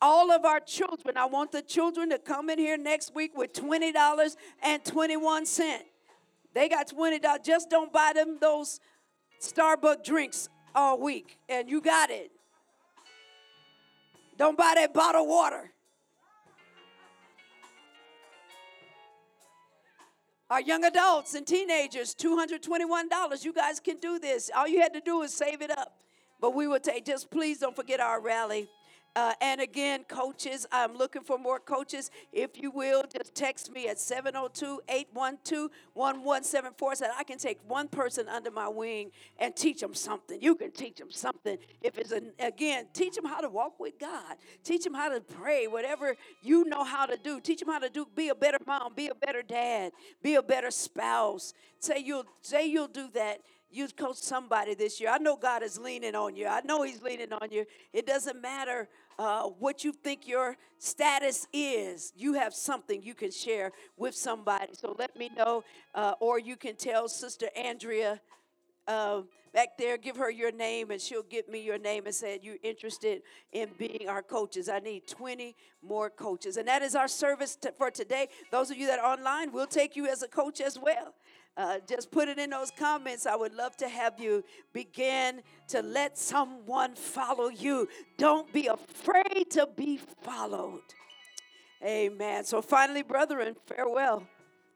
all 0.00 0.30
of 0.30 0.44
our 0.44 0.60
children. 0.60 1.16
I 1.16 1.26
want 1.26 1.52
the 1.52 1.62
children 1.62 2.10
to 2.10 2.18
come 2.18 2.48
in 2.48 2.58
here 2.58 2.76
next 2.76 3.14
week 3.14 3.36
with 3.36 3.52
$20 3.52 4.36
and 4.62 4.84
21 4.84 5.46
cents. 5.46 5.84
They 6.54 6.68
got 6.68 6.88
$20. 6.88 7.44
Just 7.44 7.70
don't 7.70 7.92
buy 7.92 8.12
them 8.14 8.38
those 8.40 8.78
Starbucks 9.40 10.04
drinks 10.04 10.48
all 10.74 10.98
week, 10.98 11.38
and 11.48 11.68
you 11.68 11.80
got 11.80 12.10
it. 12.10 12.30
Don't 14.38 14.56
buy 14.56 14.72
that 14.76 14.94
bottled 14.94 15.28
water. 15.28 15.70
Our 20.50 20.60
young 20.60 20.84
adults 20.84 21.34
and 21.34 21.46
teenagers, 21.46 22.14
$221. 22.14 23.44
You 23.44 23.52
guys 23.54 23.80
can 23.80 23.96
do 23.98 24.18
this. 24.18 24.50
All 24.54 24.68
you 24.68 24.82
had 24.82 24.92
to 24.92 25.00
do 25.00 25.22
is 25.22 25.32
save 25.32 25.62
it 25.62 25.70
up. 25.70 25.96
But 26.40 26.54
we 26.54 26.66
will 26.66 26.80
take, 26.80 27.06
just 27.06 27.30
please 27.30 27.58
don't 27.58 27.74
forget 27.74 28.00
our 28.00 28.20
rally 28.20 28.68
Uh, 29.14 29.34
and 29.42 29.60
again, 29.60 30.04
coaches, 30.08 30.66
I'm 30.72 30.96
looking 30.96 31.22
for 31.22 31.36
more 31.36 31.60
coaches. 31.60 32.10
If 32.32 32.60
you 32.60 32.70
will, 32.70 33.04
just 33.14 33.34
text 33.34 33.70
me 33.70 33.88
at 33.88 33.98
702 33.98 34.80
812 34.88 35.70
1174 35.92 36.94
so 36.94 37.06
I 37.18 37.22
can 37.24 37.36
take 37.36 37.58
one 37.68 37.88
person 37.88 38.26
under 38.28 38.50
my 38.50 38.68
wing 38.68 39.10
and 39.38 39.54
teach 39.54 39.80
them 39.80 39.94
something. 39.94 40.40
You 40.40 40.54
can 40.54 40.70
teach 40.70 40.96
them 40.96 41.10
something. 41.10 41.58
If 41.82 41.98
it's, 41.98 42.12
an, 42.12 42.32
again, 42.38 42.86
teach 42.94 43.14
them 43.14 43.26
how 43.26 43.42
to 43.42 43.50
walk 43.50 43.78
with 43.78 43.98
God, 43.98 44.36
teach 44.64 44.84
them 44.84 44.94
how 44.94 45.10
to 45.10 45.20
pray, 45.20 45.66
whatever 45.66 46.16
you 46.42 46.64
know 46.64 46.82
how 46.82 47.04
to 47.04 47.18
do. 47.18 47.38
Teach 47.38 47.60
them 47.60 47.68
how 47.68 47.80
to 47.80 47.90
do, 47.90 48.06
be 48.16 48.30
a 48.30 48.34
better 48.34 48.58
mom, 48.66 48.94
be 48.94 49.08
a 49.08 49.14
better 49.14 49.42
dad, 49.42 49.92
be 50.22 50.36
a 50.36 50.42
better 50.42 50.70
spouse. 50.70 51.52
Say 51.80 51.98
you'll, 51.98 52.24
say 52.40 52.66
you'll 52.66 52.88
do 52.88 53.10
that 53.12 53.40
you 53.72 53.88
coach 53.88 54.16
somebody 54.16 54.74
this 54.74 55.00
year. 55.00 55.10
I 55.10 55.18
know 55.18 55.36
God 55.36 55.62
is 55.62 55.78
leaning 55.78 56.14
on 56.14 56.36
you. 56.36 56.46
I 56.46 56.60
know 56.60 56.82
He's 56.82 57.02
leaning 57.02 57.32
on 57.32 57.48
you. 57.50 57.64
It 57.92 58.06
doesn't 58.06 58.40
matter 58.40 58.88
uh, 59.18 59.44
what 59.44 59.84
you 59.84 59.92
think 59.92 60.26
your 60.26 60.56
status 60.78 61.46
is. 61.52 62.12
You 62.16 62.34
have 62.34 62.54
something 62.54 63.02
you 63.02 63.14
can 63.14 63.30
share 63.30 63.72
with 63.96 64.14
somebody. 64.14 64.72
So 64.72 64.94
let 64.98 65.16
me 65.16 65.30
know, 65.36 65.64
uh, 65.94 66.14
or 66.20 66.38
you 66.38 66.56
can 66.56 66.76
tell 66.76 67.08
Sister 67.08 67.48
Andrea. 67.56 68.20
Uh, 68.88 69.22
back 69.52 69.76
there, 69.78 69.96
give 69.96 70.16
her 70.16 70.30
your 70.30 70.50
name 70.50 70.90
and 70.90 71.00
she'll 71.00 71.22
give 71.22 71.48
me 71.48 71.62
your 71.62 71.78
name 71.78 72.06
and 72.06 72.14
say 72.14 72.38
you're 72.42 72.56
interested 72.62 73.22
in 73.52 73.68
being 73.78 74.08
our 74.08 74.22
coaches. 74.22 74.68
I 74.68 74.78
need 74.78 75.06
20 75.06 75.54
more 75.82 76.10
coaches. 76.10 76.56
And 76.56 76.66
that 76.68 76.82
is 76.82 76.94
our 76.94 77.08
service 77.08 77.56
for 77.76 77.90
today. 77.90 78.28
Those 78.50 78.70
of 78.70 78.76
you 78.76 78.86
that 78.86 78.98
are 78.98 79.12
online, 79.12 79.52
we'll 79.52 79.66
take 79.66 79.94
you 79.94 80.06
as 80.06 80.22
a 80.22 80.28
coach 80.28 80.60
as 80.60 80.78
well. 80.78 81.14
Uh, 81.56 81.78
just 81.86 82.10
put 82.10 82.28
it 82.28 82.38
in 82.38 82.50
those 82.50 82.70
comments. 82.70 83.26
I 83.26 83.36
would 83.36 83.54
love 83.54 83.76
to 83.78 83.88
have 83.88 84.18
you 84.18 84.42
begin 84.72 85.42
to 85.68 85.82
let 85.82 86.16
someone 86.16 86.94
follow 86.94 87.48
you. 87.48 87.88
Don't 88.16 88.50
be 88.52 88.68
afraid 88.68 89.50
to 89.50 89.68
be 89.76 89.98
followed. 90.22 90.80
Amen. 91.84 92.44
So, 92.44 92.62
finally, 92.62 93.02
brethren, 93.02 93.56
farewell. 93.66 94.26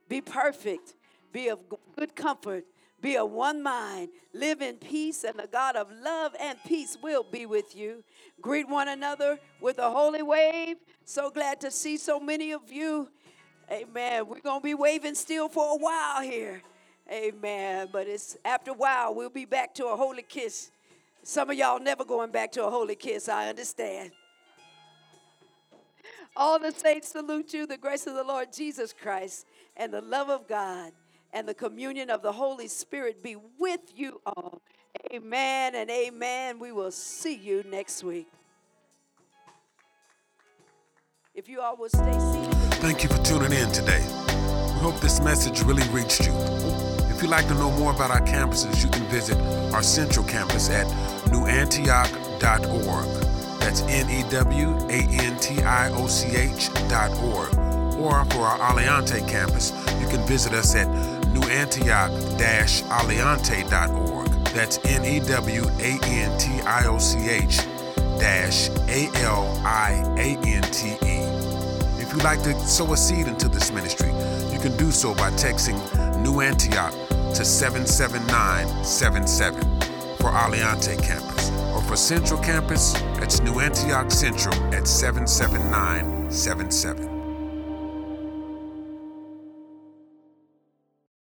Be 0.09 0.21
perfect. 0.21 0.95
Be 1.33 1.49
of 1.49 1.61
good 1.97 2.15
comfort. 2.15 2.65
Be 3.01 3.17
of 3.17 3.31
one 3.31 3.63
mind. 3.63 4.09
Live 4.33 4.61
in 4.61 4.77
peace, 4.77 5.25
and 5.25 5.39
the 5.39 5.47
God 5.47 5.77
of 5.77 5.89
love 6.03 6.35
and 6.41 6.59
peace 6.67 6.97
will 7.03 7.23
be 7.23 7.47
with 7.47 7.77
you. 7.77 8.03
Greet 8.41 8.69
one 8.69 8.89
another 8.89 9.39
with 9.61 9.79
a 9.79 9.91
holy 9.91 10.23
wave. 10.23 10.77
So 11.05 11.31
glad 11.31 11.61
to 11.61 11.71
see 11.71 11.97
so 11.97 12.19
many 12.19 12.53
of 12.53 12.73
you. 12.73 13.09
Amen. 13.71 14.29
We're 14.29 14.41
going 14.41 14.61
to 14.61 14.65
be 14.65 14.75
waving 14.75 15.17
still 15.17 15.49
for 15.49 15.75
a 15.75 15.77
while 15.77 16.23
here. 16.23 16.63
Amen. 17.11 17.89
But 17.91 18.07
it's 18.07 18.37
after 18.45 18.71
a 18.71 18.75
while, 18.75 19.15
we'll 19.15 19.29
be 19.29 19.45
back 19.45 19.75
to 19.75 19.87
a 19.87 19.97
holy 19.97 20.23
kiss. 20.23 20.71
Some 21.23 21.51
of 21.51 21.57
y'all 21.57 21.81
never 21.81 22.05
going 22.05 22.31
back 22.31 22.53
to 22.53 22.65
a 22.65 22.71
holy 22.71 22.95
kiss, 22.95 23.29
I 23.29 23.49
understand. 23.49 24.13
All 26.37 26.59
the 26.59 26.71
saints 26.71 27.09
salute 27.09 27.53
you, 27.53 27.67
the 27.67 27.77
grace 27.79 28.07
of 28.07 28.15
the 28.15 28.23
Lord 28.23 28.53
Jesus 28.53 28.93
Christ, 28.93 29.47
and 29.77 29.93
the 29.93 30.03
love 30.03 30.29
of 30.29 30.47
God, 30.47 30.93
and 31.33 31.49
the 31.49 31.55
communion 31.55 32.11
of 32.11 32.23
the 32.23 32.31
Holy 32.31 32.69
Spirit 32.69 33.23
be 33.23 33.37
with 33.59 33.81
you 33.97 34.21
all. 34.27 34.61
Amen 35.13 35.75
and 35.75 35.91
amen. 35.91 36.59
We 36.59 36.73
will 36.73 36.91
see 36.91 37.35
you 37.35 37.65
next 37.69 38.05
week. 38.05 38.29
If 41.37 41.49
you 41.51 41.61
will 41.79 41.91
stay 41.91 42.19
seated. 42.19 42.55
Thank 42.81 43.03
you 43.03 43.11
for 43.11 43.19
tuning 43.23 43.53
in 43.53 43.71
today. 43.71 44.01
We 44.01 44.81
hope 44.81 44.99
this 45.01 45.21
message 45.21 45.61
really 45.65 45.87
reached 45.91 46.27
you. 46.27 46.33
If 47.11 47.21
you'd 47.21 47.31
like 47.31 47.47
to 47.49 47.55
know 47.55 47.71
more 47.73 47.93
about 47.93 48.11
our 48.11 48.23
campuses, 48.23 48.83
you 48.83 48.89
can 48.89 49.05
visit 49.09 49.37
our 49.75 49.83
central 49.83 50.25
campus 50.25 50.71
at 50.71 50.87
newantioch.org. 51.27 53.61
That's 53.61 53.83
N 53.83 54.09
E 54.09 54.25
W 54.31 54.79
A 54.89 55.03
N 55.23 55.39
T 55.39 55.63
I 55.63 55.91
O 55.91 56.07
C 56.07 56.35
H 56.35 56.73
dot 56.89 57.11
org. 57.21 57.55
Or 57.99 58.25
for 58.25 58.47
our 58.47 58.59
Aliante 58.73 59.21
campus, 59.29 59.73
you 60.01 60.09
can 60.09 60.27
visit 60.27 60.55
us 60.55 60.75
at 60.75 60.89
newantioch-aliante.org. 61.35 64.29
That's 64.55 64.79
N 64.87 65.05
E 65.05 65.21
W 65.21 65.69
A 65.81 65.99
N 66.03 66.39
T 66.39 66.63
I 66.63 66.87
O 66.87 66.97
C 66.97 67.29
H 67.29 67.61
dash 68.19 68.71
A 68.89 69.11
L 69.23 69.61
I 69.67 70.03
A 70.17 70.39
N 70.47 70.63
T 70.63 70.97
E. 71.07 71.26
You'd 72.17 72.25
like 72.25 72.43
to 72.45 72.59
sow 72.61 72.95
a 72.95 72.97
seed 72.97 73.29
into 73.29 73.47
this 73.47 73.71
ministry, 73.71 74.09
you 74.51 74.59
can 74.59 74.75
do 74.79 74.91
so 74.91 75.15
by 75.15 75.31
texting 75.33 75.77
New 76.23 76.41
Antioch 76.41 76.95
to 77.11 77.45
77977 77.45 79.61
for 80.17 80.31
Aliante 80.31 80.97
campus. 81.03 81.51
Or 81.75 81.83
for 81.83 81.97
Central 81.97 82.41
campus, 82.41 82.95
it's 83.17 83.43
New 83.43 83.61
Antioch 83.61 84.11
Central 84.11 84.55
at 84.73 84.89
77977. 84.89 87.16